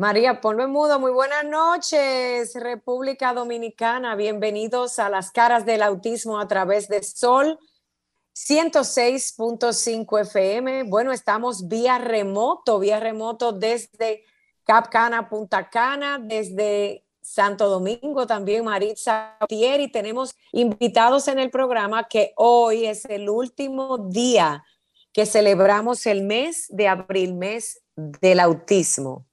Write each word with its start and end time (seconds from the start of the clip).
María, 0.00 0.40
ponlo 0.40 0.64
en 0.64 0.70
mudo. 0.70 0.98
Muy 0.98 1.12
buenas 1.12 1.44
noches, 1.44 2.54
República 2.54 3.34
Dominicana. 3.34 4.16
Bienvenidos 4.16 4.98
a 4.98 5.10
las 5.10 5.30
caras 5.30 5.66
del 5.66 5.82
autismo 5.82 6.40
a 6.40 6.48
través 6.48 6.88
de 6.88 7.02
Sol 7.02 7.58
106.5 8.34 10.20
FM. 10.22 10.84
Bueno, 10.84 11.12
estamos 11.12 11.68
vía 11.68 11.98
remoto, 11.98 12.78
vía 12.78 12.98
remoto 12.98 13.52
desde 13.52 14.24
Cap 14.64 14.88
Cana, 14.88 15.28
Punta 15.28 15.68
Cana, 15.68 16.18
desde 16.18 17.04
Santo 17.20 17.68
Domingo 17.68 18.26
también, 18.26 18.64
Maritza 18.64 19.36
y 19.50 19.92
Tenemos 19.92 20.34
invitados 20.52 21.28
en 21.28 21.38
el 21.38 21.50
programa 21.50 22.08
que 22.08 22.32
hoy 22.36 22.86
es 22.86 23.04
el 23.04 23.28
último 23.28 23.98
día 23.98 24.64
que 25.12 25.26
celebramos 25.26 26.06
el 26.06 26.22
mes 26.22 26.68
de 26.70 26.88
abril, 26.88 27.34
mes 27.34 27.82
del 27.94 28.40
autismo. 28.40 29.26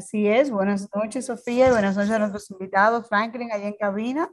Así 0.00 0.26
es, 0.26 0.50
buenas 0.50 0.88
noches 0.94 1.26
Sofía 1.26 1.68
y 1.68 1.72
buenas 1.72 1.94
noches 1.94 2.10
a 2.10 2.18
nuestros 2.18 2.50
invitados, 2.50 3.06
Franklin, 3.06 3.52
allá 3.52 3.68
en 3.68 3.76
cabina. 3.76 4.32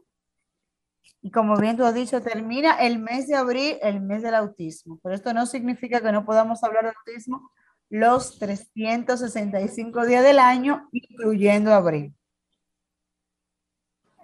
Y 1.22 1.30
como 1.30 1.58
bien 1.58 1.76
tú 1.76 1.84
has 1.84 1.94
dicho, 1.94 2.22
termina 2.22 2.80
el 2.80 3.00
mes 3.00 3.28
de 3.28 3.36
abril, 3.36 3.78
el 3.82 4.00
mes 4.00 4.22
del 4.24 4.36
autismo. 4.36 4.98
Pero 5.04 5.14
esto 5.14 5.34
no 5.34 5.46
significa 5.46 6.00
que 6.00 6.14
no 6.14 6.24
podamos 6.24 6.64
hablar 6.64 6.86
de 6.86 6.94
autismo 6.98 7.52
los 7.90 8.40
365 8.40 10.06
días 10.06 10.24
del 10.24 10.40
año, 10.40 10.88
incluyendo 10.94 11.74
abril. 11.74 12.16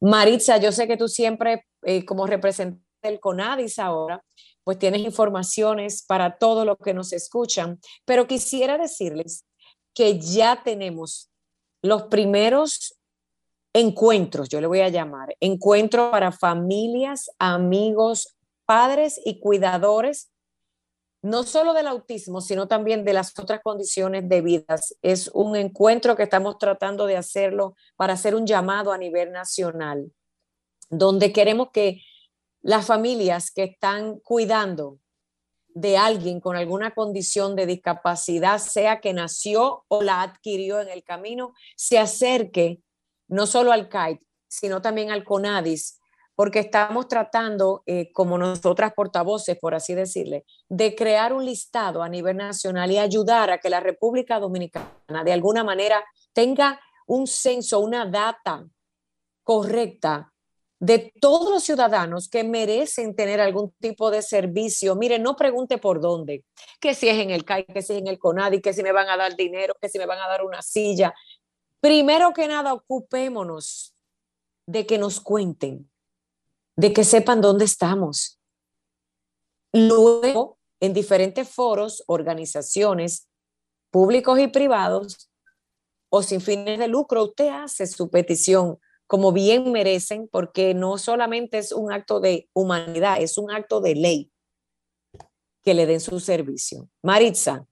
Maritza, 0.00 0.58
yo 0.58 0.72
sé 0.72 0.86
que 0.86 0.96
tú 0.96 1.08
siempre, 1.08 1.66
eh, 1.82 2.04
como 2.04 2.26
representante 2.26 2.84
del 3.02 3.20
CONADIS 3.20 3.78
ahora, 3.78 4.22
pues 4.64 4.78
tienes 4.78 5.02
informaciones 5.02 6.04
para 6.06 6.38
todos 6.38 6.66
los 6.66 6.76
que 6.82 6.92
nos 6.92 7.12
escuchan, 7.12 7.78
pero 8.04 8.26
quisiera 8.26 8.78
decirles 8.78 9.44
que 9.94 10.18
ya 10.18 10.62
tenemos 10.62 11.30
los 11.82 12.04
primeros 12.04 12.98
encuentros, 13.72 14.48
yo 14.48 14.60
le 14.60 14.66
voy 14.66 14.80
a 14.80 14.88
llamar, 14.88 15.36
encuentro 15.40 16.10
para 16.10 16.32
familias, 16.32 17.30
amigos, 17.38 18.36
padres 18.64 19.20
y 19.24 19.38
cuidadores 19.38 20.30
no 21.26 21.42
solo 21.42 21.74
del 21.74 21.88
autismo, 21.88 22.40
sino 22.40 22.68
también 22.68 23.04
de 23.04 23.12
las 23.12 23.36
otras 23.36 23.60
condiciones 23.60 24.28
de 24.28 24.42
vida. 24.42 24.76
Es 25.02 25.28
un 25.34 25.56
encuentro 25.56 26.14
que 26.14 26.22
estamos 26.22 26.56
tratando 26.56 27.04
de 27.06 27.16
hacerlo 27.16 27.74
para 27.96 28.12
hacer 28.12 28.36
un 28.36 28.46
llamado 28.46 28.92
a 28.92 28.98
nivel 28.98 29.32
nacional, 29.32 30.12
donde 30.88 31.32
queremos 31.32 31.70
que 31.72 32.00
las 32.62 32.86
familias 32.86 33.50
que 33.50 33.64
están 33.64 34.20
cuidando 34.20 35.00
de 35.66 35.96
alguien 35.96 36.40
con 36.40 36.54
alguna 36.54 36.94
condición 36.94 37.56
de 37.56 37.66
discapacidad, 37.66 38.58
sea 38.58 39.00
que 39.00 39.12
nació 39.12 39.84
o 39.88 40.02
la 40.02 40.22
adquirió 40.22 40.80
en 40.80 40.88
el 40.88 41.02
camino, 41.02 41.54
se 41.76 41.98
acerque 41.98 42.80
no 43.26 43.48
solo 43.48 43.72
al 43.72 43.88
CAIT, 43.88 44.22
sino 44.46 44.80
también 44.80 45.10
al 45.10 45.24
CONADIS 45.24 45.98
porque 46.36 46.60
estamos 46.60 47.08
tratando, 47.08 47.82
eh, 47.86 48.12
como 48.12 48.36
nosotras 48.36 48.92
portavoces, 48.92 49.58
por 49.58 49.74
así 49.74 49.94
decirle, 49.94 50.44
de 50.68 50.94
crear 50.94 51.32
un 51.32 51.44
listado 51.44 52.02
a 52.02 52.08
nivel 52.08 52.36
nacional 52.36 52.92
y 52.92 52.98
ayudar 52.98 53.50
a 53.50 53.58
que 53.58 53.70
la 53.70 53.80
República 53.80 54.38
Dominicana 54.38 55.24
de 55.24 55.32
alguna 55.32 55.64
manera 55.64 56.04
tenga 56.34 56.78
un 57.06 57.26
censo, 57.26 57.80
una 57.80 58.04
data 58.04 58.66
correcta 59.42 60.32
de 60.78 61.10
todos 61.22 61.50
los 61.50 61.64
ciudadanos 61.64 62.28
que 62.28 62.44
merecen 62.44 63.16
tener 63.16 63.40
algún 63.40 63.72
tipo 63.80 64.10
de 64.10 64.20
servicio. 64.20 64.94
Mire, 64.94 65.18
no 65.18 65.36
pregunte 65.36 65.78
por 65.78 66.02
dónde, 66.02 66.44
que 66.80 66.94
si 66.94 67.08
es 67.08 67.18
en 67.18 67.30
el 67.30 67.46
CAI, 67.46 67.64
que 67.64 67.80
si 67.80 67.94
es 67.94 67.98
en 68.00 68.08
el 68.08 68.18
CONADI, 68.18 68.60
que 68.60 68.74
si 68.74 68.82
me 68.82 68.92
van 68.92 69.08
a 69.08 69.16
dar 69.16 69.34
dinero, 69.36 69.74
que 69.80 69.88
si 69.88 69.98
me 69.98 70.04
van 70.04 70.18
a 70.18 70.28
dar 70.28 70.44
una 70.44 70.60
silla. 70.60 71.14
Primero 71.80 72.34
que 72.34 72.46
nada, 72.46 72.74
ocupémonos 72.74 73.94
de 74.66 74.84
que 74.84 74.98
nos 74.98 75.20
cuenten 75.20 75.88
de 76.76 76.92
que 76.92 77.04
sepan 77.04 77.40
dónde 77.40 77.64
estamos. 77.64 78.38
Luego, 79.72 80.58
en 80.80 80.92
diferentes 80.92 81.48
foros, 81.48 82.04
organizaciones 82.06 83.28
públicos 83.90 84.38
y 84.38 84.48
privados, 84.48 85.30
o 86.10 86.22
sin 86.22 86.40
fines 86.40 86.78
de 86.78 86.88
lucro, 86.88 87.24
usted 87.24 87.48
hace 87.48 87.86
su 87.86 88.10
petición 88.10 88.78
como 89.06 89.32
bien 89.32 89.70
merecen, 89.70 90.28
porque 90.28 90.74
no 90.74 90.98
solamente 90.98 91.58
es 91.58 91.72
un 91.72 91.92
acto 91.92 92.20
de 92.20 92.48
humanidad, 92.52 93.20
es 93.20 93.38
un 93.38 93.50
acto 93.50 93.80
de 93.80 93.94
ley 93.94 94.32
que 95.62 95.74
le 95.74 95.86
den 95.86 96.00
su 96.00 96.20
servicio. 96.20 96.88
Maritza. 97.02 97.66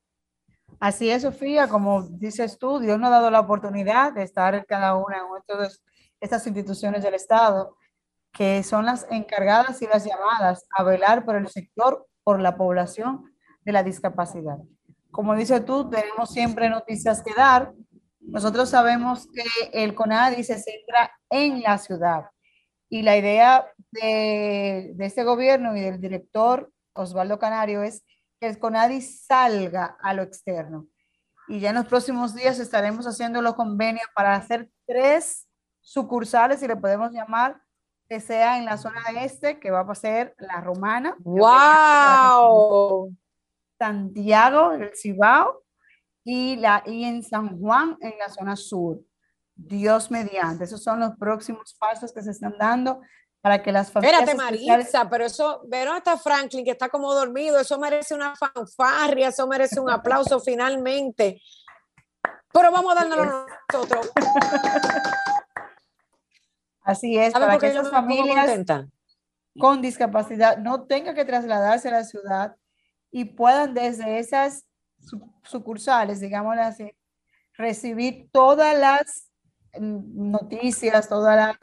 Así 0.81 1.11
es, 1.11 1.23
Sofía, 1.23 1.69
como 1.69 2.03
dices 2.03 2.59
tú, 2.59 2.79
Dios 2.79 2.99
nos 2.99 3.09
ha 3.09 3.15
dado 3.15 3.31
la 3.31 3.41
oportunidad 3.41 4.13
de 4.13 4.23
estar 4.23 4.65
cada 4.67 4.97
una 4.97 5.19
en 5.19 5.69
estas 6.21 6.47
instituciones 6.47 7.03
del 7.03 7.15
Estado 7.15 7.77
que 8.35 8.65
son 8.65 8.85
las 8.85 9.07
encargadas 9.11 9.81
y 9.81 9.87
las 9.87 10.05
llamadas 10.05 10.67
a 10.77 10.83
velar 10.83 11.25
por 11.25 11.37
el 11.37 11.49
sector, 11.49 12.07
por 12.25 12.41
la 12.41 12.57
población 12.57 13.33
de 13.65 13.73
la 13.73 13.85
discapacidad. 13.85 14.59
Como 15.11 15.37
dices 15.37 15.65
tú, 15.65 15.89
tenemos 15.89 16.33
siempre 16.33 16.69
noticias 16.69 17.23
que 17.23 17.33
dar. 17.33 17.73
Nosotros 18.21 18.69
sabemos 18.69 19.29
que 19.33 19.45
el 19.73 19.95
CONADI 19.95 20.43
se 20.43 20.59
centra 20.59 21.13
en 21.31 21.63
la 21.63 21.79
ciudad 21.79 22.25
y 22.89 23.03
la 23.03 23.17
idea 23.17 23.67
de, 23.93 24.93
de 24.95 25.07
este 25.07 25.23
gobierno 25.23 25.77
y 25.77 25.81
del 25.81 26.01
director 26.01 26.73
Osvaldo 26.95 27.39
Canario 27.39 27.85
es 27.85 28.05
que 28.41 28.49
el 28.49 28.59
CONADI 28.59 29.01
salga 29.01 29.97
a 30.03 30.13
lo 30.13 30.23
externo. 30.23 30.89
Y 31.47 31.61
ya 31.61 31.71
en 31.71 31.77
los 31.77 31.87
próximos 31.87 32.35
días 32.35 32.59
estaremos 32.59 33.07
haciendo 33.07 33.43
los 33.43 33.55
convenios 33.55 34.07
para 34.15 34.35
hacer 34.35 34.71
tres 34.87 35.47
sucursales, 35.81 36.61
si 36.61 36.67
le 36.67 36.77
podemos 36.77 37.13
llamar, 37.13 37.64
que 38.09 38.21
sea 38.21 38.59
en 38.59 38.65
la 38.65 38.77
zona 38.77 39.03
este, 39.21 39.59
que 39.59 39.71
va 39.71 39.81
a 39.81 39.95
ser 39.95 40.35
la 40.39 40.61
romana. 40.61 41.17
¡Wow! 41.21 43.15
Santiago, 43.79 44.73
el 44.73 44.93
Cibao, 44.95 45.63
y, 46.25 46.57
la, 46.57 46.83
y 46.87 47.05
en 47.05 47.23
San 47.23 47.59
Juan, 47.59 47.97
en 48.01 48.19
la 48.19 48.29
zona 48.29 48.57
sur. 48.57 49.01
Dios 49.55 50.11
mediante. 50.11 50.65
Esos 50.65 50.83
son 50.83 51.01
los 51.01 51.17
próximos 51.17 51.75
pasos 51.79 52.13
que 52.13 52.23
se 52.23 52.33
están 52.33 52.57
dando 52.59 53.01
para 53.41 53.63
que 53.63 53.73
las 53.73 53.93
familias... 53.93 54.23
Espérate, 54.23 54.43
Marisa, 54.43 55.09
pero 55.09 55.27
eso, 55.27 55.63
pero 55.71 55.93
hasta 55.93 56.17
Franklin, 56.17 56.65
que 56.65 56.71
está 56.71 56.89
como 56.89 57.13
dormido, 57.15 57.61
eso 57.61 57.79
merece 57.79 58.15
una 58.15 58.35
fanfarria, 58.35 59.29
eso 59.29 59.47
merece 59.47 59.79
un 59.81 59.91
aplauso 59.91 60.41
finalmente. 60.41 61.41
pero 62.53 62.73
vamos 62.73 62.93
a 62.93 63.05
darnos 63.05 63.19
a 63.19 63.47
nosotros. 63.73 64.11
Así 66.85 67.19
es, 67.19 67.33
para 67.33 67.59
que 67.59 67.69
esas 67.69 67.91
familias 67.91 68.61
con 69.59 69.81
discapacidad 69.81 70.59
no 70.59 70.85
tengan 70.85 71.15
que 71.15 71.25
trasladarse 71.25 71.89
a 71.89 71.93
la 71.93 72.05
ciudad 72.05 72.57
y 73.11 73.25
puedan 73.25 73.73
desde 73.73 74.19
esas 74.19 74.67
sucursales, 75.45 76.21
digamos 76.21 76.59
así, 76.59 76.93
recibir 77.55 78.29
todas 78.33 78.79
las 78.79 79.31
mm, 79.79 80.31
noticias, 80.31 81.09
todas 81.09 81.37
las, 81.37 81.57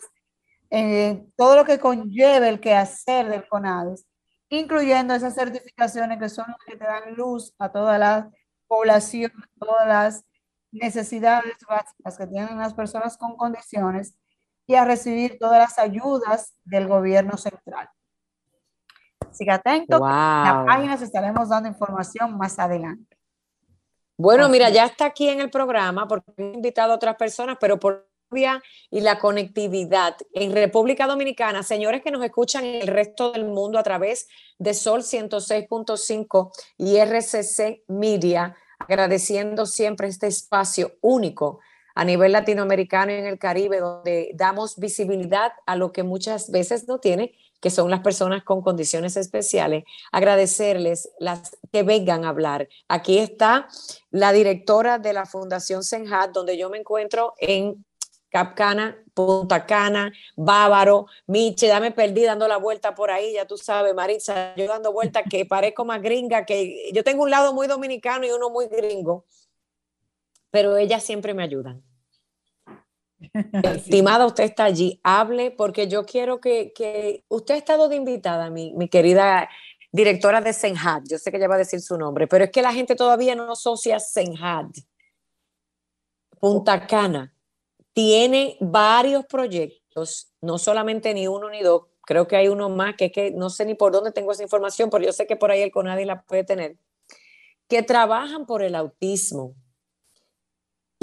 eh, 0.71 1.23
todo 1.35 1.56
lo 1.56 1.65
que 1.65 1.79
conlleve 1.79 2.50
el 2.50 2.59
quehacer 2.59 3.29
del 3.29 3.47
CONADES, 3.47 4.07
incluyendo 4.50 5.13
esas 5.13 5.35
certificaciones 5.35 6.18
que 6.18 6.29
son 6.29 6.45
las 6.47 6.57
que 6.65 6.77
te 6.77 6.85
dan 6.85 7.13
luz 7.15 7.53
a 7.59 7.71
toda 7.71 7.97
la 8.00 8.31
población, 8.68 9.31
todas 9.59 9.88
las 9.88 10.25
necesidades 10.71 11.57
básicas 11.68 12.18
que 12.18 12.27
tienen 12.27 12.57
las 12.57 12.73
personas 12.73 13.18
con 13.18 13.35
condiciones 13.35 14.15
y 14.71 14.75
a 14.75 14.85
recibir 14.85 15.38
todas 15.38 15.59
las 15.59 15.77
ayudas 15.77 16.56
del 16.63 16.88
gobierno 16.88 17.35
central. 17.35 17.89
Siga 19.31 19.56
atento, 19.56 19.97
en 19.97 20.01
la 20.03 20.63
página 20.65 20.94
estaremos 20.94 21.50
dando 21.50 21.68
información 21.68 22.38
más 22.38 22.57
adelante. 22.57 23.18
Bueno, 24.18 24.47
mira, 24.47 24.69
ya 24.69 24.85
está 24.85 25.06
aquí 25.06 25.27
en 25.27 25.41
el 25.41 25.50
programa 25.50 26.07
porque 26.07 26.31
he 26.38 26.53
invitado 26.53 26.94
a 26.94 26.95
otras 26.95 27.15
personas, 27.15 27.57
pero 27.59 27.79
por 27.79 28.09
y 28.89 29.01
la 29.01 29.19
conectividad 29.19 30.15
en 30.33 30.53
República 30.53 31.06
Dominicana, 31.06 31.63
señores 31.63 32.01
que 32.01 32.12
nos 32.12 32.23
escuchan 32.23 32.63
en 32.63 32.81
el 32.83 32.88
resto 32.88 33.33
del 33.33 33.44
mundo 33.44 33.77
a 33.77 33.83
través 33.83 34.29
de 34.57 34.73
Sol 34.73 35.01
106.5 35.01 36.50
y 36.77 36.95
RCC 36.95 37.83
Media, 37.89 38.56
agradeciendo 38.79 39.65
siempre 39.65 40.07
este 40.07 40.27
espacio 40.27 40.94
único 41.01 41.59
a 41.96 42.06
nivel 42.06 42.32
latinoamericano 42.32 43.12
y 43.12 43.16
en 43.16 43.26
el 43.26 43.40
Caribe, 43.40 43.80
donde 43.80 44.32
damos 44.34 44.78
visibilidad 44.78 45.54
a 45.66 45.76
lo 45.76 45.92
que 45.92 46.04
muchas 46.04 46.52
veces 46.52 46.88
no 46.88 47.00
tiene, 47.00 47.34
que 47.60 47.70
son 47.70 47.92
las 47.92 48.02
personas 48.02 48.44
con 48.44 48.62
condiciones 48.62 49.16
especiales. 49.18 49.84
Agradecerles 50.12 51.10
las 51.20 51.58
que 51.72 51.84
vengan 51.84 52.26
a 52.26 52.30
hablar. 52.30 52.68
Aquí 52.88 53.20
está 53.20 53.68
la 54.10 54.34
directora 54.34 54.98
de 54.98 55.14
la 55.14 55.26
Fundación 55.26 55.84
Senhat, 55.84 56.32
donde 56.32 56.58
yo 56.58 56.70
me 56.70 56.80
encuentro 56.80 57.34
en 57.38 57.86
Capcana, 58.32 58.98
Punta 59.14 59.66
Cana, 59.66 60.12
Bávaro, 60.38 61.06
Miche, 61.28 61.68
ya 61.68 61.82
me 61.82 61.92
perdí 61.92 62.24
dando 62.24 62.48
la 62.48 62.58
vuelta 62.58 62.96
por 62.96 63.12
ahí, 63.12 63.34
ya 63.34 63.46
tú 63.46 63.58
sabes, 63.58 63.94
Marisa, 63.94 64.56
yo 64.56 64.68
dando 64.68 64.94
vuelta 64.94 65.24
que 65.24 65.46
parezco 65.46 65.84
más 65.84 66.02
gringa, 66.02 66.46
que 66.46 66.92
yo 66.94 67.04
tengo 67.04 67.24
un 67.24 67.30
lado 67.30 67.54
muy 67.54 67.68
dominicano 67.68 68.26
y 68.26 68.32
uno 68.32 68.50
muy 68.50 68.68
gringo 68.68 69.26
pero 70.51 70.77
ellas 70.77 71.03
siempre 71.03 71.33
me 71.33 71.44
ayudan. 71.44 71.83
Estimada, 73.63 74.25
usted 74.25 74.44
está 74.44 74.65
allí, 74.65 75.00
hable, 75.03 75.51
porque 75.51 75.88
yo 75.88 76.06
quiero 76.06 76.39
que, 76.39 77.24
usted 77.27 77.56
ha 77.56 77.57
estado 77.57 77.88
de 77.88 77.95
invitada, 77.95 78.50
mi, 78.50 78.74
mi 78.74 78.89
querida 78.89 79.50
directora 79.92 80.42
de 80.42 80.53
Senhad, 80.53 81.03
yo 81.09 81.18
sé 81.18 81.31
que 81.31 81.38
ella 81.38 81.48
va 81.48 81.56
a 81.56 81.59
decir 81.59 81.81
su 81.81 81.98
nombre, 81.98 82.27
pero 82.27 82.45
es 82.45 82.51
que 82.51 82.62
la 82.62 82.74
gente 82.74 82.95
todavía 82.95 83.36
no 83.36 83.51
asocia 83.51 84.00
Senhad. 84.00 84.68
Punta 86.39 86.88
Cana 86.88 87.33
tiene 87.94 88.57
varios 88.59 89.25
proyectos, 89.25 90.33
no 90.42 90.57
solamente 90.57 91.13
ni 91.13 91.27
uno 91.27 91.50
ni 91.50 91.62
dos, 91.62 91.83
creo 92.01 92.27
que 92.27 92.38
hay 92.38 92.47
uno 92.47 92.69
más, 92.69 92.95
que 92.95 93.06
es 93.06 93.12
que 93.12 93.31
no 93.31 93.50
sé 93.50 93.65
ni 93.65 93.75
por 93.75 93.92
dónde 93.92 94.12
tengo 94.12 94.31
esa 94.31 94.44
información, 94.44 94.89
pero 94.89 95.06
yo 95.06 95.13
sé 95.13 95.27
que 95.27 95.36
por 95.36 95.51
ahí 95.51 95.62
el 95.62 95.71
CONADI 95.71 96.06
la 96.06 96.24
puede 96.24 96.44
tener, 96.44 96.77
que 97.68 97.83
trabajan 97.83 98.45
por 98.45 98.63
el 98.63 98.75
autismo 98.75 99.56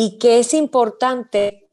y 0.01 0.17
que 0.19 0.39
es 0.39 0.55
importante 0.55 1.69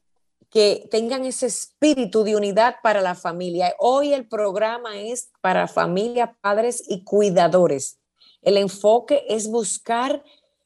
que 0.50 0.88
tengan 0.90 1.26
ese 1.26 1.46
espíritu 1.46 2.24
de 2.24 2.36
unidad 2.36 2.78
para 2.82 3.00
la 3.02 3.14
familia. 3.14 3.76
Hoy 3.78 4.14
el 4.14 4.28
programa 4.28 4.98
es 4.98 5.32
para 5.42 5.68
familia, 5.68 6.36
padres 6.42 6.84
y 6.88 7.04
cuidadores. 7.04 8.00
El 8.42 8.58
enfoque 8.58 9.24
es 9.30 9.48
buscar 9.48 10.24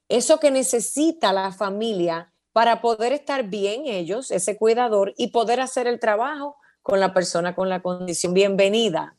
eso 0.07 0.39
que 0.39 0.51
necesita 0.51 1.33
la 1.33 1.51
familia 1.51 2.31
para 2.53 2.79
poder 2.79 3.11
estar 3.11 3.43
bien 3.43 3.87
ellos, 3.87 4.31
ese 4.31 4.55
cuidador, 4.55 5.13
y 5.17 5.27
poder 5.27 5.59
hacer 5.59 5.85
el 5.85 5.99
trabajo 5.99 6.55
con 6.81 7.01
la 7.01 7.13
persona 7.13 7.55
con 7.55 7.67
la 7.67 7.81
condición. 7.81 8.33
Bienvenida. 8.33 9.17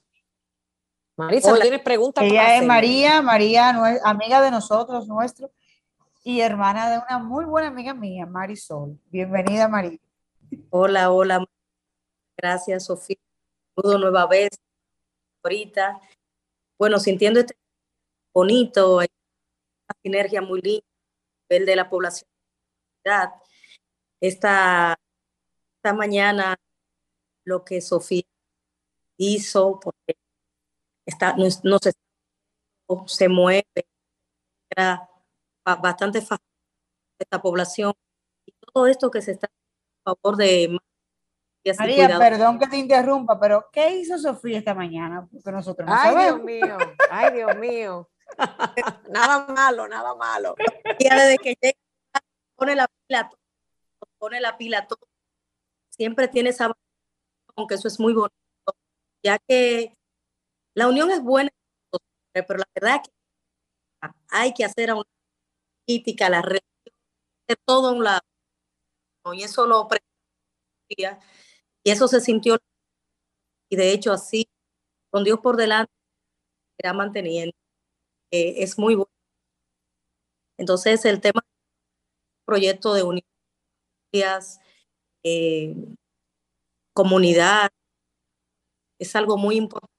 Marisa, 1.18 1.58
¿tienes 1.60 1.82
preguntas? 1.82 2.24
Ella 2.24 2.56
es 2.56 2.64
María, 2.64 3.20
María, 3.20 4.00
amiga 4.02 4.40
de 4.40 4.50
nosotros, 4.50 5.06
nuestro 5.06 5.50
y 6.22 6.40
hermana 6.40 6.90
de 6.90 6.98
una 6.98 7.18
muy 7.18 7.44
buena 7.44 7.68
amiga 7.68 7.94
mía, 7.94 8.26
Marisol. 8.26 8.98
Bienvenida, 9.10 9.68
María. 9.68 9.98
Hola, 10.70 11.10
hola. 11.10 11.44
Gracias, 12.36 12.86
Sofía. 12.86 13.16
Saludo 13.74 13.98
nueva 13.98 14.26
vez. 14.26 14.50
Ahorita, 15.42 16.00
bueno, 16.78 16.98
sintiendo 16.98 17.40
este 17.40 17.56
bonito, 18.34 18.96
una 18.96 19.06
sinergia 20.02 20.42
muy 20.42 20.60
linda 20.60 20.84
el 21.48 21.66
de 21.66 21.76
la 21.76 21.88
población. 21.88 22.28
Esta, 23.02 23.40
esta 24.20 25.94
mañana, 25.94 26.56
lo 27.44 27.64
que 27.64 27.80
Sofía 27.80 28.22
hizo, 29.16 29.80
porque 29.80 30.16
está, 31.06 31.34
no, 31.36 31.46
no 31.64 31.78
se, 31.78 31.92
se 33.06 33.28
mueve, 33.28 33.64
era 34.70 35.09
bastante 35.64 36.20
fácil 36.20 36.46
esta 37.18 37.40
población 37.40 37.92
y 38.46 38.52
todo 38.72 38.86
esto 38.86 39.10
que 39.10 39.22
se 39.22 39.32
está 39.32 39.46
a 39.46 40.14
favor 40.14 40.36
de 40.36 40.78
María, 41.78 42.18
perdón 42.18 42.58
que 42.58 42.66
te 42.66 42.78
interrumpa, 42.78 43.38
pero 43.38 43.68
¿qué 43.70 43.96
hizo 43.96 44.18
Sofía 44.18 44.58
esta 44.58 44.74
mañana? 44.74 45.28
Porque 45.30 45.52
nosotros 45.52 45.86
no 45.86 45.94
ay, 45.94 46.24
Dios 46.24 46.42
mío, 46.42 46.78
ay, 47.10 47.34
Dios 47.34 47.56
mío. 47.56 48.10
nada 49.10 49.46
malo, 49.46 49.86
nada 49.86 50.14
malo. 50.14 50.54
Y 50.98 51.08
desde 51.08 51.36
que 51.36 51.56
llega, 51.60 51.78
pone 52.56 52.74
la 52.74 52.88
pila, 53.06 53.30
pone 54.18 54.40
la 54.40 54.56
pila 54.56 54.86
todo. 54.86 55.06
Siempre 55.90 56.28
tiene 56.28 56.50
esa, 56.50 56.72
aunque 57.56 57.74
eso 57.74 57.88
es 57.88 58.00
muy 58.00 58.14
bonito, 58.14 58.34
ya 59.22 59.38
que 59.46 59.94
la 60.74 60.88
unión 60.88 61.10
es 61.10 61.22
buena, 61.22 61.50
pero 62.32 62.56
la 62.56 62.68
verdad 62.74 63.02
que 63.04 63.10
hay 64.30 64.54
que 64.54 64.64
hacer 64.64 64.90
a 64.90 64.94
un 64.94 65.04
política, 65.90 66.30
la 66.30 66.42
religión, 66.42 66.60
de 67.48 67.56
todo 67.64 67.92
un 67.92 68.04
lado. 68.04 68.20
Y 69.32 69.42
eso 69.42 69.66
lo 69.66 69.88
y 71.84 71.90
eso 71.90 72.08
se 72.08 72.20
sintió 72.20 72.58
y 73.70 73.76
de 73.76 73.92
hecho 73.92 74.12
así, 74.12 74.48
con 75.10 75.24
Dios 75.24 75.40
por 75.40 75.56
delante, 75.56 75.92
era 76.78 76.92
manteniendo. 76.92 77.54
Es 78.30 78.78
muy 78.78 78.94
bueno. 78.96 79.10
Entonces, 80.58 81.04
el 81.04 81.20
tema 81.20 81.40
proyecto 82.44 82.94
de 82.94 83.04
universidades, 83.04 84.58
eh, 85.24 85.74
comunidad, 86.92 87.70
es 88.98 89.14
algo 89.16 89.36
muy 89.36 89.56
importante, 89.56 89.94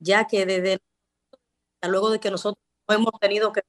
ya 0.00 0.26
que 0.26 0.46
desde 0.46 0.78
luego 1.82 2.10
de 2.10 2.20
que 2.20 2.30
nosotros 2.30 2.62
hemos 2.88 3.12
tenido 3.20 3.52
que 3.52 3.62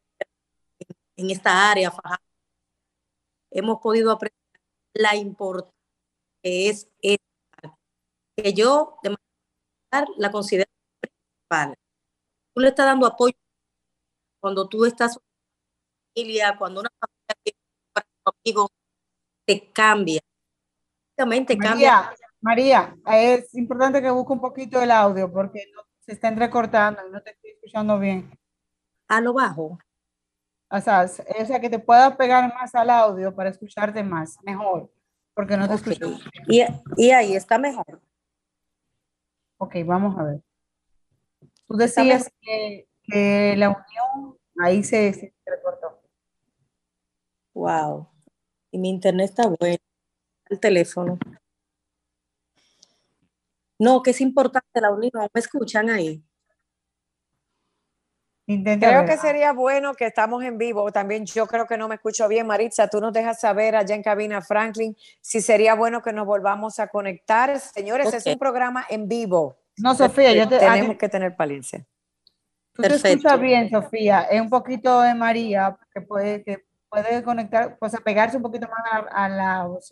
en 1.19 1.29
esta 1.31 1.69
área, 1.69 1.91
hemos 3.51 3.79
podido 3.81 4.11
aprender 4.11 4.37
la 4.93 5.15
importancia 5.15 5.73
que 6.41 6.69
es 6.69 6.89
esta, 7.01 7.77
que 8.35 8.53
yo 8.53 8.97
de 9.03 9.09
manera 9.09 10.13
la 10.17 10.31
considero 10.31 10.69
principal. 11.01 11.75
Tú 12.53 12.61
le 12.61 12.69
estás 12.69 12.85
dando 12.85 13.05
apoyo 13.05 13.35
cuando 14.39 14.67
tú 14.69 14.85
estás 14.85 15.19
familia, 16.13 16.55
cuando 16.57 16.81
una 16.81 16.89
familia 16.99 17.59
amigo, 18.25 18.69
te 19.45 19.71
cambia. 19.71 20.21
María, 21.57 22.01
cambia. 22.01 22.27
María, 22.41 22.95
es 23.11 23.53
importante 23.55 24.01
que 24.01 24.09
busque 24.09 24.33
un 24.33 24.41
poquito 24.41 24.81
el 24.81 24.91
audio 24.91 25.31
porque 25.31 25.65
se 25.99 26.13
está 26.13 26.29
entrecortando 26.29 27.05
y 27.05 27.11
no 27.11 27.21
te 27.21 27.31
estoy 27.31 27.51
escuchando 27.51 27.99
bien. 27.99 28.31
A 29.07 29.19
lo 29.19 29.33
bajo. 29.33 29.79
O 30.71 30.79
sea, 30.79 31.05
o 31.05 31.45
sea, 31.45 31.59
que 31.59 31.69
te 31.69 31.79
puedas 31.79 32.15
pegar 32.15 32.53
más 32.53 32.75
al 32.75 32.89
audio 32.91 33.33
para 33.33 33.49
escucharte 33.49 34.03
más, 34.03 34.37
mejor, 34.43 34.91
porque 35.33 35.57
no 35.57 35.67
te 35.67 35.73
escucho. 35.73 36.19
Y, 36.47 36.63
y, 36.95 37.11
ahí 37.11 37.35
está 37.35 37.57
mejor. 37.57 38.01
Ok, 39.57 39.75
vamos 39.85 40.17
a 40.19 40.23
ver. 40.23 40.41
Tú 41.67 41.75
decías 41.75 42.31
que, 42.41 42.87
que, 43.03 43.55
la 43.57 43.69
unión 43.69 44.37
ahí 44.59 44.83
se, 44.83 45.11
se 45.13 45.33
recortó. 45.45 46.01
Wow. 47.55 48.07
Y 48.71 48.77
mi 48.77 48.89
internet 48.89 49.31
está 49.31 49.47
bueno. 49.47 49.77
El 50.49 50.59
teléfono. 50.59 51.17
No, 53.79 54.03
que 54.03 54.11
es 54.11 54.21
importante 54.21 54.81
la 54.81 54.91
unión. 54.91 55.11
¿Me 55.33 55.39
escuchan 55.39 55.89
ahí? 55.89 56.23
Creo 58.79 59.05
que 59.05 59.17
sería 59.17 59.53
bueno 59.53 59.93
que 59.93 60.07
estamos 60.07 60.43
en 60.43 60.57
vivo. 60.57 60.91
También 60.91 61.25
yo 61.25 61.45
creo 61.45 61.67
que 61.67 61.77
no 61.77 61.87
me 61.87 61.95
escucho 61.95 62.27
bien, 62.27 62.47
Maritza. 62.47 62.87
Tú 62.87 62.99
nos 62.99 63.13
dejas 63.13 63.39
saber 63.39 63.75
allá 63.75 63.93
en 63.93 64.01
cabina, 64.01 64.41
Franklin, 64.41 64.95
si 65.21 65.39
sería 65.41 65.75
bueno 65.75 66.01
que 66.01 66.13
nos 66.13 66.25
volvamos 66.25 66.79
a 66.79 66.87
conectar. 66.87 67.59
Señores, 67.59 68.11
es 68.13 68.25
un 68.25 68.39
programa 68.39 68.85
en 68.89 69.07
vivo. 69.07 69.57
No, 69.77 69.93
Sofía, 69.93 70.33
yo 70.33 70.47
te, 70.47 70.57
tenemos 70.57 70.97
que 70.97 71.07
tener 71.07 71.35
palencia. 71.35 71.85
Tú 72.73 72.81
te 72.81 72.95
escuchas 72.95 73.39
bien, 73.39 73.69
Sofía. 73.69 74.21
Es 74.23 74.41
un 74.41 74.49
poquito 74.49 75.01
de 75.01 75.13
María 75.13 75.77
que 75.93 76.01
puede, 76.01 76.43
que 76.43 76.65
puede 76.89 77.23
conectar, 77.23 77.77
pues 77.77 77.93
pegarse 78.03 78.37
un 78.37 78.43
poquito 78.43 78.67
más 78.67 79.05
a, 79.11 79.29
la 79.29 79.65
voz. 79.65 79.89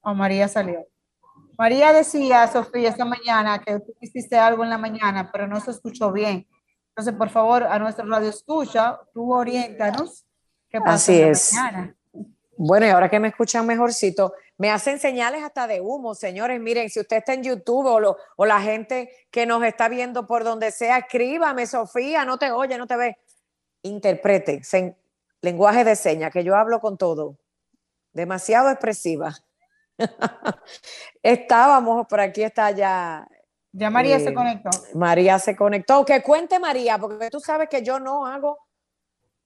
O 0.00 0.14
María 0.14 0.48
salió. 0.48 0.86
María 1.58 1.92
decía, 1.92 2.48
Sofía, 2.48 2.88
esta 2.88 3.04
mañana 3.04 3.58
que 3.58 3.78
tú 3.78 3.94
hiciste 4.00 4.38
algo 4.38 4.64
en 4.64 4.70
la 4.70 4.78
mañana, 4.78 5.30
pero 5.30 5.46
no 5.46 5.60
se 5.60 5.70
escuchó 5.70 6.10
bien. 6.10 6.46
Entonces, 6.94 7.14
por 7.14 7.30
favor, 7.30 7.62
a 7.62 7.78
nuestro 7.78 8.04
radio 8.06 8.28
escucha, 8.28 9.00
tú 9.14 9.32
oriéntanos 9.32 10.26
qué 10.68 10.78
pasa 10.78 10.94
Así 10.94 11.20
es. 11.20 11.52
Bueno, 12.54 12.86
y 12.86 12.90
ahora 12.90 13.08
que 13.08 13.18
me 13.18 13.28
escuchan 13.28 13.66
mejorcito, 13.66 14.34
me 14.58 14.70
hacen 14.70 14.98
señales 14.98 15.42
hasta 15.42 15.66
de 15.66 15.80
humo, 15.80 16.14
señores. 16.14 16.60
Miren, 16.60 16.90
si 16.90 17.00
usted 17.00 17.16
está 17.16 17.32
en 17.32 17.42
YouTube 17.42 17.86
o, 17.86 18.16
o 18.36 18.46
la 18.46 18.60
gente 18.60 19.10
que 19.30 19.46
nos 19.46 19.64
está 19.64 19.88
viendo 19.88 20.26
por 20.26 20.44
donde 20.44 20.70
sea, 20.70 20.98
escríbame, 20.98 21.66
Sofía, 21.66 22.26
no 22.26 22.38
te 22.38 22.50
oye, 22.50 22.76
no 22.76 22.86
te 22.86 22.96
ve. 22.96 23.16
Interprete, 23.82 24.60
lenguaje 25.40 25.84
de 25.84 25.96
señas, 25.96 26.30
que 26.30 26.44
yo 26.44 26.54
hablo 26.54 26.78
con 26.80 26.98
todo. 26.98 27.38
Demasiado 28.12 28.70
expresiva. 28.70 29.34
Estábamos, 31.22 32.06
por 32.06 32.20
aquí 32.20 32.42
está 32.42 32.70
ya 32.70 33.26
ya 33.72 33.90
María 33.90 34.20
se 34.20 34.28
eh, 34.28 34.34
conectó. 34.34 34.70
María 34.94 35.38
se 35.38 35.56
conectó. 35.56 36.04
Que 36.04 36.22
cuente 36.22 36.58
María, 36.58 36.98
porque 36.98 37.30
tú 37.30 37.40
sabes 37.40 37.68
que 37.68 37.82
yo 37.82 37.98
no 37.98 38.26
hago 38.26 38.58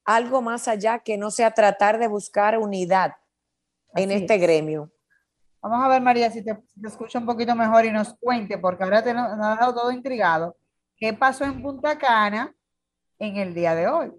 algo 0.05 0.43
más 0.43 0.69
allá 0.69 0.99
que 0.99 1.17
no 1.17 1.31
sea 1.31 1.53
tratar 1.53 1.99
de 1.99 2.09
buscar 2.09 2.59
unidad 2.59 3.15
en 3.95 4.11
este 4.11 4.39
gremio. 4.39 4.91
Vamos 5.61 5.85
a 5.85 5.89
ver, 5.89 6.03
María, 6.03 6.31
si 6.31 6.45
te, 6.45 6.57
escucha 6.85 7.19
un 7.19 7.27
poquito 7.27 7.55
mejor 7.55 7.85
y 7.85 7.91
nos 7.91 8.15
cuente, 8.19 8.59
porque 8.59 8.85
ahora 8.85 9.03
te 9.03 9.15
nos, 9.15 9.33
ha 9.33 9.57
dado 9.57 9.75
todo 9.75 9.91
intrigado. 9.91 10.57
¿Qué 10.97 11.13
pasó 11.13 11.45
en 11.45 11.63
Punta 11.63 11.99
Cana 11.99 12.55
en 13.19 13.37
el 13.37 13.55
día 13.55 13.75
de 13.75 13.89
hoy? 13.89 14.13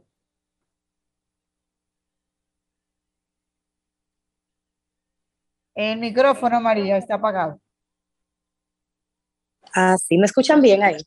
El 5.76 6.00
micrófono, 6.00 6.60
María, 6.60 6.98
está 6.98 7.16
apagado. 7.16 7.62
Ah, 9.74 9.96
sí, 9.98 10.18
me 10.18 10.26
escuchan 10.26 10.62
bien 10.62 10.84
ahí. 10.84 10.98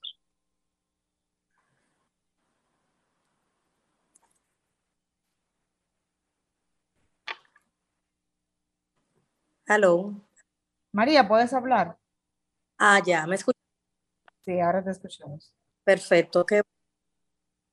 Hello. 9.66 10.14
María, 10.92 11.28
¿puedes 11.28 11.52
hablar? 11.54 11.98
Ah, 12.78 13.00
ya, 13.06 13.26
¿me 13.26 13.36
escuchas? 13.36 13.62
Sí, 14.42 14.60
ahora 14.60 14.84
te 14.84 14.90
escuchamos. 14.92 15.52
Perfecto. 15.84 16.46
Que... 16.46 16.62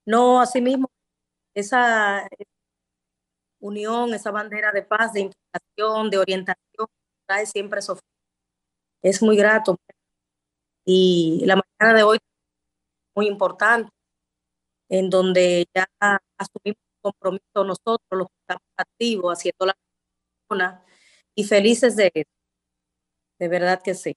No, 0.06 0.40
así 0.42 0.62
mismo, 0.62 0.90
esa 1.56 2.28
unión, 3.60 4.14
esa 4.14 4.32
bandera 4.32 4.72
de 4.72 4.84
paz, 4.84 5.14
de 5.14 5.22
integración, 5.22 6.10
de 6.10 6.18
orientación, 6.18 6.88
trae 7.26 7.46
siempre 7.46 7.82
Sofía. 7.82 8.04
Es 9.02 9.22
muy 9.24 9.38
grato 9.38 9.78
y 10.90 11.44
la 11.46 11.58
mañana 11.58 11.98
de 11.98 12.04
hoy 12.04 12.18
muy 13.14 13.28
importante, 13.28 13.92
en 14.88 15.10
donde 15.10 15.68
ya 15.76 15.86
asumimos 16.38 16.78
compromiso 17.02 17.64
nosotros, 17.66 18.08
los 18.12 18.28
que 18.28 18.36
estamos 18.40 18.64
activos, 18.78 19.34
haciendo 19.38 19.66
la 19.66 19.78
zona, 20.50 20.86
y 21.36 21.44
felices 21.44 21.98
de 21.98 22.10
eso. 22.14 22.32
De 23.38 23.50
verdad 23.50 23.82
que 23.84 23.96
sí. 23.96 24.16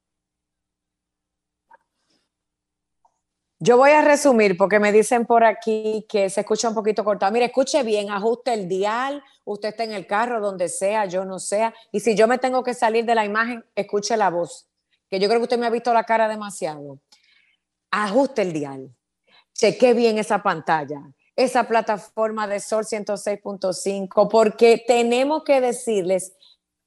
Yo 3.58 3.76
voy 3.76 3.90
a 3.90 4.02
resumir 4.02 4.56
porque 4.56 4.78
me 4.78 4.92
dicen 4.92 5.26
por 5.26 5.42
aquí 5.42 6.06
que 6.08 6.30
se 6.30 6.42
escucha 6.42 6.68
un 6.68 6.74
poquito 6.76 7.04
cortado. 7.04 7.32
Mire, 7.32 7.46
escuche 7.46 7.82
bien, 7.82 8.10
ajuste 8.10 8.54
el 8.54 8.68
dial, 8.68 9.24
usted 9.44 9.70
está 9.70 9.82
en 9.82 9.92
el 9.92 10.06
carro, 10.06 10.40
donde 10.40 10.68
sea, 10.68 11.06
yo 11.06 11.24
no 11.24 11.40
sea. 11.40 11.74
Y 11.90 11.98
si 11.98 12.14
yo 12.14 12.28
me 12.28 12.38
tengo 12.38 12.62
que 12.62 12.74
salir 12.74 13.04
de 13.04 13.16
la 13.16 13.24
imagen, 13.24 13.64
escuche 13.74 14.16
la 14.16 14.30
voz 14.30 14.69
que 15.10 15.18
yo 15.18 15.28
creo 15.28 15.40
que 15.40 15.44
usted 15.44 15.58
me 15.58 15.66
ha 15.66 15.70
visto 15.70 15.92
la 15.92 16.04
cara 16.04 16.28
demasiado. 16.28 17.00
Ajuste 17.90 18.42
el 18.42 18.52
dial. 18.52 18.94
Cheque 19.52 19.92
bien 19.92 20.18
esa 20.18 20.42
pantalla, 20.42 21.12
esa 21.34 21.64
plataforma 21.64 22.46
de 22.46 22.60
Sol 22.60 22.84
106.5, 22.84 24.28
porque 24.30 24.82
tenemos 24.86 25.42
que 25.42 25.60
decirles 25.60 26.32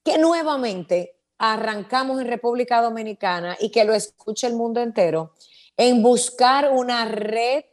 que 0.03 0.18
nuevamente 0.18 1.20
arrancamos 1.38 2.22
en 2.22 2.27
República 2.27 2.82
Dominicana 2.82 3.58
y 3.60 3.70
que 3.70 3.84
lo 3.84 3.94
escuche 3.94 4.48
el 4.48 4.56
mundo 4.56 4.80
entero 4.80 5.34
en 5.75 6.01
buscar 6.01 6.72
una 6.72 7.06
red 7.06 7.65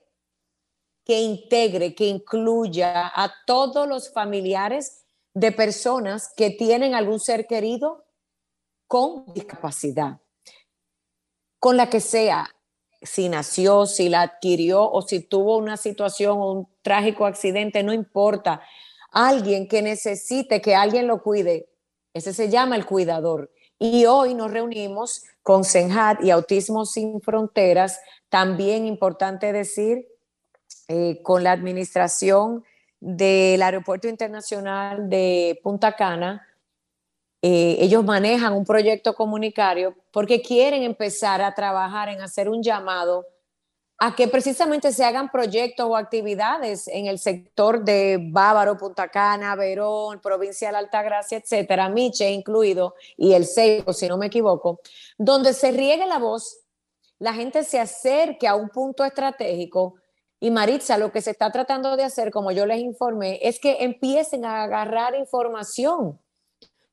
que 1.04 1.20
integre, 1.20 1.94
que 1.94 2.06
incluya 2.06 3.06
a 3.14 3.32
todos 3.46 3.86
los 3.86 4.12
familiares 4.12 5.04
de 5.32 5.52
personas 5.52 6.32
que 6.36 6.50
tienen 6.50 6.94
algún 6.94 7.20
ser 7.20 7.46
querido 7.46 8.04
con 8.88 9.32
discapacidad 9.32 10.20
con 11.60 11.76
la 11.76 11.90
que 11.90 12.00
sea, 12.00 12.56
si 13.02 13.28
nació, 13.28 13.86
si 13.86 14.08
la 14.08 14.22
adquirió 14.22 14.90
o 14.90 15.02
si 15.02 15.20
tuvo 15.20 15.56
una 15.56 15.76
situación 15.76 16.38
o 16.38 16.52
un 16.52 16.68
trágico 16.82 17.26
accidente, 17.26 17.82
no 17.82 17.92
importa. 17.92 18.62
Alguien 19.12 19.68
que 19.68 19.82
necesite 19.82 20.60
que 20.60 20.74
alguien 20.74 21.06
lo 21.06 21.22
cuide, 21.22 21.68
ese 22.14 22.32
se 22.32 22.48
llama 22.48 22.76
el 22.76 22.86
cuidador. 22.86 23.52
Y 23.78 24.06
hoy 24.06 24.34
nos 24.34 24.50
reunimos 24.50 25.22
con 25.42 25.64
Senhat 25.64 26.22
y 26.22 26.30
Autismo 26.30 26.84
Sin 26.84 27.20
Fronteras, 27.20 28.00
también 28.28 28.86
importante 28.86 29.52
decir, 29.52 30.06
eh, 30.88 31.20
con 31.22 31.44
la 31.44 31.52
administración 31.52 32.64
del 33.00 33.62
Aeropuerto 33.62 34.08
Internacional 34.08 35.08
de 35.08 35.58
Punta 35.62 35.96
Cana, 35.96 36.46
eh, 37.42 37.76
ellos 37.80 38.04
manejan 38.04 38.52
un 38.52 38.64
proyecto 38.64 39.14
comunitario 39.14 39.94
porque 40.10 40.42
quieren 40.42 40.82
empezar 40.82 41.40
a 41.40 41.54
trabajar 41.54 42.10
en 42.10 42.20
hacer 42.20 42.48
un 42.48 42.62
llamado 42.62 43.24
a 44.02 44.14
que 44.14 44.28
precisamente 44.28 44.92
se 44.92 45.04
hagan 45.04 45.30
proyectos 45.30 45.86
o 45.86 45.94
actividades 45.94 46.88
en 46.88 47.06
el 47.06 47.18
sector 47.18 47.84
de 47.84 48.18
Bávaro, 48.18 48.78
Punta 48.78 49.08
Cana, 49.08 49.54
Verón, 49.56 50.20
Provincia 50.20 50.70
de 50.70 50.78
Altagracia, 50.78 51.36
etcétera, 51.36 51.90
Miche 51.90 52.30
incluido, 52.30 52.94
y 53.18 53.34
el 53.34 53.44
Seibo, 53.44 53.92
si 53.92 54.08
no 54.08 54.16
me 54.16 54.26
equivoco, 54.26 54.80
donde 55.18 55.52
se 55.52 55.70
riegue 55.70 56.06
la 56.06 56.18
voz, 56.18 56.60
la 57.18 57.34
gente 57.34 57.62
se 57.62 57.78
acerque 57.78 58.48
a 58.48 58.54
un 58.54 58.70
punto 58.70 59.04
estratégico. 59.04 59.96
Y 60.40 60.50
Maritza, 60.50 60.96
lo 60.96 61.12
que 61.12 61.20
se 61.20 61.32
está 61.32 61.52
tratando 61.52 61.94
de 61.98 62.04
hacer, 62.04 62.30
como 62.30 62.52
yo 62.52 62.64
les 62.64 62.78
informé, 62.78 63.38
es 63.42 63.60
que 63.60 63.84
empiecen 63.84 64.46
a 64.46 64.62
agarrar 64.62 65.14
información 65.14 66.18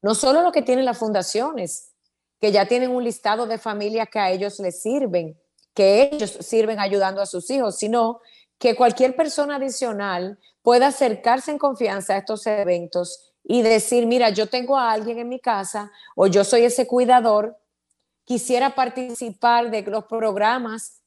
no 0.07 0.15
solo 0.15 0.41
lo 0.41 0.53
que 0.53 0.61
tienen 0.61 0.85
las 0.85 0.99
fundaciones, 0.99 1.91
que 2.39 2.53
ya 2.53 2.65
tienen 2.65 2.91
un 2.91 3.03
listado 3.03 3.45
de 3.45 3.57
familias 3.57 4.07
que 4.09 4.19
a 4.19 4.31
ellos 4.31 4.57
les 4.61 4.81
sirven, 4.81 5.37
que 5.73 6.09
ellos 6.13 6.31
sirven 6.39 6.79
ayudando 6.79 7.19
a 7.19 7.25
sus 7.25 7.49
hijos, 7.49 7.75
sino 7.75 8.21
que 8.57 8.77
cualquier 8.77 9.17
persona 9.17 9.57
adicional 9.57 10.39
pueda 10.61 10.87
acercarse 10.87 11.51
en 11.51 11.57
confianza 11.57 12.13
a 12.13 12.19
estos 12.19 12.47
eventos 12.47 13.33
y 13.43 13.63
decir, 13.63 14.05
mira, 14.07 14.29
yo 14.29 14.47
tengo 14.47 14.77
a 14.77 14.93
alguien 14.93 15.19
en 15.19 15.27
mi 15.27 15.41
casa 15.41 15.91
o 16.15 16.27
yo 16.27 16.45
soy 16.45 16.63
ese 16.63 16.87
cuidador, 16.87 17.57
quisiera 18.23 18.75
participar 18.75 19.69
de 19.71 19.81
los 19.81 20.05
programas, 20.05 21.01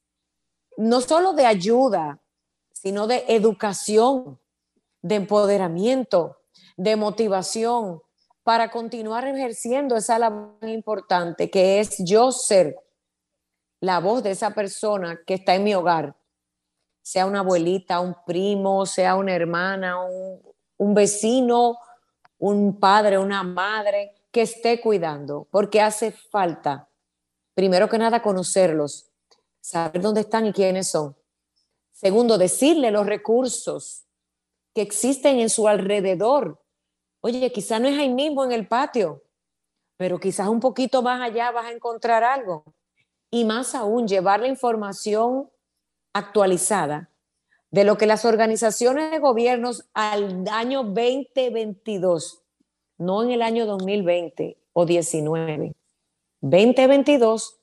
no 0.77 1.01
solo 1.01 1.33
de 1.33 1.47
ayuda, 1.47 2.21
sino 2.71 3.07
de 3.07 3.25
educación, 3.29 4.39
de 5.01 5.15
empoderamiento, 5.15 6.37
de 6.77 6.95
motivación, 6.95 8.03
para 8.51 8.69
continuar 8.69 9.25
ejerciendo 9.25 9.95
esa 9.95 10.19
labor 10.19 10.67
importante 10.67 11.49
que 11.49 11.79
es 11.79 11.95
yo 11.99 12.33
ser 12.33 12.75
la 13.79 14.01
voz 14.01 14.23
de 14.23 14.31
esa 14.31 14.53
persona 14.53 15.21
que 15.25 15.35
está 15.35 15.55
en 15.55 15.63
mi 15.63 15.73
hogar, 15.73 16.17
sea 17.01 17.25
una 17.25 17.39
abuelita, 17.39 18.01
un 18.01 18.13
primo, 18.25 18.85
sea 18.85 19.15
una 19.15 19.33
hermana, 19.33 19.95
un, 20.77 20.93
vecino, 20.93 21.77
un 22.39 22.77
padre, 22.77 23.17
una 23.17 23.41
madre, 23.41 24.11
que 24.33 24.41
esté 24.41 24.81
cuidando, 24.81 25.47
porque 25.49 25.79
hace 25.79 26.11
falta, 26.11 26.89
primero 27.53 27.87
que 27.87 27.99
nada, 27.99 28.21
conocerlos, 28.21 29.13
saber 29.61 30.01
dónde 30.01 30.19
están 30.19 30.45
y 30.45 30.51
quiénes 30.51 30.89
son. 30.89 31.15
Segundo, 31.93 32.37
decirle 32.37 32.91
los 32.91 33.05
recursos 33.05 34.03
que 34.75 34.81
existen 34.81 35.39
en 35.39 35.49
su 35.49 35.69
alrededor 35.69 36.60
Oye, 37.21 37.51
quizás 37.51 37.79
no 37.79 37.87
es 37.87 37.97
ahí 37.97 38.09
mismo 38.09 38.43
en 38.43 38.51
el 38.51 38.67
patio, 38.67 39.23
pero 39.97 40.19
quizás 40.19 40.47
un 40.47 40.59
poquito 40.59 41.01
más 41.03 41.21
allá 41.21 41.51
vas 41.51 41.67
a 41.67 41.71
encontrar 41.71 42.23
algo. 42.23 42.63
Y 43.29 43.45
más 43.45 43.75
aún, 43.75 44.07
llevar 44.07 44.39
la 44.41 44.47
información 44.47 45.49
actualizada 46.13 47.11
de 47.69 47.83
lo 47.85 47.97
que 47.97 48.05
las 48.05 48.25
organizaciones 48.25 49.11
de 49.11 49.19
gobiernos 49.19 49.85
al 49.93 50.43
año 50.51 50.83
2022, 50.83 52.43
no 52.97 53.23
en 53.23 53.31
el 53.31 53.41
año 53.41 53.65
2020 53.65 54.57
o 54.73 54.85
19, 54.85 55.73
2022, 56.41 57.59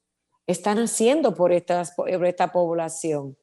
están 0.47 0.79
haciendo 0.79 1.35
por, 1.35 1.53
por 1.97 2.25
esta 2.25 2.53
población. 2.53 3.37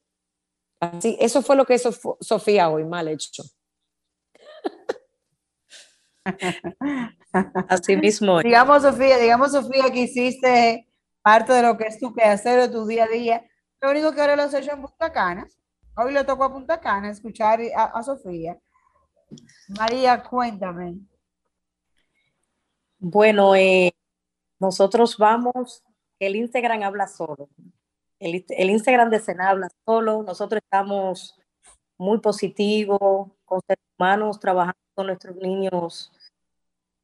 Así, 0.80 1.16
eso 1.20 1.40
fue 1.42 1.56
lo 1.56 1.64
que 1.64 1.74
hizo 1.74 1.92
Sofía 2.20 2.68
hoy, 2.68 2.84
mal 2.84 3.08
hecho. 3.08 3.44
Así 7.68 7.96
mismo. 7.96 8.40
Digamos, 8.40 8.82
Sofía, 8.82 9.18
digamos, 9.18 9.52
Sofía, 9.52 9.90
que 9.92 10.02
hiciste 10.02 10.86
parte 11.22 11.52
de 11.52 11.62
lo 11.62 11.76
que 11.76 11.84
es 11.84 11.98
tu 11.98 12.14
quehacer 12.14 12.60
de 12.60 12.68
tu 12.68 12.86
día 12.86 13.04
a 13.04 13.08
día. 13.08 13.46
Lo 13.80 13.90
único 13.90 14.12
que 14.12 14.20
ahora 14.20 14.36
lo 14.36 14.42
has 14.42 14.54
hecho 14.54 14.72
en 14.72 14.80
Punta 14.80 15.12
Cana. 15.12 15.46
Hoy 15.96 16.12
le 16.12 16.24
tocó 16.24 16.44
a 16.44 16.52
Punta 16.52 16.80
Cana 16.80 17.10
escuchar 17.10 17.60
a, 17.76 18.02
Sofía. 18.02 18.58
María, 19.68 20.22
cuéntame. 20.22 20.98
Bueno, 22.98 23.54
eh, 23.54 23.92
nosotros 24.58 25.16
vamos, 25.18 25.82
el 26.18 26.36
Instagram 26.36 26.82
habla 26.82 27.08
solo. 27.08 27.48
El, 28.18 28.44
el 28.48 28.70
Instagram 28.70 29.10
de 29.10 29.20
Sena 29.20 29.50
habla 29.50 29.68
solo. 29.84 30.22
Nosotros 30.22 30.62
estamos 30.62 31.38
muy 31.98 32.18
positivos, 32.18 33.30
con 33.44 33.60
seres 33.66 33.84
humanos, 33.98 34.40
trabajando 34.40 34.78
con 34.94 35.06
nuestros 35.06 35.36
niños 35.36 36.12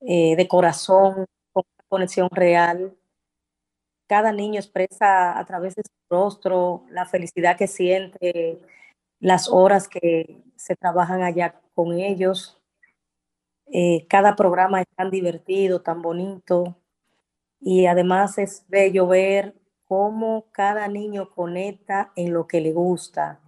eh, 0.07 0.35
de 0.37 0.49
corazón, 0.49 1.27
con 1.53 1.65
conexión 1.89 2.29
real. 2.31 2.97
Cada 4.09 4.33
niño 4.33 4.59
expresa 4.61 5.39
a 5.39 5.45
través 5.47 5.75
de 5.75 5.83
su 5.85 5.93
rostro 6.11 6.85
la 6.91 7.07
felicidad 7.07 7.57
que 7.57 7.69
siente, 7.69 8.61
las 9.21 9.49
horas 9.49 9.89
que 9.89 10.43
se 10.57 10.77
trabajan 10.77 11.23
allá 11.23 11.61
con 11.75 11.93
ellos. 11.99 12.61
Eh, 13.67 14.07
cada 14.09 14.37
programa 14.37 14.81
es 14.83 14.87
tan 14.97 15.11
divertido, 15.11 15.81
tan 15.83 16.03
bonito. 16.03 16.77
Y 17.61 17.87
además 17.87 18.39
es 18.39 18.65
bello 18.69 19.07
ver 19.07 19.55
cómo 19.85 20.47
cada 20.53 20.89
niño 20.89 21.31
conecta 21.31 22.13
en 22.17 22.33
lo 22.33 22.47
que 22.47 22.61
le 22.61 22.73
gusta. 22.73 23.41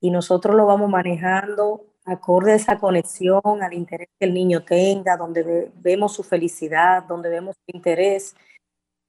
Y 0.00 0.10
nosotros 0.10 0.56
lo 0.56 0.66
vamos 0.66 0.90
manejando 0.90 1.93
acorde 2.04 2.52
a 2.52 2.56
esa 2.56 2.78
conexión, 2.78 3.62
al 3.62 3.72
interés 3.72 4.08
que 4.18 4.26
el 4.26 4.34
niño 4.34 4.64
tenga, 4.64 5.16
donde 5.16 5.72
vemos 5.76 6.14
su 6.14 6.22
felicidad, 6.22 7.04
donde 7.04 7.28
vemos 7.28 7.56
su 7.56 7.76
interés 7.76 8.36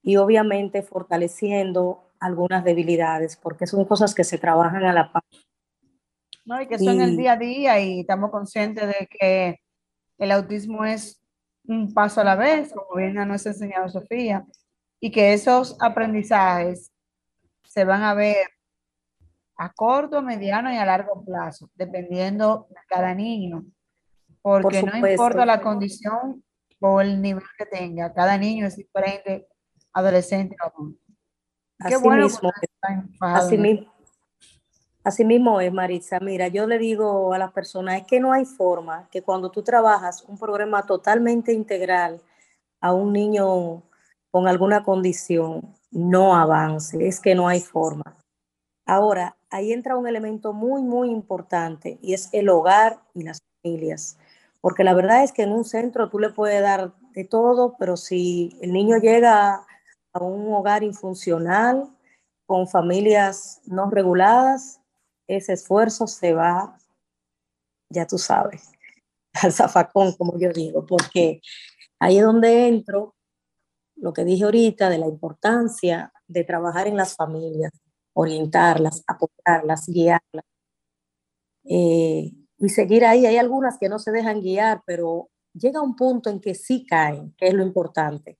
y 0.02 0.16
obviamente 0.16 0.82
fortaleciendo 0.82 2.10
algunas 2.18 2.64
debilidades, 2.64 3.36
porque 3.36 3.66
son 3.66 3.84
cosas 3.84 4.14
que 4.14 4.24
se 4.24 4.38
trabajan 4.38 4.84
a 4.84 4.92
la 4.92 5.12
par. 5.12 5.22
No, 6.44 6.62
y 6.62 6.66
que 6.66 6.78
son 6.78 7.00
el 7.00 7.16
día 7.16 7.32
a 7.32 7.36
día 7.36 7.80
y 7.80 8.00
estamos 8.00 8.30
conscientes 8.30 8.86
de 8.86 9.08
que 9.08 9.60
el 10.16 10.30
autismo 10.30 10.84
es 10.84 11.20
un 11.66 11.92
paso 11.92 12.20
a 12.20 12.24
la 12.24 12.36
vez, 12.36 12.72
como 12.72 12.96
bien 12.96 13.14
nos 13.14 13.46
ha 13.46 13.50
enseñado 13.50 13.88
Sofía, 13.88 14.46
y 15.00 15.10
que 15.10 15.32
esos 15.32 15.76
aprendizajes 15.80 16.92
se 17.64 17.84
van 17.84 18.02
a 18.02 18.14
ver 18.14 18.46
a 19.56 19.72
corto, 19.72 20.22
mediano 20.22 20.72
y 20.72 20.76
a 20.76 20.84
largo 20.84 21.24
plazo, 21.24 21.70
dependiendo 21.74 22.66
de 22.70 22.80
cada 22.88 23.14
niño. 23.14 23.64
Porque 24.42 24.82
no 24.82 24.96
importa 24.96 25.44
la 25.44 25.60
condición 25.60 26.44
o 26.80 27.00
el 27.00 27.20
nivel 27.20 27.42
que 27.58 27.66
tenga, 27.66 28.12
cada 28.12 28.36
niño 28.36 28.66
es 28.66 28.76
diferente, 28.76 29.48
adolescente 29.92 30.56
o 30.62 30.66
adulto. 30.66 31.00
Qué 31.88 31.96
bueno 31.96 32.24
mismo, 32.24 32.50
así, 33.20 33.58
mismo, 33.58 33.92
así 35.04 35.24
mismo 35.24 35.60
es, 35.60 35.72
Marisa. 35.72 36.20
Mira, 36.20 36.48
yo 36.48 36.66
le 36.66 36.78
digo 36.78 37.34
a 37.34 37.38
las 37.38 37.52
personas, 37.52 38.00
es 38.00 38.06
que 38.06 38.20
no 38.20 38.32
hay 38.32 38.44
forma 38.44 39.08
que 39.10 39.22
cuando 39.22 39.50
tú 39.50 39.62
trabajas 39.62 40.22
un 40.22 40.38
programa 40.38 40.86
totalmente 40.86 41.52
integral 41.52 42.20
a 42.80 42.94
un 42.94 43.12
niño 43.12 43.82
con 44.30 44.48
alguna 44.48 44.84
condición, 44.84 45.74
no 45.90 46.34
avance, 46.34 47.06
es 47.06 47.20
que 47.20 47.34
no 47.34 47.48
hay 47.48 47.60
forma. 47.60 48.16
Ahora, 48.86 49.35
ahí 49.50 49.72
entra 49.72 49.96
un 49.96 50.06
elemento 50.06 50.52
muy, 50.52 50.82
muy 50.82 51.10
importante 51.10 51.98
y 52.02 52.14
es 52.14 52.28
el 52.32 52.48
hogar 52.48 53.00
y 53.14 53.22
las 53.22 53.42
familias. 53.62 54.18
Porque 54.60 54.84
la 54.84 54.94
verdad 54.94 55.22
es 55.22 55.32
que 55.32 55.42
en 55.42 55.52
un 55.52 55.64
centro 55.64 56.08
tú 56.08 56.18
le 56.18 56.30
puedes 56.30 56.60
dar 56.60 56.92
de 57.12 57.24
todo, 57.24 57.76
pero 57.78 57.96
si 57.96 58.56
el 58.60 58.72
niño 58.72 58.98
llega 58.98 59.64
a 60.12 60.18
un 60.20 60.52
hogar 60.52 60.82
infuncional, 60.82 61.90
con 62.46 62.68
familias 62.68 63.60
no 63.66 63.90
reguladas, 63.90 64.80
ese 65.26 65.52
esfuerzo 65.54 66.06
se 66.06 66.32
va, 66.32 66.78
ya 67.90 68.06
tú 68.06 68.18
sabes, 68.18 68.70
al 69.42 69.52
zafacón, 69.52 70.12
como 70.12 70.38
yo 70.38 70.50
digo, 70.52 70.86
porque 70.86 71.40
ahí 71.98 72.18
es 72.18 72.24
donde 72.24 72.68
entro 72.68 73.14
lo 73.96 74.12
que 74.12 74.24
dije 74.24 74.44
ahorita 74.44 74.88
de 74.90 74.98
la 74.98 75.06
importancia 75.06 76.12
de 76.28 76.44
trabajar 76.44 76.86
en 76.86 76.96
las 76.96 77.16
familias, 77.16 77.72
orientarlas, 78.16 79.04
apoyarlas, 79.06 79.86
guiarlas. 79.86 80.44
Eh, 81.64 82.32
y 82.58 82.68
seguir 82.70 83.04
ahí. 83.04 83.26
Hay 83.26 83.36
algunas 83.36 83.78
que 83.78 83.88
no 83.88 83.98
se 83.98 84.10
dejan 84.10 84.40
guiar, 84.40 84.82
pero 84.86 85.28
llega 85.52 85.82
un 85.82 85.96
punto 85.96 86.30
en 86.30 86.40
que 86.40 86.54
sí 86.54 86.86
caen, 86.86 87.34
que 87.36 87.48
es 87.48 87.54
lo 87.54 87.62
importante. 87.62 88.38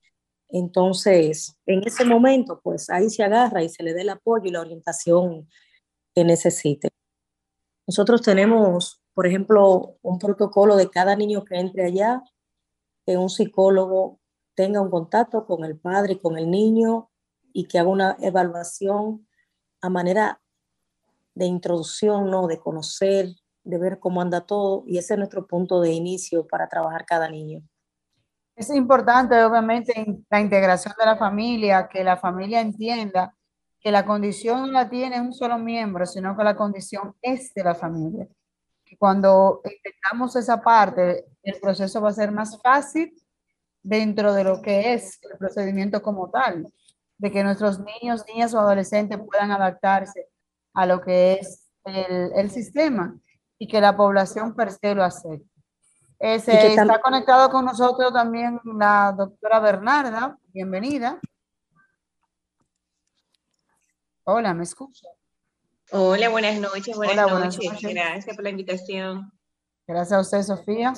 Entonces, 0.49 1.55
en 1.65 1.83
ese 1.85 2.05
momento, 2.05 2.59
pues 2.63 2.89
ahí 2.89 3.09
se 3.09 3.23
agarra 3.23 3.63
y 3.63 3.69
se 3.69 3.83
le 3.83 3.93
dé 3.93 4.01
el 4.01 4.09
apoyo 4.09 4.45
y 4.45 4.51
la 4.51 4.61
orientación 4.61 5.47
que 6.15 6.23
necesite. 6.23 6.89
Nosotros 7.85 8.21
tenemos, 8.23 9.01
por 9.13 9.27
ejemplo, 9.27 9.97
un 10.01 10.17
protocolo 10.17 10.75
de 10.75 10.89
cada 10.89 11.15
niño 11.15 11.43
que 11.45 11.55
entre 11.55 11.85
allá, 11.85 12.23
que 13.05 13.17
un 13.17 13.29
psicólogo 13.29 14.19
tenga 14.55 14.81
un 14.81 14.89
contacto 14.89 15.45
con 15.45 15.63
el 15.65 15.77
padre 15.77 16.13
y 16.13 16.19
con 16.19 16.37
el 16.37 16.49
niño 16.49 17.11
y 17.53 17.67
que 17.67 17.77
haga 17.77 17.89
una 17.89 18.17
evaluación 18.21 19.26
a 19.81 19.89
manera 19.89 20.41
de 21.35 21.45
introducción, 21.45 22.29
¿no? 22.29 22.47
De 22.47 22.59
conocer, 22.59 23.27
de 23.63 23.77
ver 23.77 23.99
cómo 23.99 24.21
anda 24.21 24.41
todo, 24.41 24.83
y 24.87 24.97
ese 24.97 25.13
es 25.13 25.17
nuestro 25.17 25.45
punto 25.45 25.81
de 25.81 25.91
inicio 25.91 26.47
para 26.47 26.67
trabajar 26.67 27.05
cada 27.05 27.29
niño. 27.29 27.61
Es 28.55 28.69
importante, 28.71 29.43
obviamente, 29.43 29.93
la 30.29 30.41
integración 30.41 30.95
de 30.97 31.05
la 31.05 31.17
familia, 31.17 31.87
que 31.87 32.03
la 32.03 32.17
familia 32.17 32.59
entienda 32.61 33.33
que 33.79 33.91
la 33.91 34.05
condición 34.05 34.61
no 34.61 34.67
la 34.67 34.89
tiene 34.89 35.21
un 35.21 35.33
solo 35.33 35.59
miembro, 35.59 36.05
sino 36.05 36.35
que 36.35 36.43
la 36.43 36.55
condición 36.55 37.15
es 37.21 37.53
de 37.53 37.63
la 37.63 37.75
familia. 37.75 38.27
Y 38.85 38.97
cuando 38.97 39.61
intentamos 39.63 40.35
esa 40.35 40.61
parte, 40.61 41.25
el 41.43 41.59
proceso 41.59 42.01
va 42.01 42.09
a 42.09 42.13
ser 42.13 42.31
más 42.31 42.59
fácil 42.61 43.13
dentro 43.83 44.33
de 44.33 44.43
lo 44.43 44.61
que 44.61 44.93
es 44.93 45.19
el 45.23 45.37
procedimiento 45.37 46.01
como 46.01 46.29
tal 46.29 46.65
de 47.17 47.31
que 47.31 47.43
nuestros 47.43 47.79
niños, 47.79 48.25
niñas 48.27 48.53
o 48.53 48.59
adolescentes 48.59 49.19
puedan 49.25 49.51
adaptarse 49.51 50.29
a 50.73 50.85
lo 50.85 51.01
que 51.01 51.33
es 51.33 51.67
el, 51.83 52.51
sistema 52.51 53.17
y 53.57 53.67
que 53.67 53.81
la 53.81 53.95
población 53.95 54.53
per 54.53 54.71
se 54.71 54.93
lo 54.93 55.03
acepte. 55.03 55.49
está 56.19 57.01
conectado 57.01 57.49
con 57.49 57.65
nosotros 57.65 58.13
también 58.13 58.59
la 58.63 59.13
doctora 59.17 59.59
Bernarda. 59.59 60.37
Bienvenida. 60.53 61.19
Hola, 64.23 64.53
¿me 64.53 64.63
escucha? 64.63 65.07
Hola, 65.91 66.29
buenas 66.29 66.59
noches. 66.59 66.95
Buenas, 66.95 67.15
noches. 67.15 67.31
buenas 67.31 67.57
noches. 67.57 67.93
Gracias 67.93 68.35
por 68.35 68.43
la 68.43 68.49
invitación. 68.49 69.31
Gracias 69.87 70.11
a 70.11 70.19
usted, 70.19 70.43
Sofía. 70.43 70.93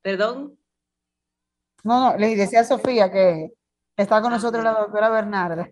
¿Perdón? 0.00 0.56
No, 1.82 2.12
no, 2.12 2.16
le 2.16 2.36
decía 2.36 2.60
a 2.60 2.64
Sofía 2.64 3.10
que 3.10 3.52
Está 3.96 4.20
con 4.20 4.32
nosotros 4.32 4.64
la 4.64 4.72
doctora 4.72 5.08
Bernarda. 5.08 5.70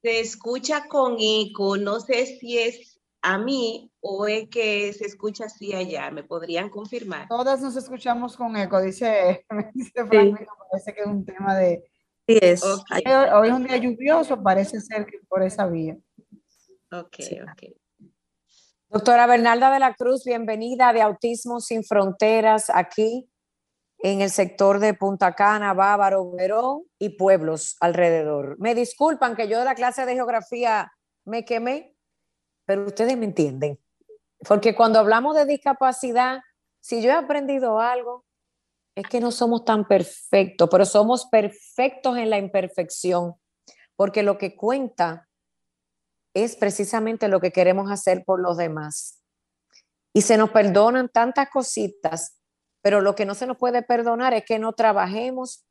Se 0.00 0.20
escucha 0.20 0.86
con 0.86 1.16
eco, 1.18 1.76
no 1.76 1.98
sé 1.98 2.26
si 2.26 2.58
es 2.58 3.00
a 3.22 3.38
mí 3.38 3.90
o 4.00 4.26
es 4.26 4.48
que 4.48 4.92
se 4.92 5.06
escucha 5.06 5.46
así 5.46 5.74
allá, 5.74 6.10
¿me 6.10 6.22
podrían 6.22 6.68
confirmar? 6.68 7.26
Todas 7.26 7.62
nos 7.62 7.74
escuchamos 7.74 8.36
con 8.36 8.56
eco, 8.56 8.80
dice, 8.80 9.46
dice 9.74 10.04
Frank, 10.06 10.38
parece 10.70 10.94
que 10.94 11.00
es 11.00 11.06
un 11.06 11.24
tema 11.24 11.56
de... 11.56 11.82
Sí 12.28 12.38
es. 12.40 12.62
Hoy, 12.64 13.48
es 13.48 13.52
un 13.52 13.64
día 13.64 13.76
lluvioso, 13.76 14.42
parece 14.42 14.80
ser 14.80 15.04
que 15.06 15.18
por 15.28 15.42
esa 15.42 15.66
vía. 15.66 15.96
Ok, 16.92 17.16
ok. 17.42 17.72
Doctora 18.88 19.26
Bernarda 19.26 19.72
de 19.72 19.80
la 19.80 19.94
Cruz, 19.94 20.24
bienvenida 20.24 20.92
de 20.92 21.02
Autismo 21.02 21.60
Sin 21.60 21.82
Fronteras 21.82 22.70
aquí 22.70 23.28
en 24.04 24.20
el 24.20 24.30
sector 24.30 24.80
de 24.80 24.92
Punta 24.92 25.34
Cana, 25.34 25.72
Bávaro, 25.72 26.30
Verón 26.32 26.82
y 26.98 27.16
pueblos 27.16 27.78
alrededor. 27.80 28.58
Me 28.58 28.74
disculpan 28.74 29.34
que 29.34 29.48
yo 29.48 29.58
de 29.58 29.64
la 29.64 29.74
clase 29.74 30.04
de 30.04 30.12
geografía 30.12 30.92
me 31.24 31.46
quemé, 31.46 31.96
pero 32.66 32.84
ustedes 32.84 33.16
me 33.16 33.24
entienden. 33.24 33.80
Porque 34.46 34.74
cuando 34.74 34.98
hablamos 34.98 35.34
de 35.34 35.46
discapacidad, 35.46 36.42
si 36.80 37.00
yo 37.00 37.08
he 37.08 37.14
aprendido 37.14 37.80
algo, 37.80 38.26
es 38.94 39.06
que 39.06 39.20
no 39.20 39.32
somos 39.32 39.64
tan 39.64 39.88
perfectos, 39.88 40.68
pero 40.70 40.84
somos 40.84 41.24
perfectos 41.24 42.18
en 42.18 42.28
la 42.28 42.36
imperfección, 42.36 43.36
porque 43.96 44.22
lo 44.22 44.36
que 44.36 44.54
cuenta 44.54 45.30
es 46.34 46.56
precisamente 46.56 47.28
lo 47.28 47.40
que 47.40 47.52
queremos 47.52 47.90
hacer 47.90 48.22
por 48.26 48.38
los 48.38 48.58
demás. 48.58 49.22
y 50.16 50.20
se 50.20 50.36
nos 50.36 50.50
perdonan 50.50 51.08
tantas 51.08 51.48
cositas, 51.50 52.38
pero 52.84 53.00
lo 53.00 53.14
que 53.14 53.24
no 53.24 53.34
se 53.34 53.46
nos 53.46 53.56
puede 53.56 53.82
perdonar 53.82 54.34
es 54.34 54.44
que 54.44 54.58
no 54.58 54.74
trabajemos 54.74 55.64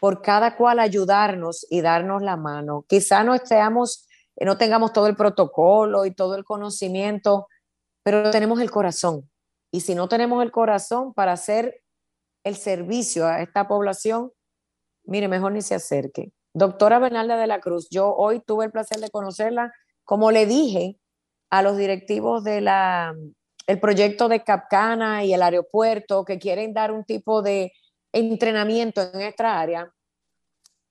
por 0.00 0.22
cada 0.22 0.56
cual 0.56 0.80
ayudarnos 0.80 1.64
y 1.70 1.82
darnos 1.82 2.20
la 2.20 2.36
mano. 2.36 2.84
Quizá 2.88 3.22
no 3.22 3.32
estemos, 3.32 4.08
no 4.40 4.58
tengamos 4.58 4.92
todo 4.92 5.06
el 5.06 5.14
protocolo 5.14 6.04
y 6.04 6.10
todo 6.10 6.34
el 6.34 6.42
conocimiento, 6.42 7.46
pero 8.02 8.32
tenemos 8.32 8.58
el 8.60 8.72
corazón. 8.72 9.30
Y 9.70 9.82
si 9.82 9.94
no 9.94 10.08
tenemos 10.08 10.42
el 10.42 10.50
corazón 10.50 11.14
para 11.14 11.30
hacer 11.30 11.80
el 12.42 12.56
servicio 12.56 13.24
a 13.24 13.40
esta 13.40 13.68
población, 13.68 14.32
mire, 15.04 15.28
mejor 15.28 15.52
ni 15.52 15.62
se 15.62 15.76
acerque. 15.76 16.32
Doctora 16.54 16.98
Bernalda 16.98 17.36
de 17.36 17.46
la 17.46 17.60
Cruz, 17.60 17.86
yo 17.88 18.12
hoy 18.16 18.40
tuve 18.40 18.64
el 18.64 18.72
placer 18.72 18.98
de 18.98 19.10
conocerla. 19.10 19.72
Como 20.02 20.32
le 20.32 20.46
dije 20.46 20.98
a 21.50 21.62
los 21.62 21.76
directivos 21.76 22.42
de 22.42 22.62
la 22.62 23.14
el 23.72 23.80
proyecto 23.80 24.28
de 24.28 24.44
Capcana 24.44 25.24
y 25.24 25.32
el 25.32 25.42
aeropuerto 25.42 26.24
que 26.24 26.38
quieren 26.38 26.74
dar 26.74 26.92
un 26.92 27.04
tipo 27.04 27.42
de 27.42 27.72
entrenamiento 28.12 29.00
en 29.14 29.22
esta 29.22 29.58
área, 29.58 29.90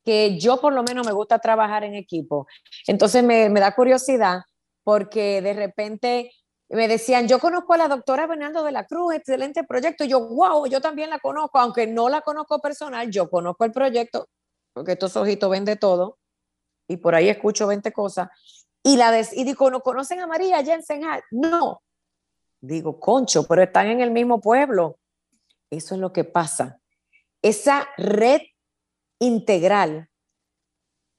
que 0.03 0.39
yo 0.39 0.59
por 0.59 0.73
lo 0.73 0.83
menos 0.83 1.05
me 1.05 1.13
gusta 1.13 1.39
trabajar 1.39 1.83
en 1.83 1.93
equipo. 1.93 2.47
Entonces 2.87 3.23
me, 3.23 3.49
me 3.49 3.59
da 3.59 3.75
curiosidad 3.75 4.41
porque 4.83 5.41
de 5.41 5.53
repente 5.53 6.31
me 6.69 6.87
decían, 6.87 7.27
yo 7.27 7.37
conozco 7.39 7.73
a 7.73 7.77
la 7.77 7.87
doctora 7.87 8.25
Bernardo 8.25 8.63
de 8.63 8.71
la 8.71 8.85
Cruz, 8.85 9.13
excelente 9.13 9.63
proyecto. 9.63 10.05
yo, 10.05 10.27
wow, 10.27 10.65
yo 10.65 10.81
también 10.81 11.09
la 11.09 11.19
conozco, 11.19 11.59
aunque 11.59 11.85
no 11.85 12.09
la 12.09 12.21
conozco 12.21 12.59
personal, 12.59 13.11
yo 13.11 13.29
conozco 13.29 13.63
el 13.65 13.71
proyecto, 13.71 14.27
porque 14.73 14.93
estos 14.93 15.15
ojitos 15.17 15.51
ven 15.51 15.65
de 15.65 15.75
todo, 15.75 16.17
y 16.87 16.97
por 16.97 17.13
ahí 17.13 17.29
escucho 17.29 17.67
20 17.67 17.91
cosas. 17.91 18.29
Y, 18.83 18.97
la 18.97 19.11
y 19.19 19.43
digo, 19.43 19.69
¿no 19.69 19.81
conocen 19.81 20.21
a 20.21 20.27
María 20.27 20.63
Jensen? 20.63 21.03
No, 21.29 21.81
Digo, 22.61 22.99
concho, 22.99 23.47
pero 23.47 23.63
están 23.63 23.87
en 23.87 24.01
el 24.01 24.11
mismo 24.11 24.39
pueblo. 24.39 24.99
Eso 25.71 25.95
es 25.95 26.01
lo 26.01 26.13
que 26.13 26.23
pasa. 26.23 26.79
Esa 27.41 27.89
red 27.97 28.41
integral 29.19 30.09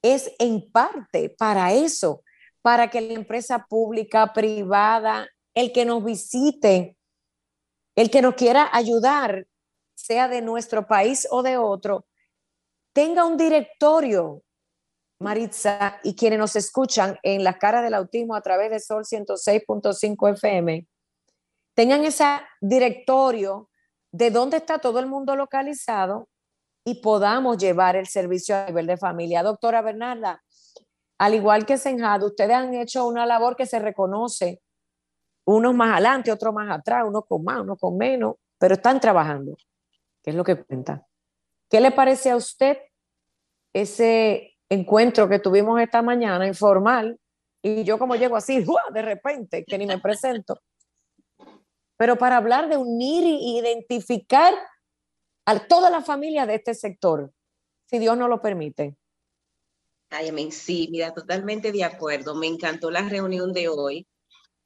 es 0.02 0.32
en 0.38 0.70
parte 0.70 1.30
para 1.30 1.72
eso, 1.72 2.22
para 2.60 2.90
que 2.90 3.00
la 3.00 3.14
empresa 3.14 3.66
pública, 3.68 4.32
privada, 4.32 5.28
el 5.54 5.72
que 5.72 5.84
nos 5.84 6.04
visite, 6.04 6.96
el 7.96 8.10
que 8.10 8.22
nos 8.22 8.34
quiera 8.34 8.68
ayudar, 8.72 9.46
sea 9.94 10.28
de 10.28 10.42
nuestro 10.42 10.86
país 10.86 11.26
o 11.30 11.42
de 11.42 11.56
otro, 11.56 12.06
tenga 12.92 13.24
un 13.24 13.36
directorio, 13.36 14.42
Maritza, 15.20 16.00
y 16.02 16.14
quienes 16.14 16.38
nos 16.38 16.56
escuchan 16.56 17.18
en 17.22 17.44
la 17.44 17.58
cara 17.58 17.82
del 17.82 17.94
autismo 17.94 18.34
a 18.34 18.42
través 18.42 18.70
de 18.70 18.80
Sol 18.80 19.04
106.5 19.04 20.32
FM, 20.34 20.86
tengan 21.74 22.04
ese 22.04 22.24
directorio 22.60 23.70
de 24.10 24.30
dónde 24.30 24.58
está 24.58 24.78
todo 24.78 24.98
el 24.98 25.06
mundo 25.06 25.36
localizado 25.36 26.28
y 26.84 27.00
podamos 27.00 27.58
llevar 27.58 27.96
el 27.96 28.06
servicio 28.06 28.56
a 28.56 28.66
nivel 28.66 28.86
de 28.86 28.96
familia. 28.96 29.42
Doctora 29.42 29.82
Bernarda, 29.82 30.42
al 31.18 31.34
igual 31.34 31.64
que 31.64 31.78
Senjado, 31.78 32.26
ustedes 32.26 32.54
han 32.54 32.74
hecho 32.74 33.06
una 33.06 33.24
labor 33.24 33.56
que 33.56 33.66
se 33.66 33.78
reconoce, 33.78 34.60
unos 35.44 35.74
más 35.74 35.92
adelante, 35.92 36.30
otros 36.30 36.52
más 36.52 36.70
atrás, 36.70 37.04
unos 37.06 37.24
con 37.26 37.44
más, 37.44 37.60
unos 37.60 37.78
con 37.78 37.96
menos, 37.96 38.34
pero 38.58 38.74
están 38.74 39.00
trabajando, 39.00 39.56
¿Qué 40.22 40.30
es 40.30 40.36
lo 40.36 40.44
que 40.44 40.62
cuenta. 40.62 41.04
¿Qué 41.68 41.80
le 41.80 41.90
parece 41.90 42.30
a 42.30 42.36
usted 42.36 42.78
ese 43.72 44.56
encuentro 44.68 45.28
que 45.28 45.40
tuvimos 45.40 45.80
esta 45.80 46.00
mañana 46.02 46.46
informal? 46.46 47.18
Y 47.60 47.82
yo 47.82 47.98
como 47.98 48.14
llego 48.14 48.36
así, 48.36 48.64
de 48.92 49.02
repente, 49.02 49.64
que 49.64 49.78
ni 49.78 49.86
me 49.86 49.98
presento 49.98 50.60
pero 52.02 52.18
para 52.18 52.36
hablar 52.36 52.68
de 52.68 52.76
unir 52.76 53.22
e 53.22 53.60
identificar 53.60 54.52
a 55.46 55.68
toda 55.68 55.88
la 55.88 56.02
familia 56.02 56.46
de 56.46 56.56
este 56.56 56.74
sector, 56.74 57.32
si 57.88 58.00
Dios 58.00 58.18
no 58.18 58.26
lo 58.26 58.42
permite. 58.42 58.96
Ay, 60.10 60.30
amén. 60.30 60.50
Sí, 60.50 60.88
mira, 60.90 61.14
totalmente 61.14 61.70
de 61.70 61.84
acuerdo. 61.84 62.34
Me 62.34 62.48
encantó 62.48 62.90
la 62.90 63.08
reunión 63.08 63.52
de 63.52 63.68
hoy 63.68 64.08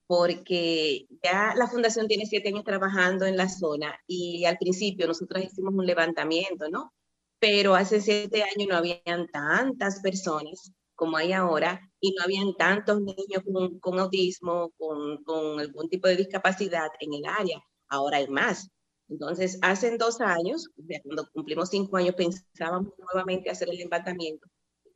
porque 0.07 1.09
ya 1.23 1.53
la 1.55 1.67
fundación 1.67 2.09
tiene 2.09 2.25
siete 2.25 2.49
años 2.49 2.65
trabajando 2.65 3.27
en 3.27 3.37
la 3.37 3.51
zona 3.51 4.01
y 4.07 4.47
al 4.47 4.57
principio 4.57 5.07
nosotros 5.07 5.45
hicimos 5.45 5.75
un 5.75 5.85
levantamiento, 5.85 6.71
¿no? 6.71 6.95
Pero 7.39 7.75
hace 7.75 8.01
siete 8.01 8.45
años 8.45 8.67
no 8.71 8.77
habían 8.79 9.29
tantas 9.31 10.01
personas 10.01 10.73
como 10.97 11.17
hay 11.17 11.33
ahora, 11.33 11.81
y 12.01 12.13
no 12.13 12.25
habían 12.25 12.55
tantos 12.57 13.01
niños 13.01 13.43
con, 13.81 13.99
autismo, 14.01 14.73
con, 14.79 15.23
con, 15.25 15.61
algún 15.61 15.89
tipo 15.89 16.09
de 16.09 16.17
discapacidad 16.17 16.89
en 17.01 17.15
el 17.15 17.27
área. 17.27 17.63
Ahora 17.89 18.19
hay 18.19 18.29
más. 18.29 18.69
Entonces, 19.09 19.59
hace 19.63 19.97
dos 19.99 20.21
años, 20.21 20.69
cuando 21.05 21.29
cumplimos 21.33 21.69
cinco 21.71 21.97
años, 21.97 22.15
pensábamos 22.17 22.93
nuevamente 22.99 23.51
hacer 23.51 23.69
el 23.71 23.77
levantamiento, 23.77 24.49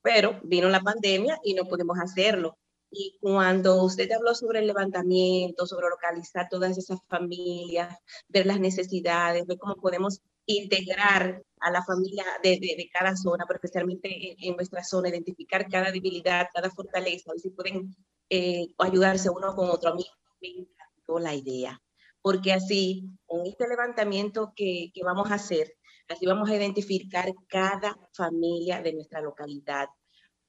pero 0.03 0.41
vino 0.43 0.69
la 0.69 0.81
pandemia 0.81 1.39
y 1.45 1.55
no 1.55 1.65
pudimos 1.67 1.99
hacerlo. 1.99 2.59
Y 2.91 3.19
cuando 3.21 3.85
usted 3.85 4.11
habló 4.11 4.35
sobre 4.35 4.61
el 4.61 4.67
levantamiento, 4.67 5.67
sobre 5.67 5.89
localizar 5.89 6.49
todas 6.51 6.77
esas 6.77 6.99
familias, 7.09 7.97
ver 8.29 8.47
las 8.47 8.59
necesidades, 8.59 9.47
ver 9.47 9.59
cómo 9.59 9.77
podemos 9.77 10.21
integrar 10.47 11.43
a 11.61 11.71
la 11.71 11.85
familia 11.85 12.25
de, 12.43 12.59
de, 12.61 12.91
cada 12.93 13.17
zona, 13.17 13.45
pero 13.47 13.57
especialmente 13.57 14.37
en, 14.39 14.57
nuestra 14.57 14.83
zona, 14.83 15.09
identificar 15.09 15.69
cada 15.69 15.91
debilidad, 15.91 16.49
cada 16.53 16.71
fortaleza, 16.71 17.33
si 17.37 17.51
pueden 17.51 17.95
eh, 18.29 18.67
ayudarse 18.79 19.31
uno 19.31 19.55
con 19.55 19.71
otro. 19.71 19.91
A 19.91 19.95
mí 19.95 20.05
me 20.41 20.49
encantó 20.49 21.19
la 21.19 21.35
idea, 21.35 21.81
porque 22.23 22.53
así, 22.53 23.09
con 23.27 23.47
este 23.47 23.69
levantamiento 23.69 24.53
que, 24.57 24.91
que 24.95 25.03
vamos 25.05 25.31
a 25.31 25.35
hacer, 25.35 25.75
así 26.09 26.27
vamos 26.27 26.49
a 26.51 26.57
identificar 26.57 27.33
cada 27.49 27.97
familia 28.13 28.83
de 28.83 28.93
nuestra 28.95 29.21
localidad. 29.21 29.89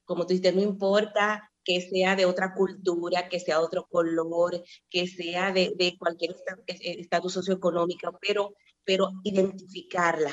Como 0.04 0.26
tú 0.26 0.34
dices, 0.34 0.54
no 0.54 0.62
importa 0.62 1.50
que 1.64 1.80
sea 1.80 2.16
de 2.16 2.26
otra 2.26 2.54
cultura, 2.54 3.28
que 3.28 3.38
sea 3.38 3.58
de 3.58 3.64
otro 3.64 3.86
color, 3.88 4.62
que 4.90 5.06
sea 5.06 5.52
de, 5.52 5.72
de 5.76 5.96
cualquier 5.96 6.34
estatus 6.66 7.32
socioeconómico, 7.34 8.18
pero 8.20 8.54
pero 8.84 9.10
identificarla, 9.24 10.32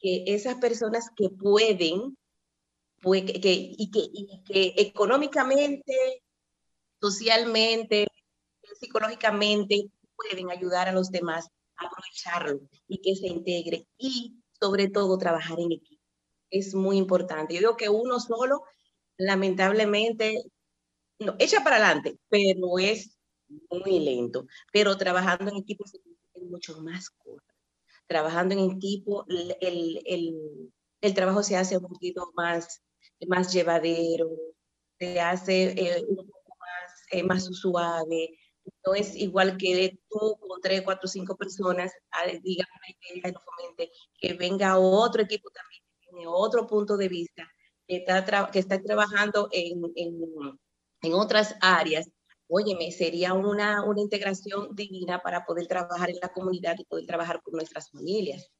que 0.00 0.24
esas 0.26 0.56
personas 0.56 1.10
que 1.16 1.30
pueden, 1.30 2.16
que, 3.02 3.74
y, 3.78 3.90
que, 3.90 4.00
y 4.12 4.42
que 4.44 4.74
económicamente, 4.76 6.22
socialmente, 7.00 8.06
psicológicamente 8.78 9.90
pueden 10.16 10.50
ayudar 10.50 10.88
a 10.88 10.92
los 10.92 11.10
demás 11.10 11.48
a 11.76 11.86
aprovecharlo 11.86 12.60
y 12.88 13.00
que 13.00 13.14
se 13.14 13.28
integre 13.28 13.86
y 13.98 14.36
sobre 14.60 14.88
todo 14.88 15.16
trabajar 15.18 15.60
en 15.60 15.72
equipo. 15.72 16.02
Es 16.50 16.74
muy 16.74 16.96
importante. 16.96 17.54
Yo 17.54 17.60
digo 17.60 17.76
que 17.76 17.88
uno 17.88 18.18
solo, 18.20 18.62
lamentablemente, 19.16 20.42
no, 21.20 21.36
echa 21.38 21.62
para 21.62 21.76
adelante, 21.76 22.18
pero 22.28 22.78
es 22.78 23.18
muy 23.70 24.00
lento. 24.00 24.46
Pero 24.72 24.96
trabajando 24.96 25.50
en 25.50 25.58
equipo 25.58 25.86
se 25.86 25.98
mucho 26.40 26.80
más 26.80 27.10
cosas 27.10 27.47
trabajando 28.08 28.54
en 28.54 28.70
equipo, 28.70 29.24
el, 29.28 29.56
el, 29.60 30.72
el, 31.00 31.14
trabajo 31.14 31.42
se 31.42 31.56
hace 31.56 31.76
un 31.76 31.86
poquito 31.86 32.32
más, 32.34 32.82
más 33.28 33.52
llevadero, 33.52 34.30
se 34.98 35.20
hace 35.20 35.74
eh, 35.76 36.04
un 36.08 36.16
poco 36.16 36.56
más, 36.58 36.92
eh, 37.12 37.22
más 37.22 37.44
suave. 37.44 38.30
No 38.84 38.94
es 38.94 39.14
igual 39.14 39.56
que 39.56 39.98
tú 40.08 40.36
con 40.40 40.60
tres, 40.60 40.82
cuatro, 40.82 41.08
cinco 41.08 41.36
personas 41.36 41.92
digan 42.42 42.66
que 44.20 44.34
venga 44.34 44.78
otro 44.78 45.22
equipo 45.22 45.50
también, 45.50 45.82
que 46.00 46.10
tiene 46.10 46.26
otro 46.26 46.66
punto 46.66 46.96
de 46.96 47.08
vista, 47.08 47.48
que 47.86 47.96
está, 47.96 48.50
que 48.50 48.58
está 48.58 48.82
trabajando 48.82 49.48
en, 49.52 49.82
en, 49.94 50.20
en 51.02 51.14
otras 51.14 51.54
áreas 51.60 52.10
óyeme, 52.48 52.90
sería 52.90 53.34
una, 53.34 53.84
una 53.84 54.00
integración 54.00 54.74
divina 54.74 55.20
para 55.22 55.44
poder 55.44 55.66
trabajar 55.66 56.10
en 56.10 56.18
la 56.20 56.28
comunidad 56.28 56.74
y 56.78 56.84
poder 56.84 57.06
trabajar 57.06 57.42
con 57.42 57.54
nuestras 57.54 57.90
familias. 57.90 58.50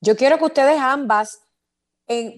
Yo 0.00 0.16
quiero 0.16 0.38
que 0.38 0.44
ustedes 0.44 0.78
ambas, 0.78 1.40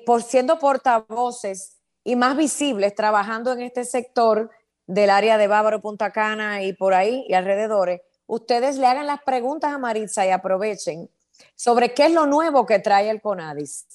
por 0.07 0.23
siendo 0.23 0.59
portavoces 0.59 1.77
y 2.03 2.17
más 2.17 2.37
visibles 2.37 2.95
trabajando 2.95 3.53
en 3.53 3.61
este 3.61 3.85
sector 3.85 4.51
del 4.87 5.11
área 5.11 5.39
de 5.39 5.47
Bávaro, 5.47 5.81
Punta 5.81 6.11
Cana 6.11 6.63
y 6.63 6.73
por 6.73 6.95
ahí 6.95 7.25
y 7.29 7.35
alrededores, 7.35 8.01
ustedes 8.27 8.79
le 8.79 8.87
hagan 8.87 9.07
las 9.07 9.23
preguntas 9.23 9.73
a 9.73 9.79
Maritza 9.79 10.27
y 10.27 10.31
aprovechen 10.31 11.11
sobre 11.55 11.95
qué 11.95 12.07
es 12.07 12.13
lo 12.13 12.27
nuevo 12.27 12.67
que 12.67 12.79
trae 12.79 13.11
el 13.11 13.21
CONADIS 13.21 13.87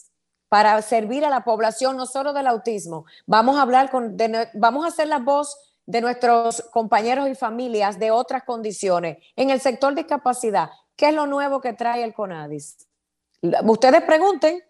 para 0.47 0.79
servir 0.81 1.25
a 1.25 1.29
la 1.29 1.43
población, 1.43 1.97
no 1.97 2.05
solo 2.05 2.31
del 2.31 2.47
autismo. 2.47 3.05
Vamos 3.25 3.57
a 3.57 3.63
hablar 3.63 3.89
con, 3.89 4.15
vamos 4.53 4.85
a 4.85 4.89
hacer 4.89 5.07
la 5.07 5.19
voz 5.19 5.64
de 5.85 6.01
nuestros 6.01 6.61
compañeros 6.71 7.29
y 7.29 7.35
familias 7.35 7.99
de 7.99 8.11
otras 8.11 8.43
condiciones. 8.43 9.17
En 9.35 9.49
el 9.49 9.61
sector 9.61 9.93
discapacidad, 9.93 10.69
¿qué 10.95 11.09
es 11.09 11.13
lo 11.13 11.27
nuevo 11.27 11.61
que 11.61 11.73
trae 11.73 12.03
el 12.03 12.13
CONADIS? 12.13 12.87
Ustedes 13.63 14.01
pregunten 14.01 14.61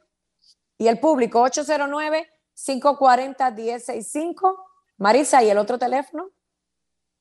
y 0.77 0.87
el 0.87 0.99
público 0.99 1.41
809 1.41 2.27
540 2.53 3.55
165 3.55 4.65
Marisa, 4.97 5.43
¿y 5.43 5.49
el 5.49 5.57
otro 5.57 5.77
teléfono? 5.77 6.29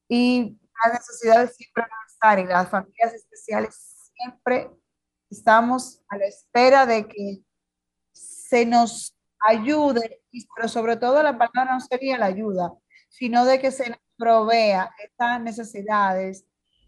Y 0.07 0.59
las 0.83 0.93
necesidades 0.93 1.55
siempre 1.55 1.83
van 1.83 1.91
a 1.91 2.07
estar 2.07 2.39
y 2.39 2.45
las 2.45 2.69
familias 2.69 3.13
especiales 3.13 4.11
siempre 4.15 4.69
estamos 5.29 6.01
a 6.09 6.17
la 6.17 6.25
espera 6.25 6.85
de 6.85 7.07
que 7.07 7.43
se 8.11 8.65
nos 8.65 9.17
ayude, 9.39 10.21
pero 10.55 10.67
sobre 10.67 10.97
todo 10.97 11.23
la 11.23 11.37
palabra 11.37 11.73
no 11.73 11.79
sería 11.79 12.17
la 12.17 12.25
ayuda, 12.25 12.73
sino 13.09 13.45
de 13.45 13.59
que 13.59 13.71
se 13.71 13.89
nos 13.89 13.99
provea 14.17 14.93
estas 15.03 15.41
necesidades, 15.41 16.45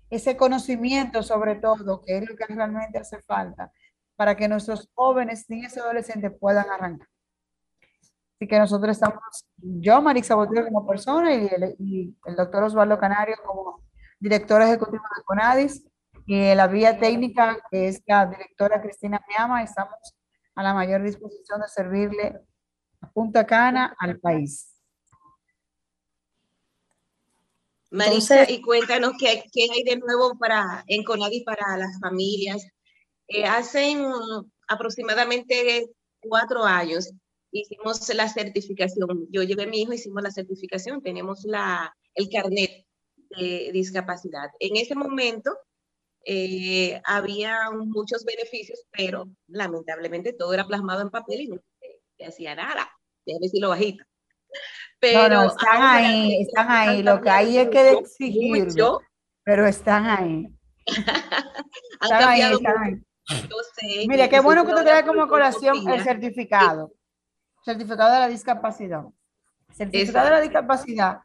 ese 0.10 0.36
conocimiento 0.36 1.24
sobre 1.24 1.56
todo, 1.56 2.02
que 2.02 2.18
es 2.18 2.30
lo 2.30 2.36
que 2.36 2.46
realmente 2.46 3.00
hace 3.00 3.22
falta 3.22 3.72
para 4.16 4.36
que 4.36 4.48
nuestros 4.48 4.90
jóvenes, 4.94 5.50
niños 5.50 5.76
y 5.76 5.80
adolescentes 5.80 6.32
puedan 6.40 6.70
arrancar. 6.70 7.08
Así 8.36 8.48
que 8.48 8.60
nosotros 8.60 8.92
estamos, 8.92 9.46
yo, 9.58 10.02
Marisa 10.02 10.36
Botero 10.36 10.66
como 10.66 10.88
persona 10.88 11.34
y 11.34 11.48
el, 11.48 11.76
y 11.80 12.18
el 12.26 12.36
doctor 12.36 12.64
Osvaldo 12.64 12.98
Canario 12.98 13.36
como 13.46 13.84
director 14.20 14.62
ejecutivo 14.62 15.04
de 15.16 15.24
CONADIS, 15.24 15.86
y 16.26 16.56
la 16.56 16.68
vía 16.68 16.98
técnica, 16.98 17.58
que 17.70 17.90
es 17.90 18.02
la 18.06 18.26
directora 18.26 18.82
Cristina 18.82 19.22
Miama, 19.28 19.62
estamos 19.62 19.98
a 20.56 20.64
la 20.64 20.74
mayor 20.74 21.04
disposición 21.04 21.60
de 21.62 21.68
servirle 21.68 22.40
a 23.02 23.12
Punta 23.12 23.46
Cana 23.46 23.96
al 24.00 24.20
país. 24.20 24.70
Marisa, 27.92 28.50
y 28.50 28.62
cuéntanos 28.62 29.14
qué, 29.20 29.44
qué, 29.52 29.68
hay 29.72 29.84
de 29.84 29.98
nuevo 29.98 30.36
para, 30.40 30.84
en 30.88 31.04
Conadi 31.04 31.44
para 31.44 31.78
las 31.78 32.00
familias. 32.00 32.66
Eh, 33.28 33.46
hace 33.46 33.96
aproximadamente 34.68 35.88
cuatro 36.20 36.64
años 36.64 37.12
hicimos 37.54 38.14
la 38.14 38.28
certificación. 38.28 39.28
Yo 39.30 39.44
llevé 39.44 39.64
a 39.64 39.68
mi 39.68 39.82
hijo, 39.82 39.94
hicimos 39.94 40.24
la 40.24 40.32
certificación, 40.32 41.02
tenemos 41.02 41.44
la, 41.46 41.96
el 42.16 42.30
carnet 42.30 42.86
de 43.38 43.70
discapacidad. 43.72 44.50
En 44.60 44.76
ese 44.76 44.96
momento 44.96 45.58
eh, 46.26 47.02
había 47.06 47.70
muchos 47.72 48.26
beneficios, 48.26 48.86
pero 48.92 49.28
lamentablemente 49.48 50.34
todo 50.34 50.54
era 50.54 50.66
plasmado 50.66 51.02
en 51.02 51.10
papel 51.10 51.42
y 51.42 51.48
no 51.48 51.58
se, 52.18 52.26
hacía 52.26 52.56
nada. 52.56 52.90
Déjame 53.26 53.46
decirlo 53.46 53.70
bajito. 53.70 54.04
Pero 55.00 55.44
están 55.44 55.82
ahí, 55.82 56.42
están 56.42 56.70
ahí. 56.70 57.04
Lo 57.04 57.22
que 57.22 57.30
hay 57.30 57.58
es 57.58 57.70
que 57.70 57.92
exigirlo, 57.92 59.02
pero 59.44 59.68
están 59.68 60.06
ahí. 60.06 60.48
están 62.02 62.30
ahí, 62.30 62.42
están 62.42 62.84
ahí. 62.84 64.08
Mire, 64.08 64.30
qué 64.30 64.40
bueno 64.40 64.66
que 64.66 64.72
usted 64.72 64.86
trae 64.86 65.06
como 65.06 65.28
colación 65.28 65.90
el 65.90 66.04
certificado. 66.04 66.94
Certificado 67.64 68.14
de 68.14 68.20
la 68.20 68.28
discapacidad. 68.28 69.04
certificado 69.72 70.26
de 70.26 70.32
la 70.32 70.42
discapacidad 70.42 71.20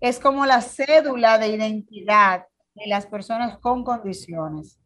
es 0.00 0.18
como 0.18 0.46
la 0.46 0.60
cédula 0.60 1.38
de 1.38 1.48
identidad 1.48 2.46
y 2.74 2.88
las 2.88 3.06
personas 3.06 3.58
con 3.58 3.84
condiciones. 3.84 4.78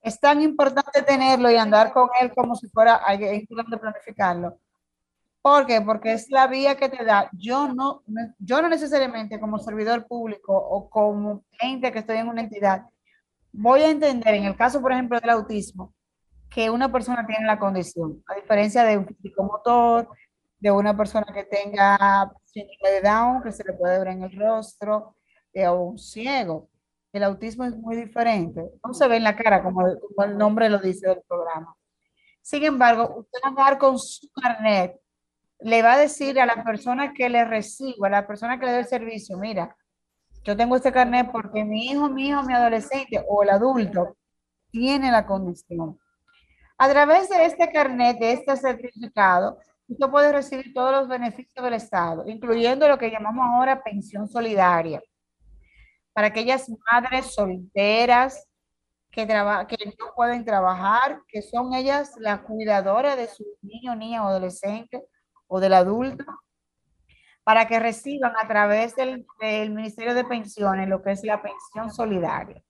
Es 0.00 0.18
tan 0.20 0.40
importante 0.40 1.02
tenerlo 1.02 1.50
y 1.50 1.56
andar 1.56 1.92
con 1.92 2.08
él 2.20 2.32
como 2.34 2.54
si 2.54 2.68
fuera, 2.68 3.00
hay 3.04 3.18
que 3.18 3.46
planificarlo. 3.78 4.58
¿Por 5.42 5.66
qué? 5.66 5.80
Porque 5.80 6.12
es 6.12 6.30
la 6.30 6.46
vía 6.46 6.76
que 6.76 6.88
te 6.88 7.04
da. 7.04 7.30
Yo 7.32 7.72
no, 7.72 8.02
yo 8.38 8.62
no 8.62 8.68
necesariamente 8.68 9.40
como 9.40 9.58
servidor 9.58 10.06
público 10.06 10.54
o 10.54 10.88
como 10.88 11.44
gente 11.52 11.92
que 11.92 12.00
estoy 12.00 12.18
en 12.18 12.28
una 12.28 12.42
entidad, 12.42 12.84
voy 13.52 13.80
a 13.80 13.90
entender, 13.90 14.34
en 14.34 14.44
el 14.44 14.56
caso, 14.56 14.80
por 14.80 14.92
ejemplo, 14.92 15.20
del 15.20 15.30
autismo, 15.30 15.94
que 16.50 16.70
una 16.70 16.90
persona 16.90 17.26
tiene 17.26 17.46
la 17.46 17.58
condición, 17.58 18.22
a 18.26 18.34
diferencia 18.34 18.84
de 18.84 18.98
un 18.98 19.06
físico 19.06 19.44
motor, 19.44 20.08
de 20.58 20.70
una 20.70 20.96
persona 20.96 21.26
que 21.32 21.44
tenga 21.44 22.32
síndrome 22.44 22.90
de 22.90 23.00
Down, 23.02 23.42
que 23.42 23.52
se 23.52 23.64
le 23.64 23.74
puede 23.74 23.98
ver 23.98 24.08
en 24.08 24.22
el 24.22 24.38
rostro, 24.38 25.14
o 25.54 25.72
un 25.72 25.98
ciego 25.98 26.68
el 27.12 27.24
autismo 27.24 27.64
es 27.64 27.76
muy 27.76 27.96
diferente. 27.96 28.62
No 28.84 28.94
se 28.94 29.08
ve 29.08 29.16
en 29.16 29.24
la 29.24 29.36
cara, 29.36 29.62
como, 29.62 29.86
el 29.86 30.36
nombre 30.36 30.68
lo 30.68 30.78
dice 30.78 31.08
del 31.08 31.22
programa. 31.26 31.74
Sin 32.42 32.64
embargo, 32.64 33.16
usted 33.18 33.38
va 33.44 33.50
a 33.50 33.70
dar 33.70 33.78
con 33.78 33.98
su 33.98 34.30
carnet, 34.32 34.98
le 35.60 35.82
va 35.82 35.94
a 35.94 35.98
decir 35.98 36.40
a 36.40 36.46
la 36.46 36.64
persona 36.64 37.12
que 37.12 37.28
le 37.28 37.44
reciba, 37.44 38.06
a 38.06 38.10
la 38.10 38.26
persona 38.26 38.58
que 38.58 38.66
le 38.66 38.72
dé 38.72 38.78
el 38.80 38.86
servicio, 38.86 39.36
mira, 39.36 39.76
yo 40.44 40.56
tengo 40.56 40.76
este 40.76 40.92
carnet 40.92 41.30
porque 41.30 41.64
mi 41.64 41.86
hijo, 41.86 42.08
mi 42.08 42.28
hijo, 42.28 42.42
mi 42.44 42.54
adolescente 42.54 43.22
o 43.28 43.42
el 43.42 43.50
adulto 43.50 44.16
tiene 44.70 45.10
la 45.10 45.26
condición. 45.26 45.98
A 46.78 46.88
través 46.88 47.28
de 47.28 47.44
este 47.44 47.70
carnet, 47.72 48.18
de 48.18 48.32
este 48.32 48.56
certificado, 48.56 49.58
usted 49.88 50.06
puede 50.08 50.32
recibir 50.32 50.72
todos 50.72 50.92
los 50.92 51.08
beneficios 51.08 51.64
del 51.64 51.74
Estado, 51.74 52.24
incluyendo 52.28 52.88
lo 52.88 52.98
que 52.98 53.10
llamamos 53.10 53.44
ahora 53.44 53.82
pensión 53.82 54.28
solidaria 54.28 55.02
para 56.18 56.28
aquellas 56.28 56.68
madres 56.90 57.32
solteras 57.32 58.44
que, 59.12 59.24
que 59.24 59.94
no 60.00 60.12
pueden 60.16 60.44
trabajar, 60.44 61.22
que 61.28 61.42
son 61.42 61.74
ellas 61.74 62.14
la 62.18 62.42
cuidadora 62.42 63.14
de 63.14 63.28
su 63.28 63.44
niño, 63.62 63.94
niña 63.94 64.24
o 64.24 64.26
adolescente 64.26 65.04
o 65.46 65.60
del 65.60 65.74
adulto, 65.74 66.24
para 67.44 67.68
que 67.68 67.78
reciban 67.78 68.32
a 68.36 68.48
través 68.48 68.96
del, 68.96 69.24
Ministerio 69.70 70.12
de 70.12 70.24
Pensiones 70.24 70.88
lo 70.88 71.04
que 71.04 71.12
es 71.12 71.22
la 71.22 71.40
pensión 71.40 71.92
solidaria. 71.92 72.64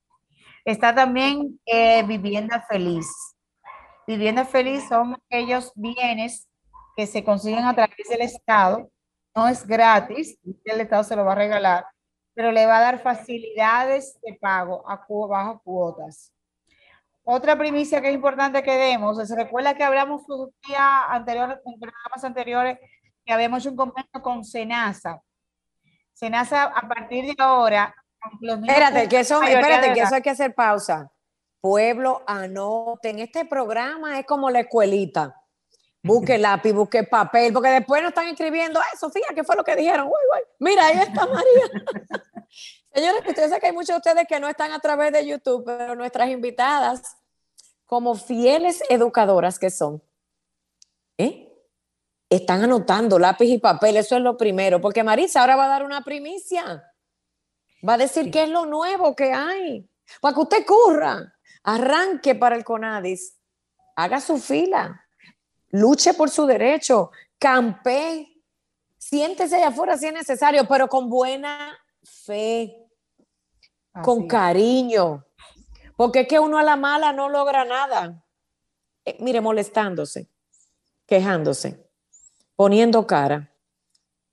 Está 0.63 0.95
también 0.95 1.59
eh, 1.65 2.03
vivienda 2.03 2.67
feliz. 2.69 3.07
Vivienda 4.09 4.47
feliz 4.47 4.89
son 4.89 5.19
aquellos 5.27 5.71
bienes 5.75 6.49
que 6.97 7.07
se 7.07 7.23
consiguen 7.23 7.67
a 7.67 7.75
través 7.75 8.09
del 8.09 8.23
Estado. 8.23 8.91
No 9.37 9.47
es 9.47 9.67
gratis, 9.67 10.39
el 10.65 10.81
Estado 10.81 11.05
se 11.05 11.15
lo 11.15 11.27
va 11.27 11.33
a 11.33 11.35
regalar, 11.35 11.85
pero 12.33 12.51
le 12.51 12.65
va 12.65 12.79
a 12.79 12.81
dar 12.81 13.01
facilidades 13.01 14.19
de 14.23 14.33
pago 14.41 14.83
a 14.89 15.05
bajo 15.29 15.61
cuotas. 15.63 16.33
Otra 17.23 17.55
primicia 17.59 18.01
que 18.01 18.09
es 18.09 18.15
importante 18.15 18.63
que 18.63 18.79
demos, 18.79 19.19
se 19.29 19.37
recuerda 19.37 19.75
que 19.75 19.85
hablamos 19.85 20.23
un 20.27 20.51
día 20.67 21.05
anterior, 21.05 21.61
en 21.67 21.79
programas 21.79 22.25
anteriores, 22.25 22.79
que 23.27 23.33
habíamos 23.35 23.61
hecho 23.61 23.73
un 23.73 23.77
convenio 23.77 24.23
con 24.23 24.43
SENASA. 24.43 25.21
SENASA 26.15 26.63
a 26.63 26.89
partir 26.89 27.27
de 27.27 27.35
ahora 27.37 27.95
Espérate, 28.41 29.07
que 29.07 29.21
eso, 29.21 29.43
espérate, 29.43 29.93
que 29.93 30.01
eso 30.01 30.15
hay 30.15 30.23
que 30.23 30.31
hacer 30.31 30.55
pausa. 30.55 31.13
Pueblo, 31.61 32.23
anoten. 32.27 33.19
Este 33.19 33.45
programa 33.45 34.19
es 34.19 34.27
como 34.27 34.51
la 34.51 34.61
escuelita. 34.61 35.35
Busque 36.03 36.39
lápiz, 36.39 36.73
busque 36.73 37.05
papel, 37.05 37.53
porque 37.53 37.71
después 37.71 38.03
nos 38.03 38.11
están 38.11 38.29
escribiendo, 38.29 38.81
ay, 38.81 38.99
Sofía, 38.99 39.27
¿qué 39.35 39.45
fue 39.45 39.57
lo 39.57 39.65
que 39.65 39.77
dijeron? 39.77 40.07
Uy, 40.07 40.13
uy. 40.13 40.43
Mira, 40.59 40.87
ahí 40.87 40.99
está 40.99 41.27
María. 41.27 42.23
Señores, 42.95 43.21
ustedes 43.27 43.49
saben 43.49 43.61
que 43.61 43.67
hay 43.67 43.73
muchos 43.73 43.89
de 43.89 43.97
ustedes 43.97 44.27
que 44.27 44.41
no 44.41 44.49
están 44.49 44.73
a 44.73 44.81
través 44.81 45.13
de 45.13 45.27
YouTube, 45.27 45.65
pero 45.65 45.95
nuestras 45.95 46.31
invitadas, 46.31 47.17
como 47.85 48.15
fieles 48.15 48.83
educadoras 48.89 49.59
que 49.59 49.71
son, 49.71 50.03
¿eh? 51.17 51.49
están 52.31 52.63
anotando 52.63 53.19
lápiz 53.19 53.47
y 53.47 53.59
papel, 53.59 53.97
eso 53.97 54.17
es 54.17 54.23
lo 54.23 54.37
primero, 54.37 54.81
porque 54.81 55.03
Marisa 55.03 55.41
ahora 55.41 55.57
va 55.57 55.65
a 55.65 55.69
dar 55.69 55.85
una 55.85 56.03
primicia. 56.03 56.93
Va 57.87 57.95
a 57.95 57.99
decir 57.99 58.31
qué 58.31 58.45
es 58.45 58.49
lo 58.49 58.67
nuevo 58.67 59.15
que 59.15 59.33
hay. 59.33 59.89
Para 60.21 60.35
que 60.35 60.41
usted 60.41 60.67
curra, 60.67 61.35
arranque 61.75 62.35
para 62.35 62.57
el 62.57 62.65
CONADIS, 62.65 63.37
haga 63.95 64.21
su 64.21 64.39
fila, 64.39 65.05
luche 65.69 66.15
por 66.15 66.31
su 66.31 66.47
derecho, 66.47 67.11
campe, 67.39 68.27
siéntese 68.97 69.57
allá 69.57 69.69
afuera 69.69 69.99
si 69.99 70.07
es 70.07 70.15
necesario, 70.15 70.67
pero 70.67 70.89
con 70.89 71.11
buena 71.11 71.79
fe, 72.03 72.75
con 74.03 74.27
cariño, 74.27 75.27
porque 75.95 76.21
es 76.21 76.29
que 76.29 76.39
uno 76.39 76.57
a 76.57 76.63
la 76.63 76.77
mala 76.77 77.13
no 77.13 77.29
logra 77.29 77.67
nada. 77.67 78.25
Eh, 79.05 79.19
mire, 79.21 79.43
molestándose, 79.43 80.31
quejándose, 81.05 81.87
poniendo 82.57 83.07
cara, 83.07 83.53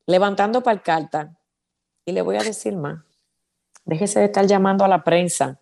levantando 0.05 0.63
palcarta. 0.63 1.37
Y 2.05 2.13
le 2.13 2.21
voy 2.21 2.37
a 2.37 2.43
decir 2.43 2.77
más. 2.77 3.03
Déjese 3.83 4.19
de 4.19 4.25
estar 4.25 4.45
llamando 4.45 4.85
a 4.85 4.87
la 4.87 5.03
prensa. 5.03 5.59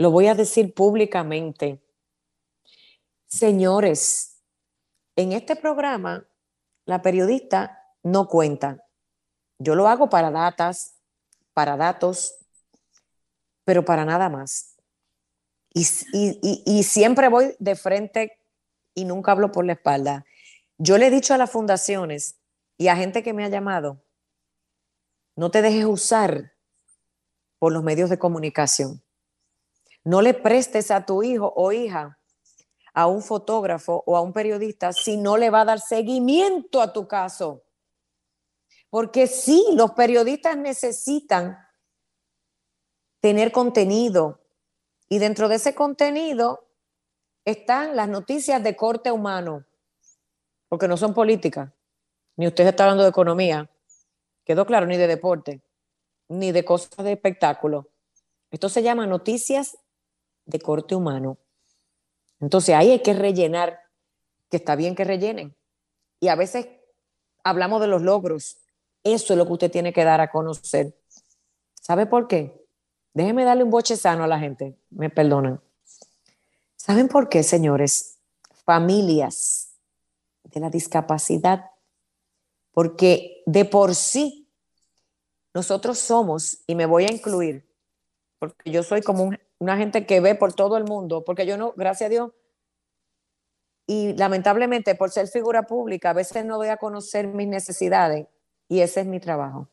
Lo 0.00 0.10
voy 0.10 0.28
a 0.28 0.34
decir 0.34 0.72
públicamente. 0.72 1.78
Señores, 3.26 4.40
en 5.14 5.32
este 5.32 5.56
programa, 5.56 6.26
la 6.86 7.02
periodista 7.02 7.84
no 8.02 8.26
cuenta. 8.26 8.82
Yo 9.58 9.74
lo 9.74 9.88
hago 9.88 10.08
para 10.08 10.30
datas, 10.30 10.94
para 11.52 11.76
datos, 11.76 12.34
pero 13.64 13.84
para 13.84 14.06
nada 14.06 14.30
más. 14.30 14.74
Y, 15.74 15.84
y, 16.64 16.82
siempre 16.82 17.28
voy 17.28 17.54
de 17.58 17.76
frente 17.76 18.40
y 18.94 19.04
nunca 19.04 19.32
hablo 19.32 19.52
por 19.52 19.66
la 19.66 19.74
espalda. 19.74 20.24
Yo 20.78 20.96
le 20.96 21.08
he 21.08 21.10
dicho 21.10 21.34
a 21.34 21.36
las 21.36 21.50
fundaciones 21.50 22.40
y 22.78 22.88
a 22.88 22.96
gente 22.96 23.22
que 23.22 23.34
me 23.34 23.44
ha 23.44 23.48
llamado, 23.50 24.02
no 25.36 25.50
te 25.50 25.60
dejes 25.60 25.84
usar 25.84 26.54
por 27.58 27.70
los 27.70 27.82
medios 27.82 28.08
de 28.08 28.18
comunicación. 28.18 29.02
No 30.04 30.22
le 30.22 30.34
prestes 30.34 30.90
a 30.90 31.04
tu 31.04 31.22
hijo 31.22 31.52
o 31.54 31.72
hija 31.72 32.18
a 32.92 33.06
un 33.06 33.22
fotógrafo 33.22 34.02
o 34.06 34.16
a 34.16 34.20
un 34.20 34.32
periodista 34.32 34.92
si 34.92 35.16
no 35.16 35.36
le 35.36 35.50
va 35.50 35.60
a 35.60 35.64
dar 35.64 35.80
seguimiento 35.80 36.80
a 36.80 36.92
tu 36.92 37.06
caso. 37.06 37.62
Porque 38.88 39.26
sí, 39.26 39.64
los 39.74 39.92
periodistas 39.92 40.56
necesitan 40.56 41.58
tener 43.20 43.52
contenido 43.52 44.40
y 45.08 45.18
dentro 45.18 45.48
de 45.48 45.56
ese 45.56 45.74
contenido 45.74 46.68
están 47.44 47.94
las 47.94 48.08
noticias 48.08 48.62
de 48.62 48.76
corte 48.76 49.12
humano, 49.12 49.64
porque 50.68 50.88
no 50.88 50.96
son 50.96 51.14
políticas, 51.14 51.70
ni 52.36 52.46
usted 52.46 52.66
está 52.66 52.84
hablando 52.84 53.04
de 53.04 53.10
economía, 53.10 53.70
quedó 54.44 54.66
claro, 54.66 54.86
ni 54.86 54.96
de 54.96 55.06
deporte 55.06 55.62
ni 56.30 56.52
de 56.52 56.64
cosas 56.64 57.04
de 57.04 57.12
espectáculo. 57.12 57.90
Esto 58.50 58.68
se 58.68 58.82
llama 58.82 59.06
noticias 59.06 59.76
de 60.50 60.60
corte 60.60 60.94
humano. 60.94 61.38
Entonces 62.40 62.74
ahí 62.74 62.90
hay 62.90 63.02
que 63.02 63.14
rellenar, 63.14 63.80
que 64.50 64.56
está 64.56 64.76
bien 64.76 64.94
que 64.94 65.04
rellenen. 65.04 65.54
Y 66.20 66.28
a 66.28 66.34
veces 66.34 66.66
hablamos 67.44 67.80
de 67.80 67.86
los 67.86 68.02
logros. 68.02 68.58
Eso 69.02 69.32
es 69.32 69.38
lo 69.38 69.46
que 69.46 69.52
usted 69.52 69.70
tiene 69.70 69.92
que 69.92 70.04
dar 70.04 70.20
a 70.20 70.30
conocer. 70.30 70.94
¿Sabe 71.80 72.06
por 72.06 72.28
qué? 72.28 72.66
Déjeme 73.14 73.44
darle 73.44 73.64
un 73.64 73.70
boche 73.70 73.96
sano 73.96 74.24
a 74.24 74.26
la 74.26 74.38
gente. 74.38 74.76
Me 74.90 75.10
perdonan. 75.10 75.60
¿Saben 76.76 77.08
por 77.08 77.28
qué, 77.28 77.42
señores? 77.42 78.18
Familias 78.64 79.70
de 80.44 80.60
la 80.60 80.70
discapacidad. 80.70 81.70
Porque 82.72 83.42
de 83.46 83.64
por 83.64 83.94
sí 83.94 84.48
nosotros 85.52 85.98
somos, 85.98 86.58
y 86.66 86.74
me 86.74 86.86
voy 86.86 87.04
a 87.04 87.12
incluir, 87.12 87.68
porque 88.38 88.70
yo 88.70 88.82
soy 88.82 89.02
como 89.02 89.30
una 89.60 89.76
gente 89.76 90.06
que 90.06 90.20
ve 90.20 90.34
por 90.34 90.54
todo 90.54 90.76
el 90.76 90.84
mundo, 90.84 91.22
porque 91.24 91.46
yo 91.46 91.56
no, 91.56 91.74
gracias 91.76 92.08
a 92.08 92.10
Dios, 92.10 92.32
y 93.86 94.14
lamentablemente 94.14 94.94
por 94.94 95.10
ser 95.10 95.28
figura 95.28 95.64
pública, 95.64 96.10
a 96.10 96.14
veces 96.14 96.44
no 96.44 96.56
voy 96.56 96.68
a 96.68 96.78
conocer 96.78 97.28
mis 97.28 97.46
necesidades, 97.46 98.26
y 98.68 98.80
ese 98.80 99.00
es 99.00 99.06
mi 99.06 99.20
trabajo. 99.20 99.68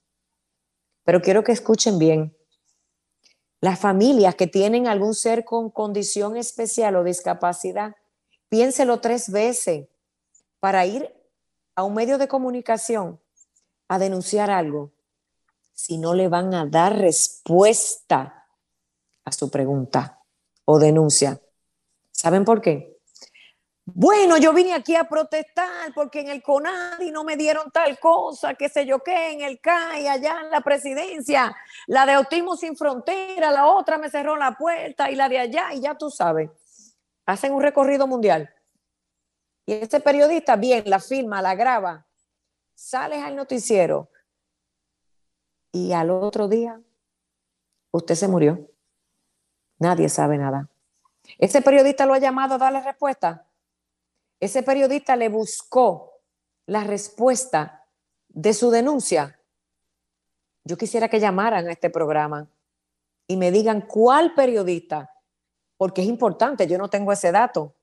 Pero 1.04 1.22
quiero 1.22 1.44
que 1.44 1.54
escuchen 1.54 1.98
bien. 1.98 2.36
Las 3.62 3.80
familias 3.80 4.36
que 4.36 4.46
tienen 4.46 4.88
algún 4.88 5.16
ser 5.16 5.46
con 5.46 5.70
condición 5.72 6.36
especial 6.36 6.96
o 6.98 7.04
discapacidad, 7.04 7.96
piénselo 8.50 9.00
tres 9.00 9.32
veces 9.32 9.88
para 10.60 10.86
ir 10.86 11.12
a 11.76 11.84
un 11.84 11.94
medio 11.94 12.18
de 12.18 12.28
comunicación 12.28 13.22
a 13.88 14.00
denunciar 14.00 14.52
algo 14.52 14.92
si 15.74 15.98
no 15.98 16.14
le 16.14 16.28
van 16.28 16.54
a 16.54 16.66
dar 16.66 16.98
respuesta 16.98 18.37
a 19.28 19.32
su 19.34 19.52
pregunta 19.52 20.24
o 20.64 20.80
denuncia. 20.80 21.38
¿Saben 22.12 22.46
por 22.46 22.62
qué? 22.62 22.98
Bueno, 23.84 24.38
yo 24.38 24.54
vine 24.54 24.74
aquí 24.74 24.96
a 24.96 25.04
protestar 25.04 25.94
porque 25.94 26.22
en 26.22 26.30
el 26.30 26.42
CONADI 26.42 27.12
no 27.12 27.26
me 27.26 27.36
dieron 27.36 27.70
tal 27.72 28.00
cosa, 28.00 28.56
qué 28.56 28.70
sé 28.70 28.86
yo 28.86 29.00
qué, 29.00 29.34
en 29.34 29.42
el 29.42 29.60
CAI, 29.60 30.08
allá 30.08 30.40
en 30.42 30.50
la 30.50 30.62
presidencia, 30.62 31.54
la 31.88 32.06
de 32.06 32.14
Autismo 32.14 32.56
Sin 32.56 32.78
Frontera, 32.78 33.52
la 33.52 33.68
otra 33.68 33.98
me 33.98 34.10
cerró 34.10 34.38
la 34.38 34.54
puerta 34.58 35.12
y 35.12 35.16
la 35.16 35.28
de 35.28 35.40
allá, 35.40 35.74
y 35.74 35.82
ya 35.82 35.96
tú 35.96 36.10
sabes, 36.10 36.50
hacen 37.26 37.54
un 37.54 37.62
recorrido 37.62 38.08
mundial. 38.08 38.54
Y 39.66 39.74
este 39.74 40.00
periodista, 40.00 40.56
bien, 40.56 40.84
la 40.86 41.00
filma, 41.00 41.42
la 41.42 41.56
graba, 41.56 42.08
sales 42.76 43.22
al 43.24 43.36
noticiero, 43.36 44.10
y 45.74 45.92
al 45.92 46.12
otro 46.12 46.48
día 46.48 46.82
usted 47.92 48.16
se 48.16 48.28
murió. 48.28 48.70
Nadie 49.80 50.10
sabe 50.10 50.38
nada. 50.38 50.70
Ese 51.38 51.62
periodista 51.62 52.06
lo 52.06 52.14
ha 52.14 52.20
llamado 52.20 52.56
a 52.56 52.58
darle 52.58 52.82
respuesta. 52.82 53.46
Ese 54.40 54.64
periodista 54.64 55.16
le 55.16 55.30
buscó 55.30 56.22
la 56.66 56.84
respuesta 56.84 57.86
de 58.30 58.54
su 58.54 58.70
denuncia. 58.70 59.40
Yo 60.64 60.78
quisiera 60.78 61.10
que 61.10 61.20
llamaran 61.20 61.68
a 61.68 61.72
este 61.72 61.90
programa 61.90 62.50
y 63.28 63.38
me 63.38 63.52
digan 63.52 63.82
cuál 63.82 64.34
periodista, 64.34 65.12
porque 65.78 66.02
es 66.02 66.08
importante, 66.08 66.68
yo 66.68 66.78
no 66.78 66.90
tengo 66.90 67.12
ese 67.12 67.32
dato 67.32 67.76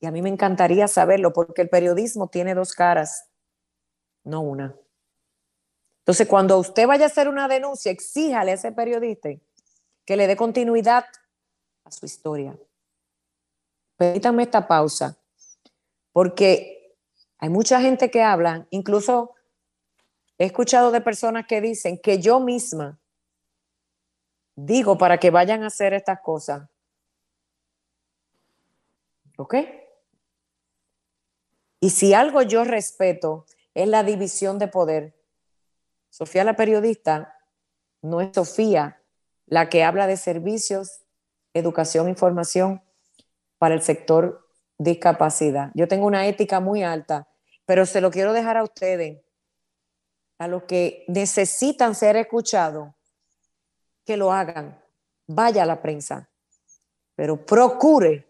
y 0.00 0.06
a 0.06 0.10
mí 0.10 0.22
me 0.22 0.28
encantaría 0.28 0.86
saberlo 0.88 1.32
porque 1.32 1.62
el 1.62 1.68
periodismo 1.68 2.28
tiene 2.28 2.54
dos 2.54 2.74
caras, 2.74 3.28
no 4.24 4.40
una. 4.40 4.76
Entonces, 6.00 6.26
cuando 6.28 6.58
usted 6.58 6.86
vaya 6.86 7.04
a 7.04 7.08
hacer 7.08 7.28
una 7.28 7.48
denuncia, 7.48 7.92
exíjale 7.92 8.52
a 8.52 8.54
ese 8.54 8.72
periodista 8.72 9.30
que 10.04 10.16
le 10.16 10.26
dé 10.26 10.36
continuidad 10.36 11.04
a 11.88 11.92
su 11.92 12.06
historia. 12.06 12.56
Permítanme 13.96 14.44
esta 14.44 14.68
pausa, 14.68 15.18
porque 16.12 16.96
hay 17.38 17.48
mucha 17.48 17.80
gente 17.80 18.10
que 18.10 18.22
habla, 18.22 18.66
incluso 18.70 19.34
he 20.36 20.44
escuchado 20.44 20.90
de 20.90 21.00
personas 21.00 21.46
que 21.46 21.60
dicen 21.60 21.98
que 21.98 22.20
yo 22.20 22.38
misma 22.38 23.00
digo 24.54 24.98
para 24.98 25.18
que 25.18 25.30
vayan 25.30 25.62
a 25.62 25.68
hacer 25.68 25.94
estas 25.94 26.20
cosas. 26.20 26.68
¿Ok? 29.36 29.54
Y 31.80 31.90
si 31.90 32.12
algo 32.12 32.42
yo 32.42 32.64
respeto 32.64 33.46
es 33.74 33.86
la 33.88 34.02
división 34.02 34.58
de 34.58 34.66
poder. 34.66 35.14
Sofía 36.10 36.42
la 36.42 36.56
periodista 36.56 37.36
no 38.02 38.20
es 38.20 38.30
Sofía 38.34 39.00
la 39.46 39.68
que 39.68 39.84
habla 39.84 40.06
de 40.06 40.16
servicios, 40.16 41.02
educación, 41.54 42.08
información 42.08 42.82
para 43.58 43.74
el 43.74 43.82
sector 43.82 44.48
discapacidad. 44.78 45.70
Yo 45.74 45.88
tengo 45.88 46.06
una 46.06 46.26
ética 46.26 46.60
muy 46.60 46.82
alta, 46.82 47.28
pero 47.66 47.84
se 47.84 48.00
lo 48.00 48.10
quiero 48.10 48.32
dejar 48.32 48.56
a 48.56 48.62
ustedes, 48.62 49.20
a 50.38 50.48
los 50.48 50.62
que 50.64 51.04
necesitan 51.08 51.94
ser 51.94 52.16
escuchados, 52.16 52.94
que 54.04 54.16
lo 54.16 54.32
hagan. 54.32 54.80
Vaya 55.26 55.64
a 55.64 55.66
la 55.66 55.82
prensa, 55.82 56.30
pero 57.14 57.44
procure 57.44 58.26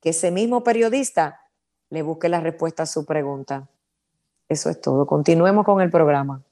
que 0.00 0.10
ese 0.10 0.30
mismo 0.30 0.64
periodista 0.64 1.40
le 1.90 2.02
busque 2.02 2.28
la 2.28 2.40
respuesta 2.40 2.84
a 2.84 2.86
su 2.86 3.04
pregunta. 3.04 3.68
Eso 4.48 4.70
es 4.70 4.80
todo. 4.80 5.06
Continuemos 5.06 5.64
con 5.64 5.80
el 5.80 5.90
programa. 5.90 6.42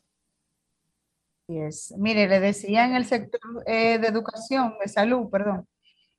es. 1.49 1.95
Mire, 1.97 2.28
le 2.28 2.40
decía 2.40 2.84
en 2.84 2.95
el 2.95 3.07
sector 3.07 3.40
eh, 3.66 3.99
de 3.99 4.09
educación, 4.09 4.74
de 4.78 4.88
salud, 4.88 5.30
perdón, 5.30 5.66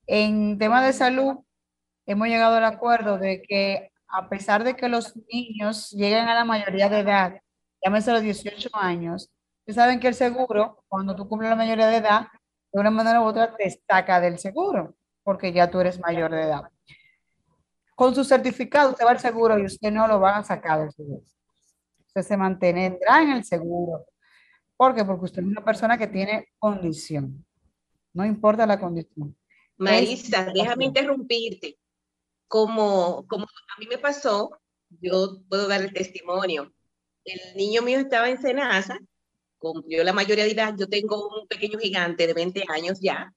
en 0.07 0.57
tema 0.57 0.85
de 0.85 0.93
salud, 0.93 1.37
hemos 2.05 2.27
llegado 2.27 2.57
al 2.57 2.65
acuerdo 2.65 3.17
de 3.17 3.41
que 3.41 3.91
a 4.07 4.29
pesar 4.29 4.63
de 4.63 4.75
que 4.75 4.89
los 4.89 5.15
niños 5.31 5.89
lleguen 5.91 6.27
a 6.27 6.35
la 6.35 6.45
mayoría 6.45 6.89
de 6.89 6.99
edad, 6.99 7.41
llámese 7.83 8.11
a 8.11 8.13
los 8.13 8.23
18 8.23 8.69
años, 8.73 9.31
ustedes 9.61 9.75
saben 9.75 9.99
que 9.99 10.07
el 10.07 10.13
seguro, 10.13 10.83
cuando 10.87 11.15
tú 11.15 11.27
cumples 11.27 11.49
la 11.49 11.55
mayoría 11.55 11.87
de 11.87 11.97
edad, 11.97 12.27
de 12.71 12.79
una 12.79 12.91
manera 12.91 13.21
u 13.21 13.25
otra 13.25 13.55
te 13.55 13.69
saca 13.69 14.19
del 14.19 14.37
seguro, 14.37 14.95
porque 15.23 15.51
ya 15.51 15.69
tú 15.69 15.79
eres 15.79 15.99
mayor 15.99 16.31
de 16.31 16.43
edad. 16.43 16.63
Con 17.95 18.13
su 18.13 18.23
certificado 18.23 18.91
usted 18.91 19.05
va 19.05 19.11
al 19.11 19.19
seguro 19.19 19.57
y 19.57 19.65
usted 19.65 19.91
no 19.91 20.07
lo 20.07 20.19
va 20.19 20.37
a 20.37 20.43
sacar 20.43 20.79
del 20.79 20.91
seguro. 20.91 21.23
Usted 22.07 22.21
se 22.21 22.37
mantendrá 22.37 23.21
en 23.21 23.31
el 23.31 23.43
seguro. 23.43 24.05
¿Por 24.75 24.93
qué? 24.93 25.05
Porque 25.05 25.25
usted 25.25 25.41
es 25.41 25.47
una 25.47 25.63
persona 25.63 25.97
que 25.97 26.07
tiene 26.07 26.49
condición. 26.59 27.45
No 28.13 28.25
importa 28.25 28.65
la 28.65 28.79
condición. 28.79 29.35
Marisa, 29.77 30.51
déjame 30.53 30.85
interrumpirte. 30.85 31.77
Como, 32.47 33.25
como 33.27 33.45
a 33.45 33.79
mí 33.79 33.87
me 33.87 33.97
pasó, 33.97 34.59
yo 35.01 35.41
puedo 35.49 35.67
dar 35.67 35.81
el 35.81 35.93
testimonio. 35.93 36.73
El 37.25 37.57
niño 37.57 37.81
mío 37.81 37.99
estaba 37.99 38.29
en 38.29 38.41
Senasa, 38.41 38.99
cumplió 39.57 40.03
la 40.03 40.13
mayoría 40.13 40.43
de 40.43 40.51
edad. 40.51 40.75
Yo 40.77 40.87
tengo 40.87 41.29
un 41.29 41.47
pequeño 41.47 41.79
gigante 41.79 42.27
de 42.27 42.33
20 42.33 42.65
años 42.69 42.99
ya. 43.01 43.33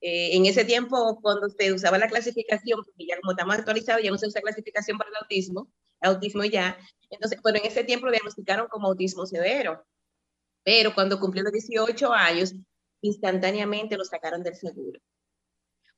Eh, 0.00 0.36
en 0.36 0.46
ese 0.46 0.64
tiempo, 0.64 1.20
cuando 1.20 1.48
se 1.50 1.72
usaba 1.72 1.98
la 1.98 2.08
clasificación, 2.08 2.82
porque 2.82 3.06
ya 3.06 3.20
como 3.20 3.32
estamos 3.32 3.54
actualizados, 3.56 4.02
ya 4.02 4.10
no 4.10 4.18
se 4.18 4.26
usa 4.26 4.40
clasificación 4.40 4.96
para 4.96 5.10
el 5.10 5.16
autismo, 5.16 5.68
autismo 6.00 6.44
ya. 6.44 6.78
Entonces, 7.10 7.38
pero 7.42 7.58
en 7.58 7.66
ese 7.66 7.84
tiempo 7.84 8.06
lo 8.06 8.12
diagnosticaron 8.12 8.68
como 8.68 8.88
autismo 8.88 9.26
severo. 9.26 9.84
Pero 10.64 10.94
cuando 10.94 11.20
cumplió 11.20 11.42
los 11.42 11.52
18 11.52 12.12
años, 12.12 12.54
instantáneamente 13.02 13.96
lo 13.96 14.04
sacaron 14.04 14.42
del 14.42 14.56
seguro. 14.56 15.00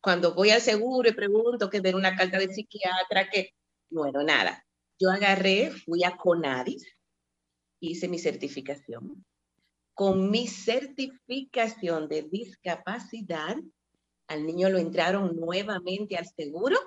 Cuando 0.02 0.34
voy 0.34 0.50
al 0.50 0.60
seguro 0.60 1.08
y 1.08 1.12
pregunto 1.12 1.70
que 1.70 1.80
den 1.80 1.94
una 1.94 2.16
carta 2.16 2.38
de 2.38 2.52
psiquiatra, 2.52 3.30
que, 3.30 3.54
bueno, 3.88 4.22
nada. 4.24 4.66
Yo 4.98 5.10
agarré, 5.10 5.70
fui 5.70 6.02
a 6.02 6.16
Conadis, 6.16 6.84
hice 7.80 8.08
mi 8.08 8.18
certificación. 8.18 9.24
Con 9.94 10.28
mi 10.28 10.48
certificación 10.48 12.08
de 12.08 12.22
discapacidad, 12.22 13.56
al 14.26 14.44
niño 14.44 14.70
lo 14.70 14.78
entraron 14.78 15.36
nuevamente 15.36 16.16
al 16.16 16.26
seguro 16.26 16.78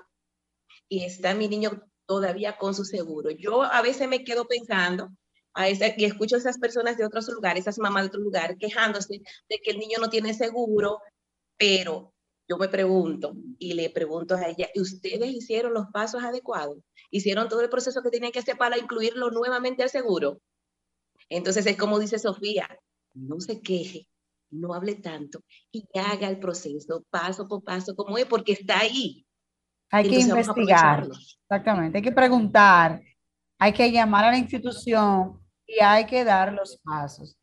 y 0.88 1.04
está 1.04 1.34
mi 1.34 1.48
niño 1.48 1.82
todavía 2.04 2.58
con 2.58 2.74
su 2.74 2.84
seguro. 2.84 3.30
Yo 3.30 3.62
a 3.62 3.80
veces 3.80 4.08
me 4.08 4.24
quedo 4.24 4.46
pensando, 4.46 5.08
a 5.54 5.68
esa, 5.68 5.86
y 5.96 6.04
escucho 6.04 6.36
a 6.36 6.38
esas 6.38 6.58
personas 6.58 6.98
de 6.98 7.06
otros 7.06 7.28
lugares, 7.28 7.62
esas 7.62 7.78
mamás 7.78 8.02
de 8.02 8.08
otro 8.08 8.20
lugar, 8.20 8.58
quejándose 8.58 9.22
de 9.48 9.58
que 9.64 9.70
el 9.70 9.78
niño 9.78 9.98
no 10.00 10.10
tiene 10.10 10.34
seguro, 10.34 11.00
pero 11.56 12.12
yo 12.48 12.56
me 12.58 12.68
pregunto 12.68 13.34
y 13.58 13.74
le 13.74 13.90
pregunto 13.90 14.36
a 14.36 14.48
ella, 14.48 14.68
¿ustedes 14.76 15.28
hicieron 15.28 15.74
los 15.74 15.86
pasos 15.92 16.22
adecuados? 16.22 16.78
¿Hicieron 17.10 17.48
todo 17.48 17.60
el 17.60 17.68
proceso 17.68 18.02
que 18.02 18.10
tenían 18.10 18.32
que 18.32 18.38
hacer 18.38 18.56
para 18.56 18.78
incluirlo 18.78 19.30
nuevamente 19.30 19.82
al 19.82 19.90
seguro? 19.90 20.40
Entonces 21.28 21.66
es 21.66 21.76
como 21.76 21.98
dice 21.98 22.18
Sofía, 22.18 22.68
no 23.14 23.40
se 23.40 23.60
queje, 23.60 24.08
no 24.50 24.74
hable 24.74 24.94
tanto 24.94 25.40
y 25.72 25.84
haga 25.98 26.28
el 26.28 26.38
proceso 26.38 27.04
paso 27.10 27.48
por 27.48 27.64
paso 27.64 27.96
como 27.96 28.16
es, 28.18 28.26
porque 28.26 28.52
está 28.52 28.80
ahí. 28.80 29.26
Hay 29.90 30.08
que 30.08 30.20
investigar, 30.20 31.08
exactamente, 31.42 31.98
hay 31.98 32.02
que 32.02 32.12
preguntar, 32.12 33.00
hay 33.58 33.72
que 33.72 33.90
llamar 33.90 34.24
a 34.24 34.30
la 34.32 34.38
institución 34.38 35.40
y 35.66 35.80
hay 35.80 36.06
que 36.06 36.24
dar 36.24 36.52
los 36.52 36.78
pasos. 36.78 37.36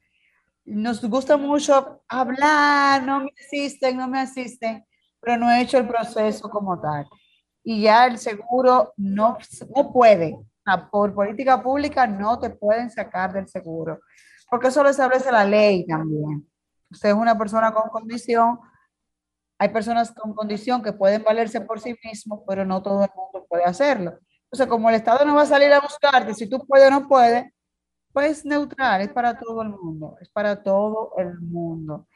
Nos 0.66 1.04
gusta 1.04 1.36
mucho 1.36 2.04
hablar, 2.08 3.04
no 3.04 3.22
me 3.22 3.32
asisten, 3.38 3.98
no 3.98 4.08
me 4.08 4.20
asisten, 4.20 4.86
pero 5.24 5.38
no 5.38 5.50
he 5.50 5.62
hecho 5.62 5.78
el 5.78 5.88
proceso 5.88 6.50
como 6.50 6.80
tal. 6.80 7.08
Y 7.64 7.84
ya 7.84 8.06
el 8.06 8.18
seguro 8.18 8.94
no, 8.98 9.38
no 9.76 9.94
puede, 9.94 10.38
por 10.92 11.14
política 11.14 11.62
pública 11.62 12.06
no 12.06 12.40
te 12.40 12.50
pueden 12.50 12.90
sacar 12.92 13.32
del 13.32 13.48
seguro, 13.48 14.00
porque 14.50 14.68
eso 14.68 14.84
lo 14.84 14.90
establece 14.90 15.32
la 15.32 15.46
ley 15.46 15.86
también. 15.86 16.50
Usted 16.92 17.10
es 17.10 17.16
una 17.16 17.38
persona 17.38 17.74
con 17.74 17.90
condición, 17.90 18.60
hay 19.58 19.70
personas 19.70 20.12
con 20.12 20.34
condición 20.34 20.84
que 20.84 20.92
pueden 20.92 21.24
valerse 21.24 21.62
por 21.62 21.80
sí 21.80 21.96
mismos, 22.04 22.42
pero 22.48 22.66
no 22.66 22.82
todo 22.84 23.04
el 23.06 23.10
mundo 23.16 23.46
puede 23.48 23.64
hacerlo. 23.64 24.20
Entonces, 24.46 24.68
como 24.68 24.90
el 24.90 24.96
Estado 24.96 25.26
no 25.26 25.36
va 25.36 25.44
a 25.44 25.48
salir 25.48 25.72
a 25.72 25.80
buscarte 25.80 26.34
si 26.34 26.50
tú 26.50 26.66
puedes 26.68 26.88
o 26.88 26.92
no 26.92 27.08
puedes, 27.08 27.46
pues 28.12 28.46
neutral, 28.46 29.02
es 29.02 29.10
para 29.10 29.40
todo 29.40 29.62
el 29.64 29.70
mundo, 29.70 30.18
es 30.22 30.30
para 30.30 30.62
todo 30.62 31.14
el 31.18 31.40
mundo. 31.40 32.08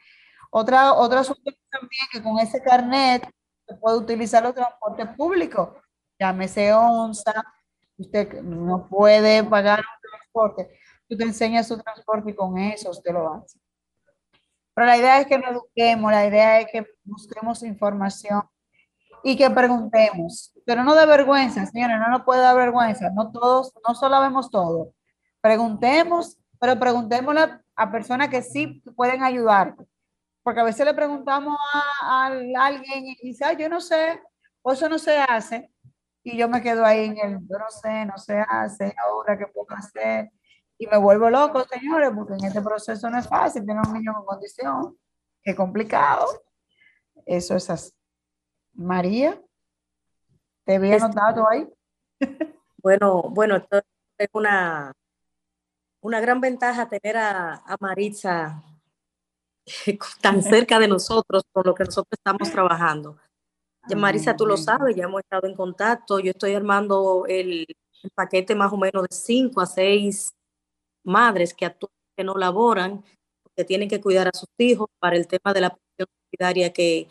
Otra, 0.50 0.94
otra 0.94 1.20
asunto 1.20 1.50
también 1.70 2.06
que 2.10 2.22
con 2.22 2.38
ese 2.38 2.62
carnet 2.62 3.28
se 3.66 3.74
puede 3.76 3.98
utilizar 3.98 4.42
los 4.42 4.54
transportes 4.54 5.08
públicos, 5.16 5.70
llámese 6.18 6.72
ONSA, 6.72 7.44
usted 7.96 8.42
no 8.42 8.86
puede 8.88 9.44
pagar 9.44 9.80
un 9.80 10.10
transporte, 10.10 10.78
usted 11.08 11.26
enseña 11.26 11.62
su 11.62 11.78
transporte 11.78 12.30
y 12.30 12.34
con 12.34 12.58
eso 12.58 12.90
usted 12.90 13.12
lo 13.12 13.32
hace. 13.32 13.58
Pero 14.74 14.86
la 14.86 14.96
idea 14.96 15.20
es 15.20 15.26
que 15.26 15.38
nos 15.38 15.50
eduquemos, 15.50 16.12
la 16.12 16.26
idea 16.26 16.60
es 16.60 16.68
que 16.70 16.86
busquemos 17.04 17.62
información 17.62 18.42
y 19.24 19.36
que 19.36 19.50
preguntemos, 19.50 20.52
pero 20.64 20.84
no 20.84 20.94
de 20.94 21.04
vergüenza, 21.04 21.66
señores, 21.66 21.98
no 21.98 22.08
nos 22.08 22.22
puede 22.22 22.40
dar 22.40 22.54
vergüenza, 22.54 23.10
no 23.10 23.32
todos, 23.32 23.72
no 23.86 23.94
sabemos 23.94 24.50
todo. 24.50 24.92
Preguntemos, 25.40 26.38
pero 26.60 26.78
preguntémosle 26.78 27.60
a 27.74 27.90
personas 27.90 28.28
que 28.28 28.42
sí 28.42 28.82
pueden 28.96 29.22
ayudar, 29.22 29.74
porque 30.42 30.60
a 30.60 30.64
veces 30.64 30.86
le 30.86 30.94
preguntamos 30.94 31.58
a, 32.02 32.26
alguien 32.26 33.06
y 33.06 33.28
dice, 33.28 33.44
yo 33.58 33.68
no 33.68 33.80
sé, 33.80 34.20
o 34.62 34.72
eso 34.72 34.88
no 34.88 34.98
se 34.98 35.18
hace, 35.18 35.70
y 36.22 36.36
yo 36.36 36.48
me 36.48 36.62
quedo 36.62 36.84
ahí 36.84 37.06
en 37.06 37.18
el, 37.18 37.38
yo 37.48 37.58
no 37.58 37.70
sé, 37.70 38.04
no 38.06 38.16
se 38.18 38.38
hace, 38.38 38.94
ahora 39.06 39.36
qué 39.38 39.46
puedo 39.46 39.66
hacer, 39.76 40.30
y 40.78 40.86
me 40.86 40.96
vuelvo 40.96 41.28
loco, 41.28 41.64
señores, 41.64 42.10
porque 42.14 42.34
en 42.34 42.44
este 42.44 42.62
proceso 42.62 43.10
no 43.10 43.18
es 43.18 43.28
fácil 43.28 43.66
tener 43.66 43.82
un 43.86 43.92
niño 43.92 44.14
con 44.14 44.24
condición, 44.24 44.96
es 45.42 45.54
complicado, 45.54 46.26
eso 47.26 47.56
es 47.56 47.68
así. 47.68 47.92
María, 48.74 49.40
¿te 50.64 50.76
había 50.76 50.98
notado 50.98 51.48
ahí? 51.48 51.68
Bueno, 52.80 53.22
bueno, 53.22 53.56
esto 53.56 53.82
es 54.18 54.28
una, 54.32 54.92
una 56.00 56.20
gran 56.20 56.40
ventaja 56.40 56.88
tener 56.88 57.16
a, 57.16 57.54
a 57.54 57.76
Maritza 57.80 58.62
tan 60.20 60.42
cerca 60.42 60.78
de 60.78 60.88
nosotros 60.88 61.42
por 61.52 61.66
lo 61.66 61.74
que 61.74 61.84
nosotros 61.84 62.18
estamos 62.18 62.50
trabajando. 62.50 63.16
Ya 63.88 63.96
Marisa, 63.96 64.36
tú 64.36 64.46
lo 64.46 64.56
sabes, 64.56 64.94
ya 64.96 65.04
hemos 65.04 65.20
estado 65.20 65.46
en 65.46 65.54
contacto. 65.54 66.18
Yo 66.18 66.30
estoy 66.32 66.54
armando 66.54 67.24
el, 67.26 67.66
paquete 68.14 68.54
más 68.54 68.72
o 68.72 68.76
menos 68.76 69.02
de 69.02 69.14
cinco 69.14 69.60
a 69.60 69.66
seis 69.66 70.30
madres 71.04 71.54
que 71.54 71.74
que 72.16 72.24
no 72.24 72.34
laboran, 72.34 73.04
que 73.56 73.64
tienen 73.64 73.88
que 73.88 74.00
cuidar 74.00 74.28
a 74.28 74.36
sus 74.36 74.48
hijos 74.58 74.88
para 75.00 75.16
el 75.16 75.26
tema 75.26 75.52
de 75.54 75.60
la 75.60 75.70
pensión 75.70 76.08
solidaria 76.30 76.72
que 76.72 77.08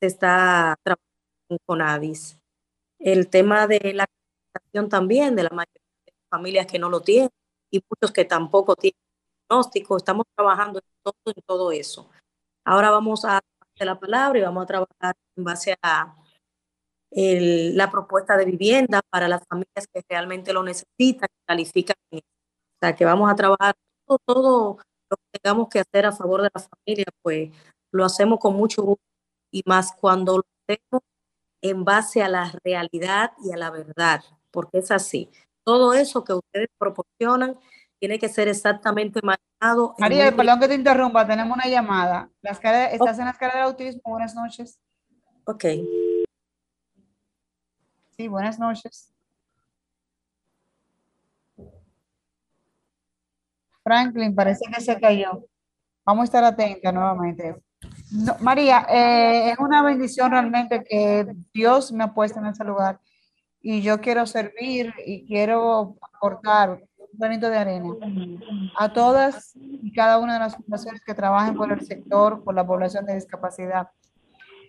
se 0.00 0.06
está 0.06 0.76
trabajando 0.82 1.58
con 1.66 1.82
ADIS. 1.82 2.38
El 2.98 3.28
tema 3.28 3.66
de 3.66 3.92
la 3.94 4.06
también 4.88 5.36
de 5.36 5.44
la 5.44 5.50
mayoría 5.50 5.82
de 6.06 6.12
familias 6.30 6.66
que 6.66 6.78
no 6.78 6.90
lo 6.90 7.00
tienen 7.00 7.30
y 7.70 7.80
muchos 7.88 8.12
que 8.12 8.24
tampoco 8.24 8.76
tienen 8.76 8.98
diagnóstico. 9.50 9.96
Estamos 9.96 10.26
trabajando 10.36 10.78
en 10.78 10.84
todo, 11.02 11.34
en 11.34 11.42
todo 11.46 11.72
eso. 11.72 12.08
Ahora 12.64 12.90
vamos 12.90 13.24
a 13.24 13.40
la 13.78 13.98
palabra 13.98 14.38
y 14.38 14.42
vamos 14.42 14.64
a 14.64 14.66
trabajar 14.66 15.14
en 15.36 15.44
base 15.44 15.74
a 15.82 16.14
la 17.10 17.90
propuesta 17.90 18.36
de 18.36 18.44
vivienda 18.44 19.00
para 19.10 19.26
las 19.26 19.42
familias 19.48 19.86
que 19.92 20.02
realmente 20.08 20.52
lo 20.52 20.62
necesitan 20.62 21.28
y 21.32 21.46
califican. 21.46 21.96
O 22.12 22.18
sea, 22.80 22.94
que 22.94 23.04
vamos 23.04 23.30
a 23.30 23.34
trabajar 23.34 23.74
todo, 24.06 24.18
todo 24.24 24.78
lo 25.10 25.16
que 25.16 25.38
tengamos 25.40 25.68
que 25.68 25.80
hacer 25.80 26.06
a 26.06 26.12
favor 26.12 26.42
de 26.42 26.50
la 26.54 26.60
familia, 26.60 27.06
pues 27.22 27.50
lo 27.90 28.04
hacemos 28.04 28.38
con 28.38 28.54
mucho 28.54 28.82
gusto 28.82 29.02
y 29.50 29.62
más 29.66 29.92
cuando 29.98 30.38
lo 30.38 30.44
hacemos 30.68 31.02
en 31.62 31.84
base 31.84 32.22
a 32.22 32.28
la 32.28 32.52
realidad 32.62 33.32
y 33.42 33.52
a 33.52 33.56
la 33.56 33.70
verdad, 33.70 34.22
porque 34.50 34.78
es 34.78 34.90
así. 34.90 35.30
Todo 35.64 35.94
eso 35.94 36.22
que 36.22 36.34
ustedes 36.34 36.68
proporcionan 36.78 37.58
tiene 38.00 38.18
que 38.18 38.28
ser 38.30 38.48
exactamente 38.48 39.20
manejado. 39.22 39.94
María, 39.98 40.34
perdón 40.34 40.58
que 40.58 40.68
te 40.68 40.74
interrumpa, 40.74 41.26
tenemos 41.26 41.54
una 41.54 41.66
llamada. 41.66 42.30
¿Estás 42.42 43.18
en 43.18 43.26
la 43.26 43.30
escala 43.32 43.54
del 43.54 43.64
autismo? 43.64 44.00
Buenas 44.06 44.34
noches. 44.34 44.80
Ok. 45.44 45.64
Sí, 48.16 48.26
buenas 48.26 48.58
noches. 48.58 49.12
Franklin, 53.84 54.34
parece 54.34 54.64
que 54.74 54.80
se 54.80 54.98
cayó. 54.98 55.44
Vamos 56.04 56.22
a 56.22 56.24
estar 56.24 56.44
atentos 56.44 56.92
nuevamente. 56.92 57.56
María, 58.40 58.86
eh, 58.88 59.50
es 59.50 59.58
una 59.58 59.82
bendición 59.82 60.30
realmente 60.30 60.82
que 60.84 61.26
Dios 61.52 61.92
me 61.92 62.04
ha 62.04 62.14
puesto 62.14 62.38
en 62.38 62.46
ese 62.46 62.64
lugar 62.64 62.98
y 63.60 63.82
yo 63.82 64.00
quiero 64.00 64.26
servir 64.26 64.94
y 65.04 65.26
quiero 65.26 65.96
aportar 66.00 66.82
granito 67.12 67.48
de 67.48 67.58
arena 67.58 67.94
a 68.76 68.92
todas 68.92 69.54
y 69.56 69.92
cada 69.92 70.18
una 70.18 70.34
de 70.34 70.40
las 70.40 70.56
fundaciones 70.56 71.02
que 71.04 71.14
trabajen 71.14 71.54
por 71.54 71.72
el 71.72 71.80
sector, 71.80 72.42
por 72.44 72.54
la 72.54 72.66
población 72.66 73.06
de 73.06 73.14
discapacidad. 73.14 73.88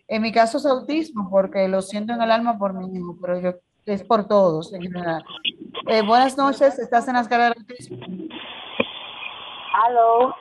En 0.07 0.21
mi 0.21 0.31
caso 0.31 0.57
es 0.57 0.65
autismo, 0.65 1.29
porque 1.29 1.67
lo 1.67 1.81
siento 1.81 2.13
en 2.13 2.21
el 2.21 2.31
alma 2.31 2.57
por 2.57 2.73
mi 2.73 2.85
hijo, 2.97 3.17
pero 3.21 3.39
yo, 3.39 3.53
es 3.85 4.03
por 4.03 4.27
todos 4.27 4.73
en 4.73 4.81
general. 4.81 5.23
Eh, 5.87 6.01
buenas 6.01 6.37
noches, 6.37 6.77
¿estás 6.79 7.07
en 7.07 7.15
la 7.15 7.21
escala 7.21 7.45
del 7.45 7.53
autismo? 7.57 7.97
Aló. 9.85 10.35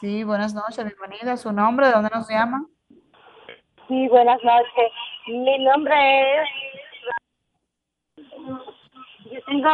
Sí, 0.00 0.22
buenas 0.22 0.54
noches, 0.54 0.84
bienvenida. 0.84 1.36
¿Su 1.36 1.52
nombre? 1.52 1.86
¿De 1.86 1.92
dónde 1.92 2.10
nos 2.14 2.28
llama? 2.28 2.66
Sí, 3.88 4.08
buenas 4.08 4.42
noches. 4.42 4.92
Mi 5.26 5.64
nombre 5.64 5.94
es... 6.42 6.48
Yo 8.26 9.40
tengo 9.46 9.70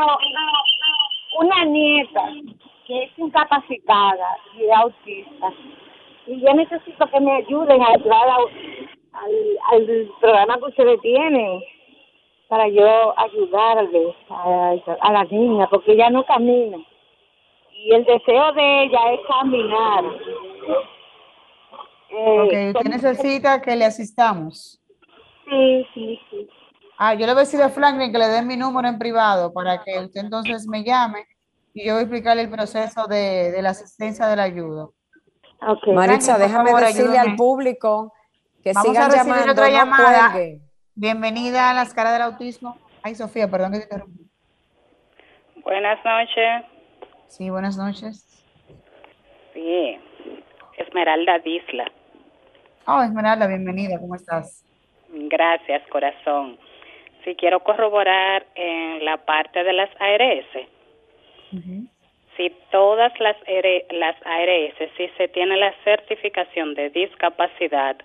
una 1.39 1.65
nieta 1.65 2.33
que 2.87 3.05
es 3.05 3.19
incapacitada 3.19 4.37
y 4.57 4.65
es 4.65 4.73
autista. 4.73 5.53
Y 6.27 6.41
yo 6.41 6.55
necesito 6.55 7.07
que 7.07 7.21
me 7.21 7.33
ayuden 7.33 7.83
a 7.83 7.93
entrar 7.95 8.29
al, 8.29 9.29
al 9.73 10.11
programa 10.21 10.59
que 10.59 10.65
ustedes 10.65 11.01
tienen 11.01 11.63
para 12.49 12.69
yo 12.69 13.15
ayudarle 13.17 14.15
a, 14.29 14.75
a 15.01 15.13
la 15.13 15.25
niña, 15.25 15.69
porque 15.71 15.93
ella 15.93 16.11
no 16.11 16.25
camina. 16.25 16.79
Y 17.73 17.95
el 17.95 18.05
deseo 18.05 18.53
de 18.53 18.83
ella 18.83 19.13
es 19.13 19.21
caminar. 19.27 20.05
Eh, 22.11 22.41
ok, 22.41 22.77
usted 22.77 22.91
necesita 22.91 23.63
que 23.63 23.77
le 23.77 23.85
asistamos. 23.85 24.81
Sí, 25.49 25.87
sí, 25.95 26.21
sí. 26.31 26.49
Ah, 27.03 27.15
yo 27.15 27.21
le 27.21 27.33
voy 27.33 27.41
a 27.41 27.45
decir 27.45 27.63
a 27.63 27.71
Franklin 27.71 28.13
que 28.13 28.19
le 28.19 28.27
dé 28.27 28.43
mi 28.43 28.59
número 28.59 28.87
en 28.87 28.99
privado 28.99 29.55
para 29.55 29.83
que 29.83 29.99
usted 30.01 30.21
entonces 30.21 30.67
me 30.69 30.85
llame 30.85 31.25
y 31.73 31.87
yo 31.87 31.95
voy 31.95 32.01
a 32.01 32.03
explicarle 32.03 32.43
el 32.43 32.51
proceso 32.51 33.07
de, 33.07 33.51
de 33.53 33.63
la 33.63 33.71
asistencia 33.71 34.27
de 34.27 34.37
la 34.37 34.43
ayuda. 34.43 34.89
Okay. 35.67 35.95
Maritza, 35.95 36.37
déjame 36.37 36.75
decirle 36.75 37.17
al 37.17 37.37
público 37.37 38.13
que 38.63 38.75
Vamos 38.75 38.91
sigan 38.91 39.05
a 39.05 39.15
recibir 39.15 39.35
llamando, 39.35 39.53
otra 39.53 39.71
llamada. 39.71 40.35
Bienvenida 40.95 41.71
a 41.71 41.73
las 41.73 41.95
caras 41.95 42.13
del 42.13 42.21
autismo. 42.21 42.77
Ay, 43.03 43.15
Sofía, 43.15 43.51
perdón 43.51 43.73
que 43.73 43.79
te 43.79 43.85
interrumpí. 43.85 44.31
Buenas 45.65 46.05
noches. 46.05 46.67
Sí, 47.29 47.49
buenas 47.49 47.79
noches. 47.79 48.45
Sí, 49.55 49.99
Esmeralda 50.77 51.39
Disla. 51.39 51.91
Oh, 52.87 53.01
Esmeralda, 53.01 53.47
bienvenida, 53.47 53.99
¿cómo 53.99 54.17
estás? 54.17 54.67
Gracias, 55.09 55.81
corazón. 55.91 56.59
Sí, 57.25 57.35
quiero 57.35 57.61
corroborar 57.61 58.47
en 58.55 59.05
la 59.05 59.19
parte 59.19 59.63
de 59.63 59.73
las 59.73 59.91
ARS. 60.01 60.47
Si 62.37 62.53
todas 62.71 63.13
las, 63.21 63.37
las 63.91 64.17
ARS, 64.25 64.75
si 64.97 65.09
se 65.19 65.29
tiene 65.29 65.57
la 65.57 65.75
certificación 65.85 66.75
de 66.75 66.91
discapacidad 66.91 67.97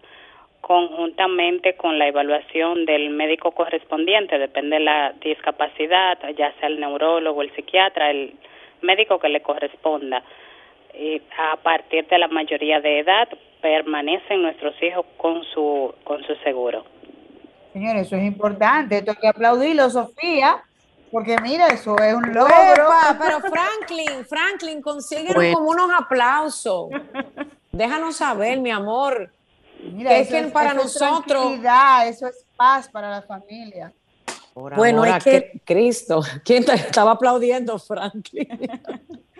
conjuntamente 0.61 1.76
con 1.76 1.99
la 1.99 2.07
evaluación 2.07 2.86
del 2.86 3.11
médico 3.11 3.51
correspondiente, 3.51 4.39
depende 4.39 4.78
de 4.78 4.84
la 4.84 5.13
discapacidad, 5.22 6.18
ya 6.36 6.51
sea 6.53 6.70
el 6.70 6.80
neurólogo, 6.80 7.43
el 7.43 7.53
psiquiatra, 7.55 8.09
el 8.09 8.34
médico 8.82 9.20
que 9.20 9.30
le 9.30 9.41
corresponda. 9.41 10.24
Y 10.97 11.22
a 11.38 11.55
partir 11.57 12.07
de 12.07 12.18
la 12.18 12.28
mayoría 12.28 12.82
de 12.82 12.99
edad 12.99 13.30
permanecen 13.61 14.41
nuestros 14.41 14.74
hijos 14.82 15.05
con 15.18 15.43
su 15.43 15.93
con 16.03 16.24
su 16.24 16.36
seguro. 16.38 16.84
Señores, 17.76 18.07
eso 18.07 18.15
es 18.15 18.23
importante. 18.23 18.99
Esto 18.99 19.11
hay 19.11 19.17
que 19.17 19.28
aplaudirlo, 19.28 19.89
Sofía, 19.89 20.63
porque 21.11 21.36
mira, 21.41 21.67
eso 21.67 21.97
es 21.97 22.13
un 22.13 22.34
logro. 22.34 22.53
Epa, 22.53 23.17
pero 23.21 23.41
Franklin, 23.41 24.26
Franklin, 24.26 24.82
consíguenos 24.82 25.36
Bueno. 25.36 25.57
como 25.57 25.71
unos 25.71 25.91
aplausos. 25.99 26.88
Déjanos 27.73 28.15
saber, 28.15 28.61
mi 28.61 28.71
amor. 28.71 29.30
Mira, 29.91 30.11
que 30.11 30.19
es 30.21 30.28
que 30.30 30.43
para 30.43 30.69
eso 30.71 30.78
es 30.80 30.86
nosotros- 30.86 31.26
tranquilidad, 31.28 32.07
eso 32.07 32.28
es 32.28 32.45
paz 32.55 32.88
para 32.88 33.09
la 33.09 33.21
familia. 33.21 33.91
Por 34.53 34.73
Bueno, 34.78 35.03
amor 35.03 35.09
es 35.09 35.13
a 35.15 35.19
que- 35.30 35.51
Cri- 35.51 35.61
Cristo. 35.65 36.21
¿Quién 36.45 36.63
te 36.63 36.76
estaba 36.76 37.11
aplaudiendo, 37.11 37.78
Franklin? 37.78 38.47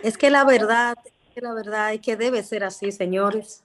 Es 0.02 0.18
que 0.18 0.28
la 0.28 0.44
verdad, 0.44 0.94
es 1.06 1.12
que 1.34 1.40
la 1.40 1.54
verdad 1.54 1.94
es 1.94 2.02
que 2.02 2.16
debe 2.16 2.42
ser 2.42 2.64
así, 2.64 2.92
señores. 2.92 3.62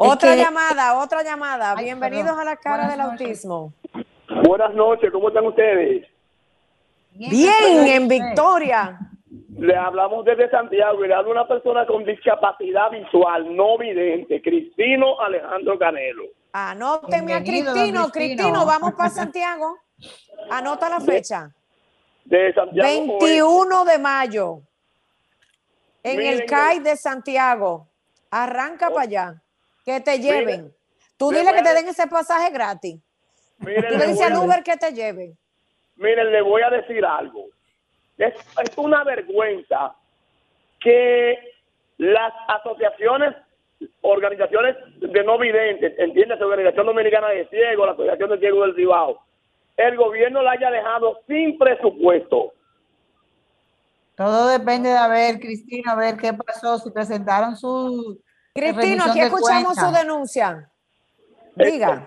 Otra 0.00 0.34
que- 0.34 0.42
llamada, 0.42 0.96
otra 0.98 1.22
llamada. 1.24 1.74
Ay, 1.76 1.86
Bienvenidos 1.86 2.26
perdón. 2.26 2.40
a 2.40 2.44
la 2.44 2.56
cara 2.56 2.76
Buenas 2.86 2.96
del 2.96 3.06
noches. 3.06 3.20
autismo. 3.20 3.72
Buenas 4.46 4.74
noches, 4.74 5.10
¿cómo 5.10 5.28
están 5.28 5.46
ustedes? 5.46 6.06
Bien, 7.12 7.86
en 7.88 8.06
victoria. 8.08 8.96
Le 9.58 9.76
hablamos 9.76 10.24
desde 10.24 10.48
Santiago 10.50 11.04
y 11.04 11.08
le 11.08 11.14
habla 11.14 11.32
una 11.32 11.48
persona 11.48 11.84
con 11.84 12.04
discapacidad 12.04 12.90
visual, 12.92 13.56
no 13.56 13.76
vidente, 13.76 14.40
Cristino 14.40 15.20
Alejandro 15.20 15.76
Canelo. 15.76 16.22
Anótenme 16.52 17.34
a 17.34 17.42
Cristino. 17.42 18.08
Cristino. 18.10 18.64
Vamos 18.64 18.92
para 18.94 19.10
Santiago. 19.10 19.78
Anota 20.50 20.88
la 20.88 21.00
fecha. 21.00 21.50
De 22.24 22.54
Santiago. 22.54 22.88
21 23.18 23.84
de 23.84 23.98
mayo. 23.98 24.60
En 26.04 26.20
el 26.20 26.46
CAI 26.46 26.78
de 26.78 26.96
Santiago. 26.96 27.88
Arranca 28.30 28.90
para 28.90 29.02
allá. 29.02 29.42
Que 29.88 30.00
te 30.02 30.18
lleven. 30.20 30.70
Tú 31.16 31.32
le 31.32 31.38
dile 31.38 31.50
que 31.54 31.60
a 31.60 31.62
te 31.62 31.68
de- 31.70 31.74
den 31.76 31.88
ese 31.88 32.06
pasaje 32.06 32.50
gratis. 32.52 33.00
Miren, 33.56 33.84
Tú 33.88 33.92
le 33.94 33.98
le 34.00 34.06
dices 34.08 34.16
voy 34.18 34.26
al 34.26 34.32
a- 34.34 34.40
Uber 34.40 34.62
que 34.62 34.76
te 34.76 34.92
lleve. 34.92 35.34
miren, 35.96 36.30
le 36.30 36.42
voy 36.42 36.60
a 36.60 36.68
decir 36.68 37.02
algo. 37.06 37.46
Es, 38.18 38.34
es 38.34 38.76
una 38.76 39.02
vergüenza 39.04 39.94
que 40.78 41.38
las 41.96 42.34
asociaciones, 42.48 43.34
organizaciones 44.02 44.76
de 45.00 45.24
no 45.24 45.38
videntes, 45.38 45.94
entiendes, 45.98 46.38
Organización 46.38 46.84
Dominicana 46.84 47.28
de 47.30 47.48
Ciegos, 47.48 47.86
la 47.86 47.92
Asociación 47.94 48.28
de 48.28 48.38
Ciegos 48.40 48.66
del 48.66 48.76
Cibao, 48.76 49.22
el 49.78 49.96
gobierno 49.96 50.42
la 50.42 50.50
haya 50.50 50.70
dejado 50.70 51.20
sin 51.26 51.56
presupuesto. 51.56 52.52
Todo 54.16 54.48
depende 54.48 54.90
de 54.90 54.98
a 54.98 55.08
ver, 55.08 55.40
Cristina, 55.40 55.92
a 55.92 55.96
ver 55.96 56.16
qué 56.18 56.34
pasó, 56.34 56.76
si 56.78 56.90
presentaron 56.90 57.56
su 57.56 58.20
Cristino, 58.60 59.04
aquí 59.10 59.20
escuchamos 59.20 59.76
su 59.76 59.92
denuncia. 59.92 60.68
Diga. 61.54 62.06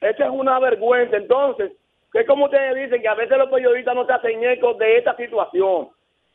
Esa 0.00 0.24
es 0.24 0.30
una 0.30 0.58
vergüenza. 0.58 1.16
Entonces, 1.16 1.72
que 2.12 2.20
es 2.20 2.26
como 2.26 2.44
ustedes 2.46 2.74
dicen 2.76 3.00
que 3.00 3.08
a 3.08 3.14
veces 3.14 3.36
los 3.38 3.48
periodistas 3.50 3.94
no 3.94 4.04
se 4.06 4.12
hacen 4.12 4.44
eco 4.44 4.74
de 4.74 4.98
esta 4.98 5.16
situación. 5.16 5.88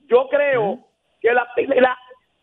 Yo 0.08 0.28
creo 0.30 0.80
que, 1.22 1.32
la, 1.34 1.48
la- 1.76 1.98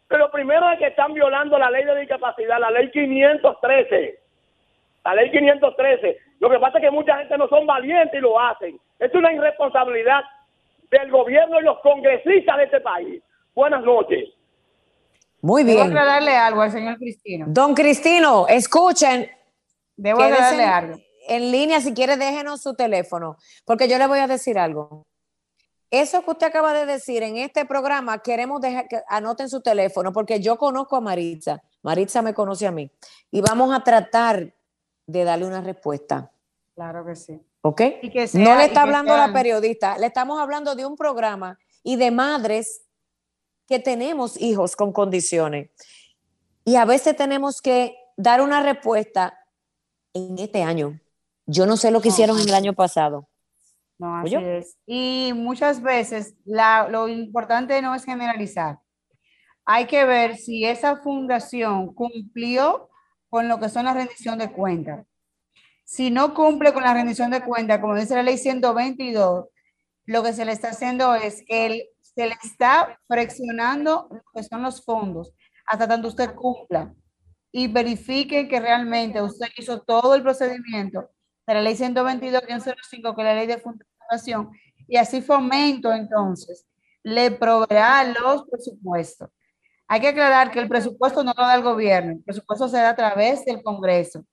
que 0.09 0.17
lo 0.19 0.31
primero 0.31 0.71
es 0.71 0.79
que 0.79 0.87
están 0.87 1.13
violando 1.15 1.59
la 1.59 1.71
ley 1.71 1.85
de 1.85 1.97
discapacidad, 2.01 2.61
la 2.61 2.71
ley 2.71 2.91
513. 2.93 4.19
La 5.05 5.15
ley 5.15 5.31
513. 5.31 6.19
Lo 6.41 6.51
que 6.51 6.59
pasa 6.59 6.79
es 6.79 6.85
que 6.85 6.91
mucha 6.91 7.17
gente 7.19 7.37
no 7.39 7.49
son 7.49 7.67
valientes 7.67 8.15
y 8.17 8.21
lo 8.23 8.39
hacen. 8.39 8.79
Es 8.99 9.13
una 9.15 9.33
irresponsabilidad 9.33 10.23
del 10.91 11.11
gobierno 11.11 11.59
y 11.61 11.65
los 11.65 11.81
congresistas 11.81 12.57
de 12.59 12.65
este 12.65 12.81
país. 12.81 13.23
Buenas 13.55 13.83
noches. 13.83 14.29
Muy 15.41 15.65
Debo 15.65 15.77
bien. 15.79 15.89
aclararle 15.89 16.37
algo 16.37 16.63
al 16.63 16.73
señor 16.73 16.97
Cristino. 16.99 17.47
Don 17.49 17.75
Cristino, 17.75 18.47
escuchen. 18.49 19.29
Debo 19.97 20.23
aclararle 20.23 20.63
en, 20.63 20.69
algo. 20.69 20.99
en 21.29 21.51
línea, 21.53 21.81
si 21.81 21.93
quiere, 21.95 22.17
déjenos 22.17 22.63
su 22.63 22.75
teléfono, 22.75 23.37
porque 23.65 23.89
yo 23.89 23.99
le 23.99 24.07
voy 24.07 24.19
a 24.19 24.27
decir 24.27 24.59
algo. 24.59 25.05
Eso 25.91 26.23
que 26.25 26.31
usted 26.33 26.49
acaba 26.49 26.73
de 26.75 26.85
decir 26.85 27.23
en 27.23 27.37
este 27.37 27.65
programa, 27.65 28.19
queremos 28.19 28.61
dejar 28.61 28.89
que 28.89 29.01
anoten 29.09 29.49
su 29.49 29.61
teléfono, 29.63 30.13
porque 30.13 30.41
yo 30.41 30.59
conozco 30.59 30.97
a 30.97 31.01
Maritza, 31.01 31.63
Maritza 31.83 32.23
me 32.23 32.35
conoce 32.35 32.67
a 32.67 32.73
mí, 32.73 32.91
y 33.31 33.41
vamos 33.41 33.73
a 33.75 33.85
tratar 33.85 34.53
de 35.07 35.25
darle 35.25 35.47
una 35.47 35.61
respuesta, 35.61 36.33
Claro 36.75 37.07
que 37.07 37.15
sí. 37.17 37.41
¿ok? 37.63 37.81
Y 38.03 38.11
que 38.11 38.29
no 38.35 38.57
le 38.57 38.65
está 38.67 38.83
hablando 38.83 39.15
sean- 39.15 39.29
la 39.29 39.33
periodista, 39.33 39.97
le 39.97 40.07
estamos 40.07 40.39
hablando 40.41 40.75
de 40.75 40.85
un 40.85 40.97
programa 40.97 41.59
y 41.83 41.97
de 41.97 42.11
madres 42.11 42.83
que 43.67 43.79
tenemos 43.79 44.41
hijos 44.41 44.77
con 44.77 44.93
condiciones. 44.93 45.71
Y 46.65 46.77
a 46.77 46.85
veces 46.85 47.17
tenemos 47.17 47.61
que 47.61 47.97
dar 48.17 48.41
una 48.41 48.63
respuesta 48.63 49.39
en 50.15 50.39
este 50.39 50.63
año. 50.63 50.99
Yo 51.47 51.67
no 51.67 51.77
sé 51.77 51.91
lo 51.91 52.01
que 52.01 52.09
hicieron 52.09 52.39
en 52.41 52.49
el 52.49 52.55
año 52.55 52.73
pasado. 52.73 53.29
No, 53.99 54.17
así 54.17 54.35
es. 54.35 54.77
Y 54.87 55.33
muchas 55.35 55.81
veces 55.81 56.35
la- 56.45 56.89
lo 56.89 57.09
importante 57.09 57.81
no 57.83 57.95
es 57.95 58.05
generalizar. 58.05 58.79
Hay 59.65 59.87
que 59.87 60.05
ver 60.05 60.37
si 60.37 60.65
esa 60.65 60.97
fundación 60.99 61.95
cumplió 61.95 62.89
con 63.29 63.49
lo 63.49 63.59
que 63.59 63.69
son 63.69 63.85
la 63.87 63.95
rendición 63.95 64.39
de 64.39 64.51
cuentas. 64.53 65.07
Si 65.85 66.11
no 66.11 66.35
cumple 66.35 66.73
con 66.73 66.83
la 66.83 66.95
rendición 66.95 67.31
de 67.31 67.43
cuentas, 67.45 67.81
como 67.81 67.95
dice 67.97 68.15
la 68.15 68.23
ley 68.23 68.39
122, 68.39 69.47
lo 70.05 70.23
que 70.23 70.33
se 70.33 70.45
le 70.45 70.53
está 70.53 70.71
haciendo 70.71 71.15
es 71.15 71.45
que 71.47 71.67
el- 71.67 71.83
se 72.17 72.27
le 72.27 72.35
está 72.43 72.99
fraccionando 73.07 74.09
lo 74.11 74.23
que 74.35 74.43
son 74.43 74.63
los 74.63 74.83
fondos 74.83 75.35
hasta 75.67 75.87
tanto 75.87 76.09
usted 76.09 76.35
cumpla 76.35 76.95
y 77.53 77.69
verifique 77.69 78.49
que 78.49 78.59
realmente 78.59 79.21
usted 79.21 79.49
hizo 79.57 79.83
todo 79.83 80.15
el 80.15 80.23
procedimiento 80.23 81.11
de 81.47 81.55
la 81.55 81.61
ley 81.61 81.75
122-05, 81.75 83.15
que 83.15 83.23
es 83.23 83.27
la 83.27 83.35
ley 83.35 83.47
de 83.47 83.59
fundación, 83.59 84.51
y 84.89 84.97
así 84.97 85.21
fomento 85.21 85.93
entonces 85.93 86.67
le 87.03 87.31
proveerá 87.31 88.05
los 88.05 88.45
presupuestos. 88.51 89.31
Hay 89.87 90.01
que 90.01 90.09
aclarar 90.09 90.51
que 90.51 90.59
el 90.59 90.69
presupuesto 90.69 91.23
no 91.23 91.33
lo 91.37 91.45
da 91.45 91.55
el 91.55 91.63
gobierno, 91.63 92.13
el 92.13 92.23
presupuesto 92.23 92.67
se 92.69 92.79
da 92.79 92.91
a 92.91 92.97
través 92.97 93.45
del 93.45 93.63
Congreso. 93.63 94.25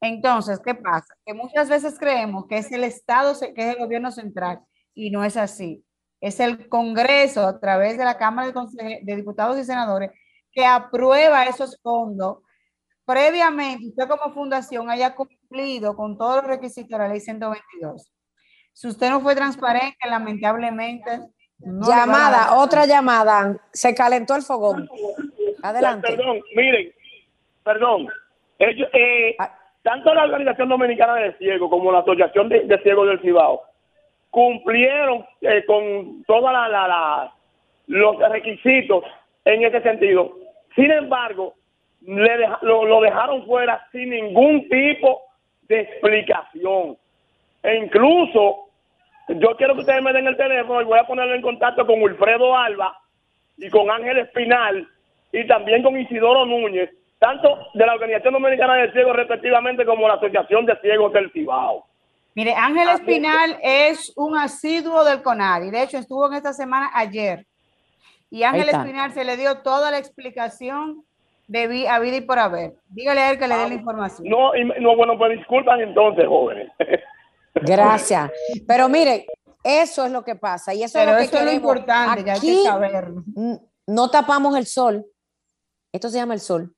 Entonces, 0.00 0.58
¿qué 0.64 0.74
pasa? 0.74 1.14
Que 1.26 1.34
muchas 1.34 1.68
veces 1.68 1.98
creemos 1.98 2.46
que 2.48 2.56
es 2.56 2.72
el 2.72 2.84
Estado, 2.84 3.38
que 3.38 3.68
es 3.68 3.76
el 3.76 3.82
gobierno 3.82 4.10
central, 4.10 4.60
y 4.94 5.10
no 5.10 5.22
es 5.24 5.36
así. 5.36 5.84
Es 6.20 6.40
el 6.40 6.68
Congreso, 6.68 7.46
a 7.46 7.58
través 7.58 7.96
de 7.96 8.04
la 8.04 8.18
Cámara 8.18 8.52
de, 8.52 9.00
de 9.02 9.16
Diputados 9.16 9.58
y 9.58 9.64
Senadores, 9.64 10.10
que 10.52 10.64
aprueba 10.66 11.44
esos 11.44 11.80
fondos 11.82 12.38
previamente 13.10 13.88
usted 13.88 14.08
como 14.08 14.32
fundación 14.32 14.88
haya 14.88 15.14
cumplido 15.16 15.96
con 15.96 16.16
todos 16.16 16.36
los 16.36 16.44
requisitos 16.44 16.90
de 16.90 16.98
la 16.98 17.08
ley 17.08 17.18
122. 17.18 18.12
Si 18.72 18.86
usted 18.86 19.10
no 19.10 19.20
fue 19.20 19.34
transparente, 19.34 19.98
lamentablemente... 20.08 21.10
llamada, 21.58 22.56
otra 22.56 22.86
llamada. 22.86 23.56
Se 23.72 23.94
calentó 23.96 24.36
el 24.36 24.42
fogón. 24.42 24.88
Adelante. 25.62 26.08
Perdón, 26.08 26.40
miren, 26.54 26.92
perdón. 27.64 28.08
Eh, 28.60 29.36
ah. 29.38 29.58
tanto 29.82 30.14
la 30.14 30.24
Organización 30.24 30.68
Dominicana 30.68 31.16
de 31.16 31.36
Ciegos 31.38 31.68
como 31.68 31.90
la 31.90 32.00
Asociación 32.00 32.48
de, 32.48 32.80
Ciegos 32.82 33.08
del 33.08 33.20
Cibao 33.22 33.62
cumplieron 34.30 35.26
eh, 35.40 35.64
con 35.66 36.24
todos 36.24 36.52
la, 36.52 37.32
los 37.86 38.18
requisitos 38.18 39.04
en 39.44 39.64
ese 39.64 39.82
sentido. 39.82 40.32
Sin 40.74 40.90
embargo, 40.90 41.54
le 42.02 42.48
lo, 42.62 43.00
dejaron 43.00 43.44
fuera 43.44 43.86
sin 43.92 44.10
ningún 44.10 44.68
tipo 44.68 45.22
de 45.62 45.80
explicación. 45.80 46.96
E 47.62 47.76
incluso, 47.76 48.68
yo 49.28 49.56
quiero 49.56 49.74
que 49.74 49.80
ustedes 49.80 50.02
me 50.02 50.12
den 50.12 50.26
el 50.26 50.36
teléfono 50.36 50.80
y 50.80 50.84
voy 50.84 50.98
a 50.98 51.06
ponerlo 51.06 51.34
en 51.34 51.42
contacto 51.42 51.86
con 51.86 52.00
Wilfredo 52.00 52.56
Alba 52.56 52.96
y 53.58 53.68
con 53.68 53.90
Ángel 53.90 54.18
Espinal 54.18 54.88
y 55.32 55.46
también 55.46 55.82
con 55.82 55.98
Isidoro 55.98 56.46
Núñez, 56.46 56.90
tanto 57.18 57.68
de 57.74 57.86
la 57.86 57.94
Organización 57.94 58.34
Dominicana 58.34 58.74
de 58.76 58.92
Ciegos 58.92 59.14
respectivamente 59.14 59.84
como 59.84 60.08
la 60.08 60.14
Asociación 60.14 60.64
de 60.66 60.76
Ciegos 60.76 61.12
del 61.12 61.30
Cibao. 61.32 61.84
Mire, 62.34 62.54
Ángel 62.54 62.88
Espinal 62.88 63.58
es 63.62 64.12
un 64.16 64.36
asiduo 64.36 65.04
del 65.04 65.22
CONADI, 65.22 65.70
de 65.70 65.82
hecho 65.82 65.98
estuvo 65.98 66.26
en 66.28 66.34
esta 66.34 66.52
semana 66.52 66.90
ayer. 66.94 67.46
Y 68.30 68.44
Ángel 68.44 68.68
Espinal 68.68 69.12
se 69.12 69.24
le 69.24 69.36
dio 69.36 69.58
toda 69.58 69.90
la 69.90 69.98
explicación 69.98 71.04
de 71.48 71.88
a 71.88 71.98
vida 71.98 72.16
y 72.16 72.20
por 72.20 72.38
haber. 72.38 72.74
Dígale 72.88 73.20
a 73.20 73.30
él 73.32 73.38
que 73.38 73.48
le 73.48 73.56
dé 73.56 73.68
la 73.68 73.74
información. 73.74 74.28
No, 74.28 74.52
no 74.80 74.96
bueno, 74.96 75.18
pues 75.18 75.36
disculpan 75.36 75.80
entonces, 75.80 76.26
jóvenes. 76.28 76.70
Gracias. 77.54 78.30
Pero 78.68 78.88
mire, 78.88 79.26
eso 79.64 80.06
es 80.06 80.12
lo 80.12 80.22
que 80.22 80.36
pasa 80.36 80.72
y 80.72 80.84
eso 80.84 81.00
es 81.00 81.06
lo 81.06 81.16
que 81.16 81.24
eso 81.24 81.38
es 81.40 81.52
importante, 81.52 82.30
Aquí, 82.30 82.50
hay 82.50 82.56
que 82.56 82.62
saber. 82.62 83.08
No 83.86 84.10
tapamos 84.10 84.56
el 84.56 84.66
sol. 84.66 85.04
Esto 85.92 86.08
se 86.08 86.18
llama 86.18 86.34
el 86.34 86.40
sol. 86.40 86.72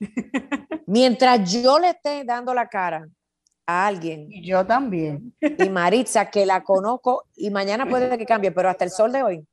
Mientras 0.86 1.52
yo 1.52 1.78
le 1.78 1.90
esté 1.90 2.24
dando 2.24 2.52
la 2.52 2.66
cara 2.66 3.06
a 3.66 3.86
alguien. 3.86 4.30
Y 4.30 4.46
yo 4.46 4.64
también. 4.66 5.34
Y 5.40 5.68
Maritza, 5.68 6.30
que 6.30 6.46
la 6.46 6.62
conozco, 6.62 7.26
y 7.34 7.50
mañana 7.50 7.88
puede 7.88 8.16
que 8.16 8.26
cambie, 8.26 8.52
pero 8.52 8.68
hasta 8.68 8.84
el 8.84 8.90
sol 8.90 9.12
de 9.12 9.22
hoy. 9.22 9.46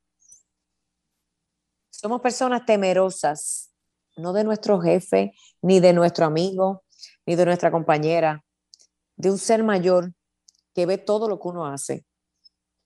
Somos 1.90 2.20
personas 2.20 2.64
temerosas 2.64 3.74
no 4.16 4.32
de 4.32 4.44
nuestro 4.44 4.80
jefe, 4.80 5.34
ni 5.62 5.80
de 5.80 5.92
nuestro 5.92 6.26
amigo, 6.26 6.84
ni 7.26 7.34
de 7.34 7.44
nuestra 7.44 7.70
compañera, 7.70 8.44
de 9.16 9.30
un 9.30 9.38
ser 9.38 9.62
mayor 9.62 10.12
que 10.74 10.86
ve 10.86 10.98
todo 10.98 11.28
lo 11.28 11.40
que 11.40 11.48
uno 11.48 11.66
hace. 11.66 12.04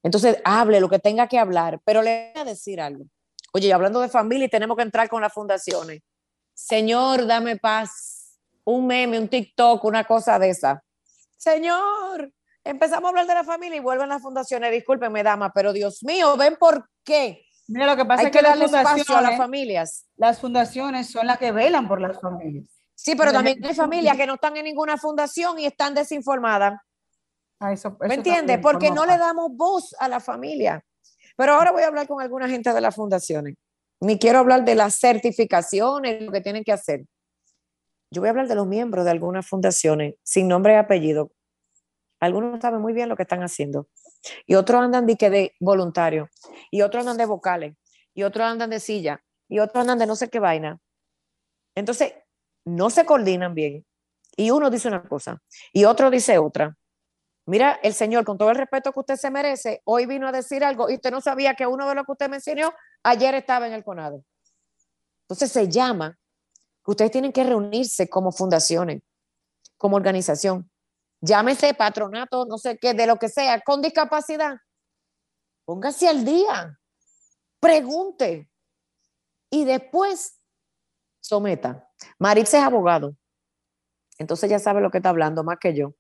Entonces, 0.03 0.39
hable 0.45 0.81
lo 0.81 0.89
que 0.89 0.99
tenga 0.99 1.27
que 1.27 1.39
hablar, 1.39 1.81
pero 1.85 2.03
le 2.03 2.33
voy 2.35 2.43
a 2.43 2.45
decir 2.45 2.81
algo. 2.81 3.05
Oye, 3.53 3.73
hablando 3.73 4.01
de 4.01 4.09
familia, 4.09 4.47
y 4.47 4.51
tenemos 4.51 4.77
que 4.77 4.83
entrar 4.83 5.09
con 5.09 5.23
las 5.23 5.33
fundaciones. 5.33 6.01
Señor, 6.55 7.27
dame 7.27 7.57
paz. 7.57 8.39
Un 8.65 8.87
meme, 8.87 9.19
un 9.19 9.29
TikTok, 9.29 9.83
una 9.85 10.05
cosa 10.05 10.39
de 10.39 10.51
esa. 10.51 10.83
Señor, 11.39 12.31
empezamos 12.65 13.07
a 13.07 13.09
hablar 13.09 13.27
de 13.27 13.35
la 13.35 13.45
familia 13.45 13.79
y 13.79 13.81
vuelven 13.81 14.11
las 14.11 14.21
fundaciones. 14.21 14.71
Discúlpeme, 14.71 15.23
dama, 15.23 15.51
pero 15.55 15.73
Dios 15.73 16.03
mío, 16.03 16.37
ven 16.37 16.57
por 16.57 16.91
qué 17.03 17.49
Mira, 17.69 17.87
lo 17.87 17.97
que 17.97 18.05
pasa 18.07 18.23
es 18.23 18.31
que, 18.31 18.41
darle 18.41 18.65
espacio 18.65 19.15
a 19.15 19.21
las 19.21 19.37
familias. 19.37 20.07
Las 20.17 20.41
fundaciones 20.41 21.11
son 21.11 21.27
las 21.27 21.39
que 21.39 21.53
velan 21.53 21.87
por 21.87 22.01
las 22.01 22.19
familias. 22.19 22.65
Sí, 22.95 23.15
pero 23.15 23.31
también 23.31 23.65
hay 23.65 23.75
familias 23.75 24.17
que 24.17 24.27
no 24.27 24.35
están 24.35 24.57
en 24.57 24.65
ninguna 24.65 24.97
fundación 24.97 25.59
y 25.59 25.67
están 25.67 25.95
desinformadas. 25.95 26.81
Ah, 27.61 27.75
¿Me 28.01 28.15
entiendes? 28.15 28.59
Porque 28.61 28.91
no 28.91 29.05
le 29.05 29.19
damos 29.19 29.51
voz 29.55 29.95
a 29.99 30.09
la 30.09 30.19
familia. 30.19 30.83
Pero 31.37 31.55
ahora 31.55 31.71
voy 31.71 31.83
a 31.83 31.89
hablar 31.89 32.09
con 32.09 32.23
alguna 32.23 32.49
gente 32.49 32.73
de 32.73 32.81
las 32.81 32.95
fundaciones. 32.95 33.55
Ni 34.01 34.19
quiero 34.19 34.39
hablar 34.39 34.65
de 34.65 34.75
las 34.75 34.99
certificaciones, 34.99 36.23
lo 36.23 36.33
que 36.33 36.41
tienen 36.41 36.65
que 36.65 36.73
hacer. 36.73 37.05
Yo 38.11 38.21
voy 38.23 38.29
a 38.29 38.31
hablar 38.31 38.49
de 38.49 38.55
los 38.55 38.67
miembros 38.67 39.05
de 39.05 39.11
algunas 39.11 39.47
fundaciones, 39.47 40.15
sin 40.23 40.49
nombre 40.49 40.75
y 40.75 40.77
apellido. 40.77 41.33
Algunos 42.21 42.61
saben 42.61 42.81
muy 42.81 42.93
bien 42.93 43.09
lo 43.09 43.17
que 43.17 43.23
están 43.23 43.43
haciendo 43.43 43.89
y 44.47 44.55
otros 44.55 44.83
andan 44.83 45.07
de, 45.07 45.15
de 45.15 45.55
voluntario, 45.61 46.29
y 46.71 46.83
otros 46.83 47.03
andan 47.03 47.17
de 47.17 47.27
vocales, 47.27 47.77
y 48.15 48.23
otros 48.23 48.47
andan 48.47 48.71
de 48.71 48.81
silla, 48.81 49.23
y 49.49 49.59
otros 49.59 49.83
andan 49.83 49.99
de 49.99 50.07
no 50.07 50.17
sé 50.17 50.29
qué 50.29 50.41
vaina. 50.41 50.79
Entonces, 51.75 52.15
no 52.65 52.91
se 52.91 53.05
coordinan 53.07 53.55
bien. 53.55 53.87
Y 54.37 54.51
uno 54.51 54.71
dice 54.71 54.89
una 54.89 55.03
cosa, 55.03 55.43
y 55.73 55.85
otro 55.85 56.11
dice 56.11 56.39
otra. 56.39 56.77
Mira, 57.47 57.81
el 57.83 57.95
Señor, 57.95 58.25
con 58.25 58.37
todo 58.37 58.51
el 58.51 58.57
respeto 58.57 58.93
que 58.93 59.01
usted 59.01 59.17
se 59.17 59.31
merece, 59.31 59.81
hoy 59.85 60.05
vino 60.05 60.29
a 60.29 60.33
decir 60.33 60.63
algo 60.63 60.91
y 60.91 60.95
usted 60.95 61.11
no 61.11 61.23
sabía 61.23 61.55
que 61.55 61.67
uno 61.67 61.89
de 61.89 61.95
los 61.95 62.05
que 62.05 62.13
usted 62.13 62.29
mencionó 62.29 62.75
ayer 63.03 63.35
estaba 63.35 63.67
en 63.67 63.73
el 63.73 63.85
CONADO. 63.85 64.23
Entonces 65.23 65.51
se 65.51 65.67
llama 65.67 66.19
ustedes 66.89 67.11
tienen 67.11 67.33
que 67.33 67.45
reunirse 67.45 68.09
como 68.09 68.33
fundaciones, 68.33 69.03
como 69.77 69.97
organización, 69.97 70.71
llámese 71.21 71.75
patronato, 71.75 72.47
no 72.47 72.57
sé 72.57 72.79
qué, 72.79 72.95
de 72.95 73.07
lo 73.07 73.19
que 73.19 73.29
sea, 73.29 73.61
con 73.61 73.83
discapacidad, 73.83 74.57
póngase 75.67 76.09
al 76.09 76.25
día, 76.25 76.79
pregunte 77.61 78.51
y 79.51 79.67
después 79.67 80.41
someta. 81.21 81.91
Maritza 82.19 82.59
es 82.59 82.65
abogado, 82.65 83.17
entonces 84.17 84.49
ya 84.49 84.59
sabe 84.59 84.81
lo 84.81 84.91
que 84.91 84.99
está 84.99 85.11
hablando 85.11 85.45
más 85.45 85.59
que 85.61 85.75
yo. 85.75 85.93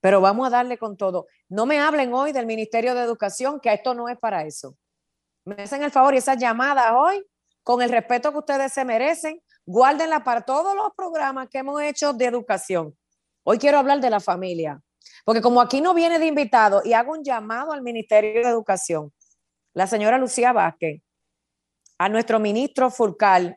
Pero 0.00 0.20
vamos 0.20 0.46
a 0.46 0.50
darle 0.50 0.78
con 0.78 0.96
todo. 0.96 1.26
No 1.48 1.66
me 1.66 1.80
hablen 1.80 2.14
hoy 2.14 2.32
del 2.32 2.46
Ministerio 2.46 2.94
de 2.94 3.02
Educación, 3.02 3.60
que 3.60 3.72
esto 3.72 3.94
no 3.94 4.08
es 4.08 4.18
para 4.18 4.44
eso. 4.44 4.78
Me 5.44 5.64
hacen 5.64 5.82
el 5.82 5.90
favor 5.90 6.14
y 6.14 6.18
esas 6.18 6.38
llamadas 6.38 6.92
hoy, 6.94 7.26
con 7.62 7.82
el 7.82 7.90
respeto 7.90 8.32
que 8.32 8.38
ustedes 8.38 8.72
se 8.72 8.84
merecen, 8.84 9.42
guárdenla 9.66 10.24
para 10.24 10.42
todos 10.42 10.74
los 10.74 10.92
programas 10.96 11.48
que 11.48 11.58
hemos 11.58 11.80
hecho 11.82 12.12
de 12.12 12.24
educación 12.24 12.96
Hoy 13.42 13.58
quiero 13.58 13.78
hablar 13.78 14.00
de 14.00 14.10
la 14.10 14.20
familia, 14.20 14.82
porque 15.24 15.40
como 15.40 15.60
aquí 15.60 15.80
no 15.80 15.94
viene 15.94 16.18
de 16.18 16.26
invitado 16.26 16.82
y 16.84 16.92
hago 16.92 17.12
un 17.12 17.24
llamado 17.24 17.72
al 17.72 17.82
Ministerio 17.82 18.42
de 18.42 18.48
Educación, 18.48 19.12
la 19.72 19.86
señora 19.86 20.18
Lucía 20.18 20.52
Vázquez, 20.52 21.00
a 21.98 22.08
nuestro 22.08 22.38
ministro 22.38 22.90
Furcal, 22.90 23.56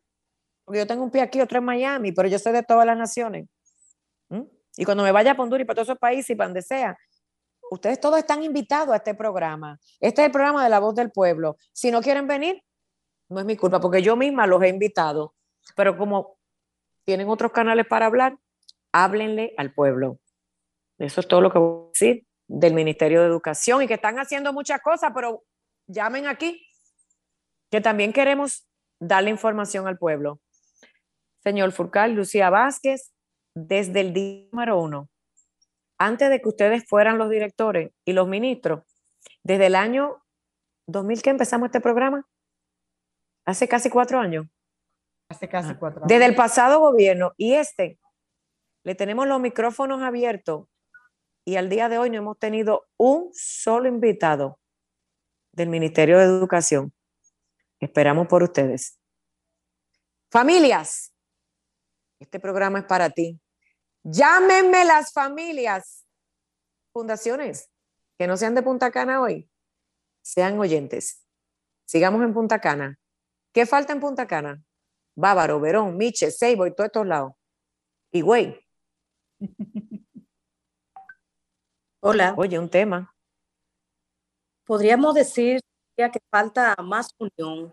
porque 0.64 0.80
yo 0.80 0.88
tengo 0.88 1.04
un 1.04 1.12
pie 1.12 1.22
aquí, 1.22 1.42
otro 1.42 1.58
en 1.58 1.66
Miami, 1.66 2.14
pero 2.14 2.30
yo 2.30 2.40
soy 2.40 2.54
de 2.54 2.64
todas 2.64 2.86
las 2.86 2.98
naciones. 2.98 3.48
Y 4.76 4.86
cuando 4.86 5.04
me 5.04 5.12
vaya 5.12 5.34
a 5.34 5.36
Honduras 5.36 5.64
y 5.64 5.66
para 5.66 5.76
todos 5.76 5.90
esos 5.90 6.00
países 6.00 6.32
y 6.32 6.36
para 6.36 6.48
donde 6.48 6.64
sea, 6.64 6.98
ustedes 7.70 8.00
todos 8.00 8.18
están 8.18 8.42
invitados 8.42 8.94
a 8.94 8.98
este 8.98 9.14
programa. 9.14 9.80
Este 10.00 10.22
es 10.22 10.26
el 10.26 10.32
programa 10.32 10.64
de 10.64 10.70
la 10.70 10.80
voz 10.80 10.96
del 10.96 11.12
pueblo. 11.12 11.58
Si 11.74 11.92
no 11.92 12.02
quieren 12.02 12.26
venir, 12.26 12.64
no 13.30 13.40
es 13.40 13.46
mi 13.46 13.58
culpa, 13.58 13.80
porque 13.80 14.02
yo 14.02 14.16
misma 14.16 14.48
los 14.48 14.62
he 14.64 14.68
invitado. 14.68 15.34
Pero 15.76 15.98
como 15.98 16.38
tienen 17.06 17.30
otros 17.30 17.52
canales 17.52 17.86
para 17.88 18.06
hablar, 18.06 18.38
háblenle 18.92 19.54
al 19.58 19.74
pueblo. 19.74 20.20
Eso 20.98 21.22
es 21.22 21.28
todo 21.28 21.42
lo 21.42 21.52
que 21.52 21.60
voy 21.60 21.86
a 21.86 21.90
decir 21.90 22.28
del 22.48 22.74
Ministerio 22.74 23.22
de 23.22 23.28
Educación 23.28 23.82
y 23.82 23.88
que 23.88 23.96
están 23.96 24.20
haciendo 24.20 24.54
muchas 24.54 24.82
cosas, 24.82 25.12
pero 25.14 25.44
llamen 25.88 26.28
aquí, 26.28 26.66
que 27.72 27.82
también 27.82 28.14
queremos 28.14 28.68
darle 29.00 29.30
información 29.30 29.88
al 29.88 29.98
pueblo. 29.98 30.40
Señor 31.44 31.72
Furcal, 31.72 32.14
Lucía 32.14 32.50
Vázquez, 32.50 33.12
desde 33.56 34.02
el 34.02 34.14
día 34.14 34.48
número 34.52 34.80
uno, 34.80 35.10
antes 35.98 36.30
de 36.30 36.42
que 36.42 36.50
ustedes 36.50 36.86
fueran 36.88 37.18
los 37.18 37.30
directores 37.30 37.92
y 38.06 38.14
los 38.14 38.28
ministros, 38.28 38.84
desde 39.44 39.68
el 39.68 39.76
año 39.76 40.24
2000 40.88 41.22
que 41.22 41.30
empezamos 41.30 41.68
este 41.68 41.82
programa, 41.82 42.26
hace 43.46 43.68
casi 43.68 43.90
cuatro 43.90 44.20
años. 44.20 44.48
Hace 45.30 45.48
casi 45.48 45.74
cuatro 45.76 46.02
años. 46.02 46.08
Desde 46.08 46.26
el 46.26 46.36
pasado 46.36 46.80
gobierno 46.80 47.34
y 47.38 47.54
este, 47.54 48.00
le 48.84 48.96
tenemos 48.96 49.28
los 49.28 49.40
micrófonos 49.40 50.02
abiertos 50.02 50.68
y 51.46 51.56
al 51.56 51.70
día 51.70 51.90
de 51.90 51.98
hoy 51.98 52.10
no 52.10 52.18
hemos 52.18 52.40
tenido 52.40 52.88
un 52.98 53.30
solo 53.34 53.88
invitado 53.88 54.60
del 55.52 55.70
Ministerio 55.70 56.18
de 56.18 56.26
Educación. 56.26 56.94
Esperamos 57.80 58.28
por 58.28 58.44
ustedes. 58.44 59.00
Familias, 60.32 61.14
este 62.20 62.40
programa 62.40 62.80
es 62.80 62.86
para 62.86 63.10
ti. 63.10 63.40
Llámenme 64.04 64.84
las 64.86 65.12
familias, 65.12 66.06
fundaciones 66.92 67.70
que 68.18 68.28
no 68.28 68.38
sean 68.38 68.56
de 68.56 68.64
Punta 68.64 68.92
Cana 68.92 69.22
hoy. 69.22 69.50
sean 70.22 70.58
oyentes. 70.58 71.26
Sigamos 71.86 72.24
en 72.24 72.34
Punta 72.34 72.60
Cana. 72.60 72.98
¿Qué 73.54 73.68
falta 73.68 73.94
en 73.94 74.00
Punta 74.00 74.26
Cana? 74.26 74.64
Bávaro, 75.16 75.60
Verón, 75.60 75.96
Miche, 75.96 76.32
Seibo 76.32 76.66
y 76.66 76.74
todos 76.74 76.88
estos 76.88 77.06
lados. 77.06 77.34
Y 78.12 78.22
güey. 78.22 78.60
Hola. 82.02 82.34
Oye, 82.36 82.58
un 82.58 82.68
tema. 82.68 83.16
Podríamos 84.66 85.14
decir 85.14 85.62
que 85.96 86.20
falta 86.32 86.76
más 86.84 87.14
unión, 87.20 87.72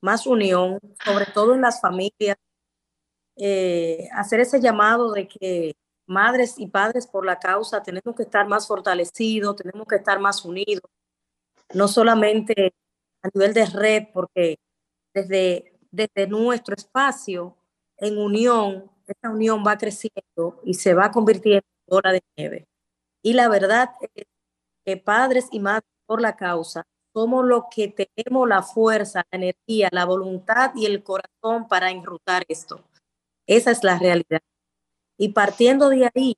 más 0.00 0.26
unión, 0.26 0.80
sobre 1.04 1.26
todo 1.26 1.54
en 1.54 1.60
las 1.60 1.80
familias, 1.80 2.36
eh, 3.36 4.08
hacer 4.12 4.40
ese 4.40 4.60
llamado 4.60 5.12
de 5.12 5.28
que 5.28 5.76
madres 6.06 6.58
y 6.58 6.66
padres 6.66 7.06
por 7.06 7.24
la 7.24 7.38
causa 7.38 7.82
tenemos 7.82 8.16
que 8.16 8.24
estar 8.24 8.48
más 8.48 8.66
fortalecidos, 8.66 9.54
tenemos 9.54 9.86
que 9.86 9.96
estar 9.96 10.18
más 10.18 10.44
unidos, 10.44 10.90
no 11.72 11.86
solamente 11.86 12.74
a 13.22 13.28
nivel 13.32 13.54
de 13.54 13.66
red, 13.66 14.04
porque 14.12 14.58
desde, 15.14 15.78
desde 15.90 16.26
nuestro 16.26 16.74
espacio 16.74 17.56
en 17.96 18.18
unión, 18.18 18.90
esta 19.06 19.30
unión 19.30 19.64
va 19.66 19.76
creciendo 19.76 20.60
y 20.64 20.74
se 20.74 20.94
va 20.94 21.10
convirtiendo 21.10 21.66
en 21.86 21.96
hora 21.96 22.12
de 22.12 22.22
nieve. 22.36 22.68
Y 23.22 23.32
la 23.34 23.48
verdad 23.48 23.90
es 24.14 24.26
que 24.84 24.96
padres 24.96 25.48
y 25.50 25.60
madres 25.60 25.90
por 26.06 26.20
la 26.20 26.36
causa 26.36 26.86
somos 27.12 27.44
los 27.44 27.64
que 27.74 27.88
tenemos 27.88 28.48
la 28.48 28.62
fuerza, 28.62 29.24
la 29.30 29.38
energía, 29.38 29.88
la 29.92 30.04
voluntad 30.04 30.72
y 30.76 30.86
el 30.86 31.02
corazón 31.02 31.66
para 31.68 31.90
enrutar 31.90 32.44
esto. 32.48 32.84
Esa 33.46 33.70
es 33.70 33.82
la 33.82 33.98
realidad. 33.98 34.40
Y 35.16 35.30
partiendo 35.30 35.88
de 35.88 36.08
ahí, 36.14 36.36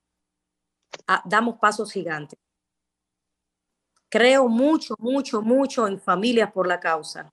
ah, 1.06 1.22
damos 1.26 1.58
pasos 1.58 1.92
gigantes. 1.92 2.38
Creo 4.08 4.48
mucho, 4.48 4.94
mucho, 4.98 5.42
mucho 5.42 5.86
en 5.86 6.00
familias 6.00 6.50
por 6.52 6.66
la 6.66 6.80
causa. 6.80 7.30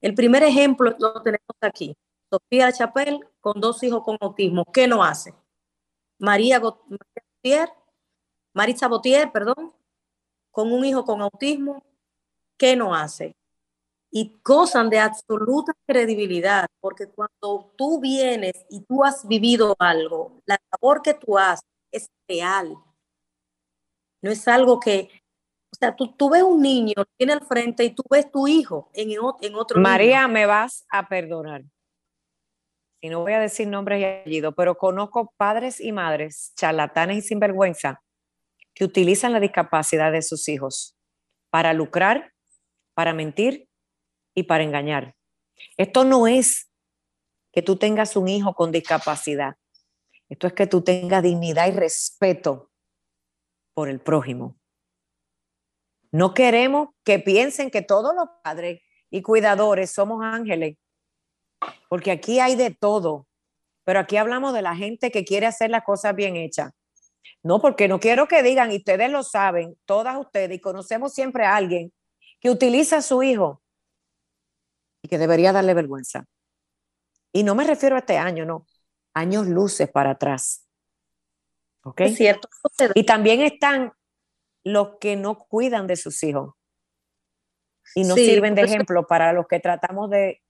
El 0.00 0.14
primer 0.14 0.42
ejemplo 0.42 0.94
lo 0.98 1.22
tenemos 1.22 1.56
aquí. 1.60 1.96
Sofía 2.30 2.72
Chapel 2.72 3.20
con 3.40 3.60
dos 3.60 3.82
hijos 3.82 4.02
con 4.04 4.16
autismo. 4.20 4.64
¿Qué 4.72 4.86
no 4.86 5.02
hace? 5.02 5.34
María 6.18 6.60
Botier, 6.60 7.70
Marisa 8.54 8.88
Botier, 8.88 9.32
perdón, 9.32 9.72
con 10.50 10.72
un 10.72 10.84
hijo 10.84 11.04
con 11.04 11.20
autismo. 11.22 11.82
¿Qué 12.56 12.76
no 12.76 12.94
hace? 12.94 13.34
y 14.10 14.40
gozan 14.44 14.90
de 14.90 14.98
absoluta 14.98 15.72
credibilidad, 15.86 16.66
porque 16.80 17.06
cuando 17.08 17.72
tú 17.76 18.00
vienes 18.00 18.52
y 18.68 18.80
tú 18.80 19.04
has 19.04 19.26
vivido 19.26 19.76
algo, 19.78 20.42
la 20.46 20.58
labor 20.72 21.02
que 21.02 21.14
tú 21.14 21.38
haces 21.38 21.64
es 21.92 22.10
real. 22.28 22.76
No 24.22 24.30
es 24.30 24.46
algo 24.48 24.80
que, 24.80 25.08
o 25.72 25.76
sea, 25.76 25.94
tú, 25.94 26.12
tú 26.14 26.30
ves 26.30 26.42
un 26.42 26.60
niño, 26.60 26.94
tiene 27.16 27.34
al 27.34 27.46
frente 27.46 27.84
y 27.84 27.90
tú 27.90 28.02
ves 28.10 28.30
tu 28.30 28.48
hijo 28.48 28.90
en, 28.92 29.10
en 29.10 29.54
otro 29.54 29.80
María, 29.80 30.26
me 30.28 30.46
vas 30.46 30.84
a 30.90 31.08
perdonar. 31.08 31.62
Si 33.00 33.08
no 33.08 33.20
voy 33.20 33.32
a 33.32 33.40
decir 33.40 33.66
nombres 33.66 34.00
y 34.00 34.04
apellidos, 34.04 34.52
pero 34.56 34.76
conozco 34.76 35.32
padres 35.36 35.80
y 35.80 35.92
madres, 35.92 36.52
charlatanes 36.56 37.18
y 37.18 37.28
sinvergüenza, 37.28 38.02
que 38.74 38.84
utilizan 38.84 39.32
la 39.32 39.40
discapacidad 39.40 40.12
de 40.12 40.22
sus 40.22 40.48
hijos 40.48 40.98
para 41.50 41.72
lucrar, 41.72 42.32
para 42.94 43.14
mentir 43.14 43.68
y 44.34 44.42
para 44.42 44.64
engañar. 44.64 45.14
Esto 45.76 46.04
no 46.04 46.26
es 46.26 46.70
que 47.52 47.62
tú 47.62 47.76
tengas 47.76 48.16
un 48.16 48.28
hijo 48.28 48.54
con 48.54 48.70
discapacidad. 48.70 49.54
Esto 50.28 50.46
es 50.46 50.52
que 50.52 50.66
tú 50.66 50.82
tengas 50.82 51.22
dignidad 51.22 51.68
y 51.68 51.72
respeto 51.72 52.70
por 53.74 53.88
el 53.88 54.00
prójimo. 54.00 54.59
No 56.12 56.34
queremos 56.34 56.88
que 57.04 57.18
piensen 57.18 57.70
que 57.70 57.82
todos 57.82 58.14
los 58.14 58.28
padres 58.42 58.82
y 59.10 59.22
cuidadores 59.22 59.90
somos 59.90 60.22
ángeles, 60.24 60.76
porque 61.88 62.10
aquí 62.10 62.40
hay 62.40 62.56
de 62.56 62.70
todo, 62.70 63.26
pero 63.84 64.00
aquí 64.00 64.16
hablamos 64.16 64.52
de 64.54 64.62
la 64.62 64.74
gente 64.74 65.10
que 65.10 65.24
quiere 65.24 65.46
hacer 65.46 65.70
las 65.70 65.84
cosas 65.84 66.14
bien 66.14 66.36
hechas. 66.36 66.72
No, 67.42 67.60
porque 67.60 67.88
no 67.88 68.00
quiero 68.00 68.28
que 68.28 68.42
digan, 68.42 68.72
y 68.72 68.76
ustedes 68.76 69.10
lo 69.10 69.22
saben, 69.22 69.76
todas 69.84 70.16
ustedes, 70.16 70.56
y 70.56 70.60
conocemos 70.60 71.14
siempre 71.14 71.44
a 71.44 71.56
alguien 71.56 71.92
que 72.40 72.50
utiliza 72.50 72.98
a 72.98 73.02
su 73.02 73.22
hijo 73.22 73.62
y 75.02 75.08
que 75.08 75.18
debería 75.18 75.52
darle 75.52 75.74
vergüenza. 75.74 76.26
Y 77.32 77.42
no 77.42 77.54
me 77.54 77.64
refiero 77.64 77.96
a 77.96 78.00
este 78.00 78.18
año, 78.18 78.44
no, 78.44 78.66
años 79.14 79.46
luces 79.46 79.90
para 79.90 80.10
atrás. 80.10 80.66
¿Ok? 81.82 82.00
Es 82.02 82.16
cierto. 82.16 82.48
Y 82.94 83.04
también 83.04 83.40
están 83.40 83.92
los 84.64 84.98
que 84.98 85.16
no 85.16 85.38
cuidan 85.38 85.86
de 85.86 85.96
sus 85.96 86.22
hijos 86.22 86.54
y 87.94 88.04
no 88.04 88.14
sirven 88.14 88.54
de 88.54 88.62
ejemplo 88.62 89.06
para 89.06 89.32
los 89.32 89.46
que 89.46 89.60
tratamos 89.60 90.10
de 90.10 90.42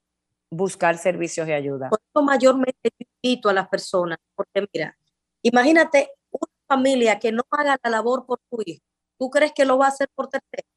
buscar 0.50 0.98
servicios 0.98 1.46
de 1.46 1.54
ayuda. 1.54 1.88
Por 1.88 2.00
eso 2.00 2.24
mayormente 2.24 2.90
invito 3.22 3.48
a 3.48 3.52
las 3.52 3.68
personas, 3.68 4.18
porque 4.34 4.66
mira, 4.72 4.96
imagínate 5.42 6.10
una 6.30 6.52
familia 6.66 7.18
que 7.18 7.32
no 7.32 7.42
haga 7.50 7.78
la 7.82 7.90
labor 7.90 8.26
por 8.26 8.40
tu 8.50 8.58
hijo. 8.64 8.82
¿Tú 9.18 9.30
crees 9.30 9.52
que 9.52 9.64
lo 9.64 9.78
va 9.78 9.86
a 9.86 9.90
hacer 9.90 10.08
por 10.14 10.28
tercero? 10.28 10.68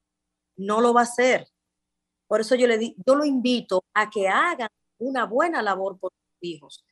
No 0.55 0.81
lo 0.81 0.93
va 0.93 1.01
a 1.01 1.03
hacer. 1.03 1.47
Por 2.27 2.41
eso 2.41 2.55
yo, 2.55 2.67
le 2.67 2.77
di, 2.77 2.95
yo 3.05 3.15
lo 3.15 3.25
invito 3.25 3.83
a 3.93 4.09
que 4.09 4.27
hagan 4.27 4.69
una 4.99 5.25
buena 5.25 5.61
labor 5.61 5.97
por 5.99 6.11
sus 6.11 6.37
hijos. 6.41 6.85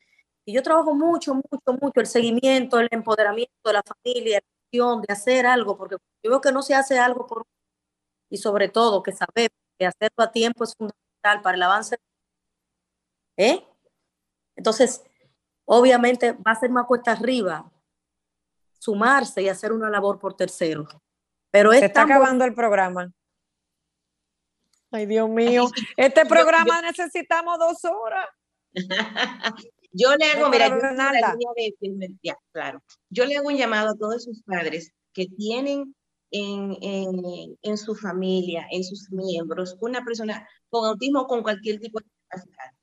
Y 0.45 0.53
yo 0.53 0.63
trabajo 0.63 0.93
mucho, 0.95 1.35
mucho, 1.35 1.79
mucho 1.79 1.99
el 1.99 2.07
seguimiento, 2.07 2.79
el 2.79 2.87
empoderamiento 2.91 3.53
de 3.63 3.73
la 3.73 3.83
familia, 3.83 4.41
de 4.71 5.13
hacer 5.13 5.45
algo, 5.45 5.77
porque 5.77 5.97
yo 6.23 6.31
veo 6.31 6.41
que 6.41 6.51
no 6.51 6.61
se 6.61 6.75
hace 6.75 6.97
algo 6.97 7.27
por 7.27 7.45
y 8.29 8.37
sobre 8.37 8.69
todo 8.69 9.03
que 9.03 9.11
sabemos 9.11 9.57
que 9.77 9.85
hacerlo 9.85 10.23
a 10.23 10.31
tiempo 10.31 10.63
es 10.63 10.73
fundamental 10.75 11.41
para 11.41 11.55
el 11.57 11.63
avance. 11.63 11.97
¿Eh? 13.37 13.65
Entonces, 14.55 15.03
obviamente 15.65 16.31
va 16.31 16.51
a 16.51 16.59
ser 16.59 16.69
más 16.69 16.85
cuesta 16.85 17.11
arriba 17.11 17.69
sumarse 18.79 19.41
y 19.43 19.49
hacer 19.49 19.71
una 19.73 19.89
labor 19.89 20.17
por 20.17 20.35
terceros. 20.35 20.87
Pero 21.51 21.71
se 21.71 21.85
está 21.85 22.03
acabando 22.03 22.45
el 22.45 22.53
programa. 22.53 23.11
Ay, 24.91 25.05
Dios 25.05 25.29
mío, 25.29 25.69
este 25.97 26.25
programa 26.25 26.81
necesitamos 26.81 27.59
dos 27.59 27.85
horas. 27.85 28.27
yo 29.91 30.15
le 30.15 30.25
hago, 30.25 30.49
mira, 30.49 30.67
yo, 32.21 32.33
claro, 32.51 32.83
yo 33.09 33.25
le 33.25 33.37
hago 33.37 33.47
un 33.47 33.57
llamado 33.57 33.89
a 33.89 33.97
todos 33.97 34.23
sus 34.23 34.41
padres 34.43 34.91
que 35.13 35.27
tienen 35.27 35.95
en, 36.31 36.77
en, 36.81 37.57
en, 37.61 37.77
su 37.77 37.95
familia, 37.95 38.65
en 38.71 38.83
sus 38.83 39.11
miembros, 39.11 39.77
una 39.81 40.03
persona 40.03 40.47
con 40.69 40.87
autismo 40.87 41.21
o 41.21 41.27
con 41.27 41.43
cualquier 41.43 41.79
tipo 41.79 41.99
de 41.99 42.05
discapacidad. 42.05 42.77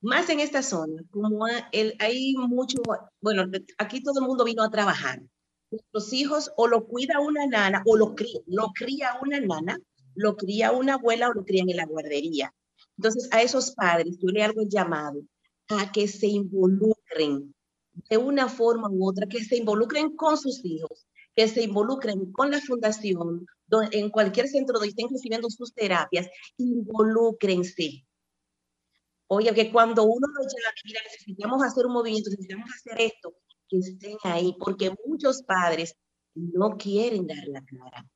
Más 0.00 0.28
en 0.30 0.40
esta 0.40 0.62
zona, 0.62 1.02
como 1.10 1.46
el, 1.72 1.94
hay 1.98 2.34
mucho, 2.36 2.78
bueno, 3.20 3.44
aquí 3.78 4.02
todo 4.02 4.20
el 4.20 4.26
mundo 4.26 4.44
vino 4.44 4.62
a 4.62 4.70
trabajar. 4.70 5.20
Los 5.92 6.12
hijos 6.12 6.50
o 6.56 6.66
lo 6.66 6.86
cuida 6.86 7.20
una 7.20 7.46
nana 7.46 7.82
o 7.86 7.96
lo 7.96 8.14
cría, 8.14 8.40
lo 8.46 8.72
cría 8.72 9.18
una 9.22 9.40
nana 9.40 9.78
lo 10.18 10.36
cría 10.36 10.72
una 10.72 10.94
abuela 10.94 11.28
o 11.28 11.32
lo 11.32 11.44
crían 11.44 11.70
en 11.70 11.76
la 11.76 11.86
guardería. 11.86 12.52
Entonces, 12.96 13.28
a 13.30 13.40
esos 13.40 13.70
padres 13.70 14.18
yo 14.20 14.28
le 14.28 14.42
hago 14.42 14.60
el 14.60 14.68
llamado 14.68 15.22
a 15.68 15.92
que 15.92 16.08
se 16.08 16.26
involucren 16.26 17.54
de 18.08 18.16
una 18.16 18.48
forma 18.48 18.88
u 18.90 19.08
otra, 19.08 19.26
que 19.26 19.44
se 19.44 19.56
involucren 19.56 20.14
con 20.16 20.36
sus 20.36 20.64
hijos, 20.64 21.06
que 21.34 21.48
se 21.48 21.62
involucren 21.62 22.32
con 22.32 22.50
la 22.50 22.60
fundación, 22.60 23.46
en 23.92 24.10
cualquier 24.10 24.48
centro 24.48 24.74
donde 24.74 24.88
estén 24.88 25.08
recibiendo 25.10 25.50
sus 25.50 25.74
terapias, 25.74 26.28
involúcrense. 26.56 28.06
Oye, 29.26 29.52
que 29.52 29.70
cuando 29.70 30.04
uno 30.04 30.26
lo 30.26 30.40
llama, 30.40 30.74
mira, 30.84 31.00
necesitamos 31.04 31.62
hacer 31.62 31.86
un 31.86 31.92
movimiento, 31.92 32.30
necesitamos 32.30 32.70
hacer 32.74 33.00
esto, 33.00 33.34
que 33.68 33.78
estén 33.78 34.16
ahí, 34.22 34.56
porque 34.58 34.94
muchos 35.06 35.42
padres 35.42 35.94
no 36.34 36.78
quieren 36.78 37.26
dar 37.26 37.46
la 37.48 37.62
cara 37.64 38.08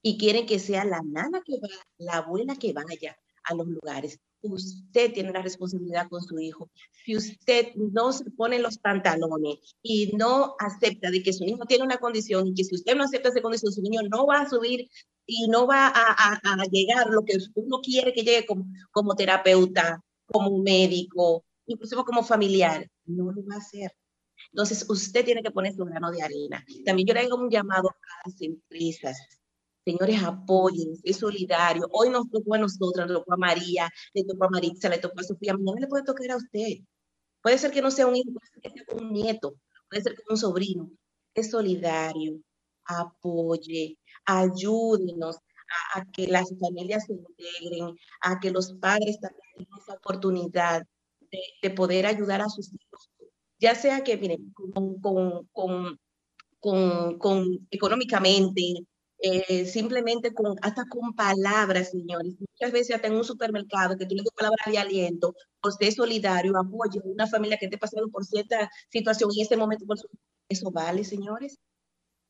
y 0.00 0.16
quieren 0.16 0.46
que 0.46 0.58
sea 0.58 0.84
la 0.84 1.00
nana 1.02 1.42
que 1.44 1.54
va, 1.54 1.68
la 1.98 2.18
abuela 2.18 2.54
que 2.56 2.72
vaya 2.72 3.16
a 3.44 3.54
los 3.54 3.66
lugares. 3.66 4.18
Usted 4.42 5.12
tiene 5.12 5.32
la 5.32 5.42
responsabilidad 5.42 6.08
con 6.08 6.22
su 6.22 6.38
hijo. 6.38 6.70
Si 7.04 7.16
usted 7.16 7.74
no 7.76 8.12
se 8.12 8.30
pone 8.30 8.58
los 8.58 8.78
pantalones 8.78 9.76
y 9.82 10.12
no 10.16 10.54
acepta 10.58 11.10
de 11.10 11.22
que 11.22 11.32
su 11.32 11.44
hijo 11.44 11.64
tiene 11.64 11.84
una 11.84 11.96
condición 11.96 12.48
y 12.48 12.54
que 12.54 12.64
si 12.64 12.74
usted 12.74 12.94
no 12.94 13.04
acepta 13.04 13.30
esa 13.30 13.40
condición, 13.40 13.72
su 13.72 13.80
niño 13.80 14.02
no 14.10 14.26
va 14.26 14.42
a 14.42 14.50
subir 14.50 14.88
y 15.26 15.48
no 15.48 15.66
va 15.66 15.88
a, 15.88 16.40
a, 16.42 16.64
llegar 16.70 17.08
lo 17.08 17.24
que 17.24 17.38
uno 17.54 17.80
quiere 17.80 18.12
que 18.12 18.22
llegue 18.22 18.44
como, 18.44 18.66
como 18.90 19.14
terapeuta, 19.14 20.02
como 20.26 20.58
médico, 20.58 21.44
incluso 21.66 22.04
como 22.04 22.22
familiar, 22.22 22.86
no 23.06 23.32
lo 23.32 23.44
va 23.46 23.54
a 23.54 23.58
hacer. 23.58 23.92
Entonces, 24.52 24.84
usted 24.88 25.24
tiene 25.24 25.42
que 25.42 25.50
poner 25.50 25.74
su 25.74 25.84
grano 25.84 26.10
de 26.10 26.22
arena. 26.22 26.64
También 26.84 27.08
yo 27.08 27.14
le 27.14 27.20
hago 27.20 27.36
un 27.36 27.50
llamado 27.50 27.88
a 27.88 28.28
las 28.28 28.40
empresas 28.42 29.16
Señores, 29.84 30.22
apoyen, 30.22 30.94
es 31.02 31.18
solidario. 31.18 31.86
Hoy 31.92 32.08
nos 32.10 32.30
tocó 32.30 32.54
a 32.54 32.58
nosotros, 32.58 33.06
nos 33.06 33.18
tocó 33.18 33.34
a 33.34 33.36
María, 33.36 33.90
le 34.14 34.24
tocó 34.24 34.44
a 34.44 34.50
Maritza, 34.50 34.88
le 34.88 34.98
tocó 34.98 35.20
a 35.20 35.24
Sofía. 35.24 35.54
Mañana 35.54 35.80
le 35.82 35.88
puede 35.88 36.04
tocar 36.04 36.30
a 36.30 36.36
usted. 36.36 36.78
Puede 37.42 37.58
ser 37.58 37.70
que 37.70 37.82
no 37.82 37.90
sea 37.90 38.06
un 38.06 38.16
hijo, 38.16 38.30
puede 38.32 38.50
ser 38.50 38.62
que 38.62 38.84
sea 38.84 38.96
un 38.96 39.12
nieto, 39.12 39.54
puede 39.90 40.02
ser 40.02 40.12
que 40.14 40.22
sea 40.22 40.32
un 40.32 40.38
sobrino. 40.38 40.90
Es 41.34 41.50
solidario, 41.50 42.40
apoye, 42.86 43.98
ayúdenos 44.24 45.36
a, 45.94 46.04
que 46.12 46.26
las 46.28 46.48
familias 46.58 47.04
se 47.06 47.14
integren, 47.14 47.96
a 48.22 48.40
que 48.40 48.50
los 48.50 48.72
padres 48.74 49.18
también 49.20 49.42
tengan 49.56 49.80
esa 49.80 49.94
oportunidad 49.94 50.82
de, 51.62 51.70
poder 51.70 52.06
ayudar 52.06 52.40
a 52.42 52.48
sus 52.48 52.72
hijos, 52.72 53.10
ya 53.58 53.74
sea 53.74 54.02
que 54.04 54.16
miren, 54.16 54.52
con, 54.52 55.00
con, 55.00 55.98
con, 56.60 57.18
con 57.18 57.68
económicamente, 57.70 58.86
eh, 59.26 59.64
simplemente 59.64 60.34
con, 60.34 60.54
hasta 60.60 60.84
con 60.86 61.14
palabras, 61.14 61.92
señores. 61.92 62.34
Muchas 62.38 62.72
veces 62.72 62.96
hasta 62.96 63.06
en 63.08 63.14
un 63.14 63.24
supermercado 63.24 63.96
que 63.96 64.04
tú 64.04 64.14
le 64.14 64.22
das 64.22 64.34
palabras 64.36 64.66
de 64.66 64.76
aliento, 64.76 65.34
por 65.62 65.72
ser 65.72 65.92
solidario, 65.94 66.58
apoyo 66.58 67.00
a 67.00 67.08
una 67.08 67.26
familia 67.26 67.56
que 67.56 67.64
esté 67.64 67.78
pasando 67.78 68.10
por 68.10 68.26
cierta 68.26 68.70
situación 68.90 69.30
y 69.32 69.40
en 69.40 69.44
este 69.44 69.56
momento, 69.56 69.86
por 69.86 69.96
eso 70.46 70.70
vale, 70.70 71.04
señores. 71.04 71.58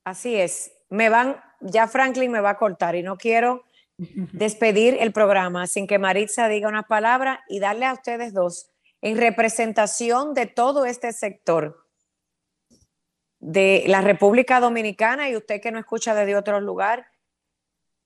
Así 0.04 0.36
es. 0.36 0.70
Me 0.88 1.08
van, 1.08 1.42
ya 1.60 1.88
Franklin 1.88 2.30
me 2.30 2.40
va 2.40 2.50
a 2.50 2.58
cortar 2.58 2.94
y 2.94 3.02
no 3.02 3.16
quiero 3.16 3.64
despedir 4.32 4.96
el 5.00 5.12
programa 5.12 5.66
sin 5.66 5.88
que 5.88 5.98
Maritza 5.98 6.48
diga 6.48 6.68
una 6.68 6.84
palabra 6.84 7.42
y 7.48 7.58
darle 7.58 7.86
a 7.86 7.94
ustedes 7.94 8.32
dos 8.32 8.70
en 9.02 9.16
representación 9.16 10.32
de 10.32 10.46
todo 10.46 10.84
este 10.84 11.12
sector 11.12 11.83
de 13.44 13.84
la 13.88 14.00
República 14.00 14.58
Dominicana 14.58 15.28
y 15.28 15.36
usted 15.36 15.60
que 15.60 15.70
no 15.70 15.78
escucha 15.78 16.14
desde 16.14 16.34
otro 16.34 16.62
lugar, 16.62 17.08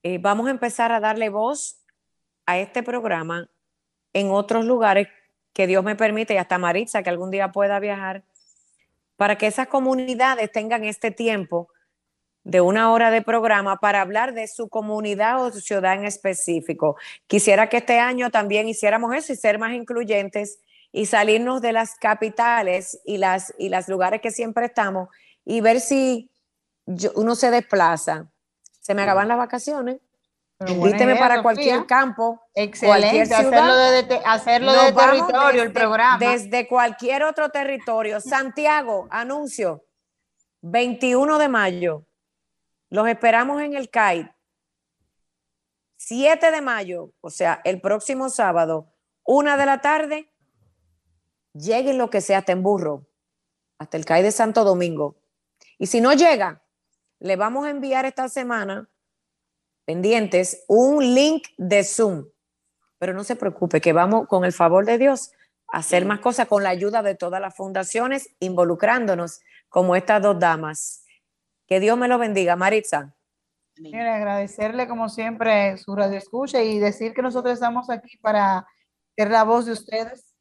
eh, 0.03 0.17
vamos 0.17 0.47
a 0.47 0.51
empezar 0.51 0.91
a 0.91 0.99
darle 0.99 1.29
voz 1.29 1.79
a 2.45 2.59
este 2.59 2.83
programa 2.83 3.49
en 4.11 4.31
otros 4.31 4.65
lugares 4.65 5.07
que 5.53 5.65
Dios 5.65 5.81
me 5.81 5.95
permite 5.95 6.33
y 6.33 6.37
hasta 6.37 6.57
Maritza 6.57 7.03
que 7.03 7.09
algún 7.09 7.31
día 7.31 7.53
pueda 7.53 7.79
viajar 7.79 8.25
para 9.15 9.37
que 9.37 9.47
esas 9.47 9.67
comunidades 9.67 10.51
tengan 10.51 10.83
este 10.83 11.09
tiempo 11.09 11.69
de 12.43 12.59
una 12.59 12.91
hora 12.91 13.09
de 13.09 13.21
programa 13.21 13.77
para 13.77 14.01
hablar 14.01 14.33
de 14.33 14.45
su 14.45 14.67
comunidad 14.67 15.41
o 15.41 15.51
ciudad 15.51 15.93
en 15.93 16.03
específico. 16.03 16.97
Quisiera 17.27 17.69
que 17.69 17.77
este 17.77 17.99
año 17.99 18.29
también 18.29 18.67
hiciéramos 18.67 19.15
eso 19.15 19.31
y 19.31 19.37
ser 19.37 19.57
más 19.57 19.71
incluyentes 19.71 20.59
y 20.91 21.05
salirnos 21.05 21.61
de 21.61 21.71
las 21.71 21.95
capitales 21.95 22.99
y 23.05 23.19
las 23.19 23.53
y 23.57 23.69
los 23.69 23.87
lugares 23.87 24.19
que 24.19 24.31
siempre 24.31 24.65
estamos 24.65 25.07
y 25.45 25.61
ver 25.61 25.79
si 25.79 26.31
uno 27.15 27.35
se 27.35 27.51
desplaza. 27.51 28.31
Se 28.79 28.93
me 28.93 29.03
acaban 29.03 29.27
las 29.27 29.37
vacaciones. 29.37 29.99
Invíteme 30.67 31.15
para 31.15 31.41
cualquier 31.41 31.85
campo. 31.85 32.41
Excelente, 32.53 33.33
hacerlo 33.33 33.75
de, 33.75 34.21
hacerlo 34.25 34.73
de 34.73 34.91
territorio, 34.91 35.63
el 35.63 35.71
programa. 35.71 36.17
Desde 36.17 36.67
cualquier 36.67 37.23
otro 37.23 37.49
territorio. 37.49 38.19
Santiago, 38.19 39.07
anuncio. 39.09 39.85
21 40.61 41.37
de 41.37 41.47
mayo. 41.47 42.05
Los 42.89 43.07
esperamos 43.07 43.61
en 43.61 43.75
el 43.75 43.89
CAI. 43.89 44.29
7 45.97 46.51
de 46.51 46.61
mayo, 46.61 47.11
o 47.21 47.29
sea, 47.29 47.61
el 47.63 47.81
próximo 47.81 48.29
sábado, 48.29 48.93
una 49.23 49.57
de 49.57 49.65
la 49.65 49.81
tarde, 49.81 50.33
lleguen 51.53 51.97
lo 51.97 52.09
que 52.09 52.21
sea 52.21 52.39
hasta 52.39 52.53
en 52.53 52.63
burro, 52.63 53.05
hasta 53.77 53.97
el 53.97 54.05
CAI 54.05 54.23
de 54.23 54.31
Santo 54.31 54.63
Domingo. 54.63 55.18
Y 55.79 55.87
si 55.87 56.01
no 56.01 56.11
llega, 56.13 56.61
le 57.19 57.37
vamos 57.37 57.65
a 57.65 57.69
enviar 57.69 58.05
esta 58.05 58.27
semana, 58.27 58.89
pendientes, 59.85 60.65
un 60.67 61.15
link 61.15 61.47
de 61.57 61.85
Zoom. 61.85 62.25
Pero 62.97 63.13
no 63.13 63.23
se 63.23 63.37
preocupe, 63.37 63.79
que 63.79 63.93
vamos 63.93 64.27
con 64.27 64.43
el 64.43 64.51
favor 64.51 64.85
de 64.85 64.97
Dios 64.97 65.31
a 65.71 65.77
hacer 65.77 66.03
más 66.03 66.19
cosas 66.19 66.49
con 66.49 66.63
la 66.63 66.69
ayuda 66.69 67.01
de 67.01 67.15
todas 67.15 67.39
las 67.39 67.55
fundaciones, 67.55 68.29
involucrándonos 68.39 69.39
como 69.69 69.95
estas 69.95 70.21
dos 70.21 70.37
damas. 70.37 71.05
Que 71.65 71.79
Dios 71.79 71.97
me 71.97 72.09
lo 72.09 72.17
bendiga, 72.17 72.57
Maritza. 72.57 73.15
Quiero 73.75 74.11
agradecerle 74.11 74.85
como 74.89 75.07
siempre 75.07 75.77
su 75.77 75.95
radio 75.95 76.17
escucha 76.17 76.61
y 76.61 76.79
decir 76.79 77.13
que 77.13 77.21
nosotros 77.21 77.53
estamos 77.53 77.89
aquí 77.89 78.17
para 78.17 78.67
ser 79.15 79.31
la 79.31 79.43
voz 79.43 79.65
de 79.65 79.71
ustedes. 79.71 80.35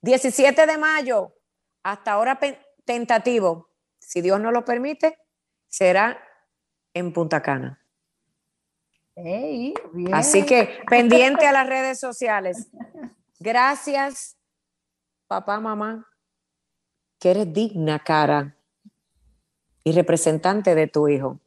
17 0.00 0.66
de 0.66 0.78
mayo, 0.78 1.34
hasta 1.82 2.12
ahora 2.12 2.38
tentativo 2.86 3.65
si 4.06 4.20
Dios 4.20 4.40
no 4.40 4.52
lo 4.52 4.64
permite, 4.64 5.18
será 5.66 6.22
en 6.94 7.12
Punta 7.12 7.42
Cana. 7.42 7.82
Así 10.12 10.46
que 10.46 10.78
pendiente 10.88 11.44
a 11.44 11.52
las 11.52 11.66
redes 11.66 11.98
sociales. 11.98 12.68
Gracias, 13.40 14.38
papá, 15.26 15.58
mamá, 15.58 16.06
que 17.18 17.32
eres 17.32 17.52
digna 17.52 17.98
cara 17.98 18.56
y 19.82 19.90
representante 19.90 20.76
de 20.76 20.86
tu 20.86 21.08
hijo. 21.08 21.40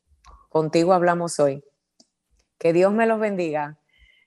Contigo 0.50 0.92
hablamos 0.92 1.40
hoy. 1.40 1.64
Que 2.58 2.74
Dios 2.74 2.92
me 2.92 3.06
los 3.06 3.22
bendiga. 3.22 3.80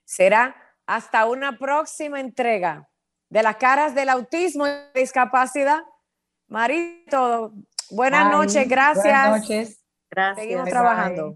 Será 0.05 0.55
hasta 0.87 1.27
una 1.27 1.59
próxima 1.59 2.19
entrega 2.19 2.89
de 3.29 3.43
las 3.43 3.57
caras 3.57 3.93
del 3.93 4.09
autismo 4.09 4.65
y 4.65 4.71
discapacidad. 4.95 5.83
Marito, 6.47 7.53
Buenas 7.89 8.31
noches, 8.31 8.67
gracias. 8.67 9.03
Buenas 9.03 9.41
noches. 9.41 9.83
Gracias. 10.09 10.43
Seguimos 10.43 10.69
trabajando. 10.69 11.35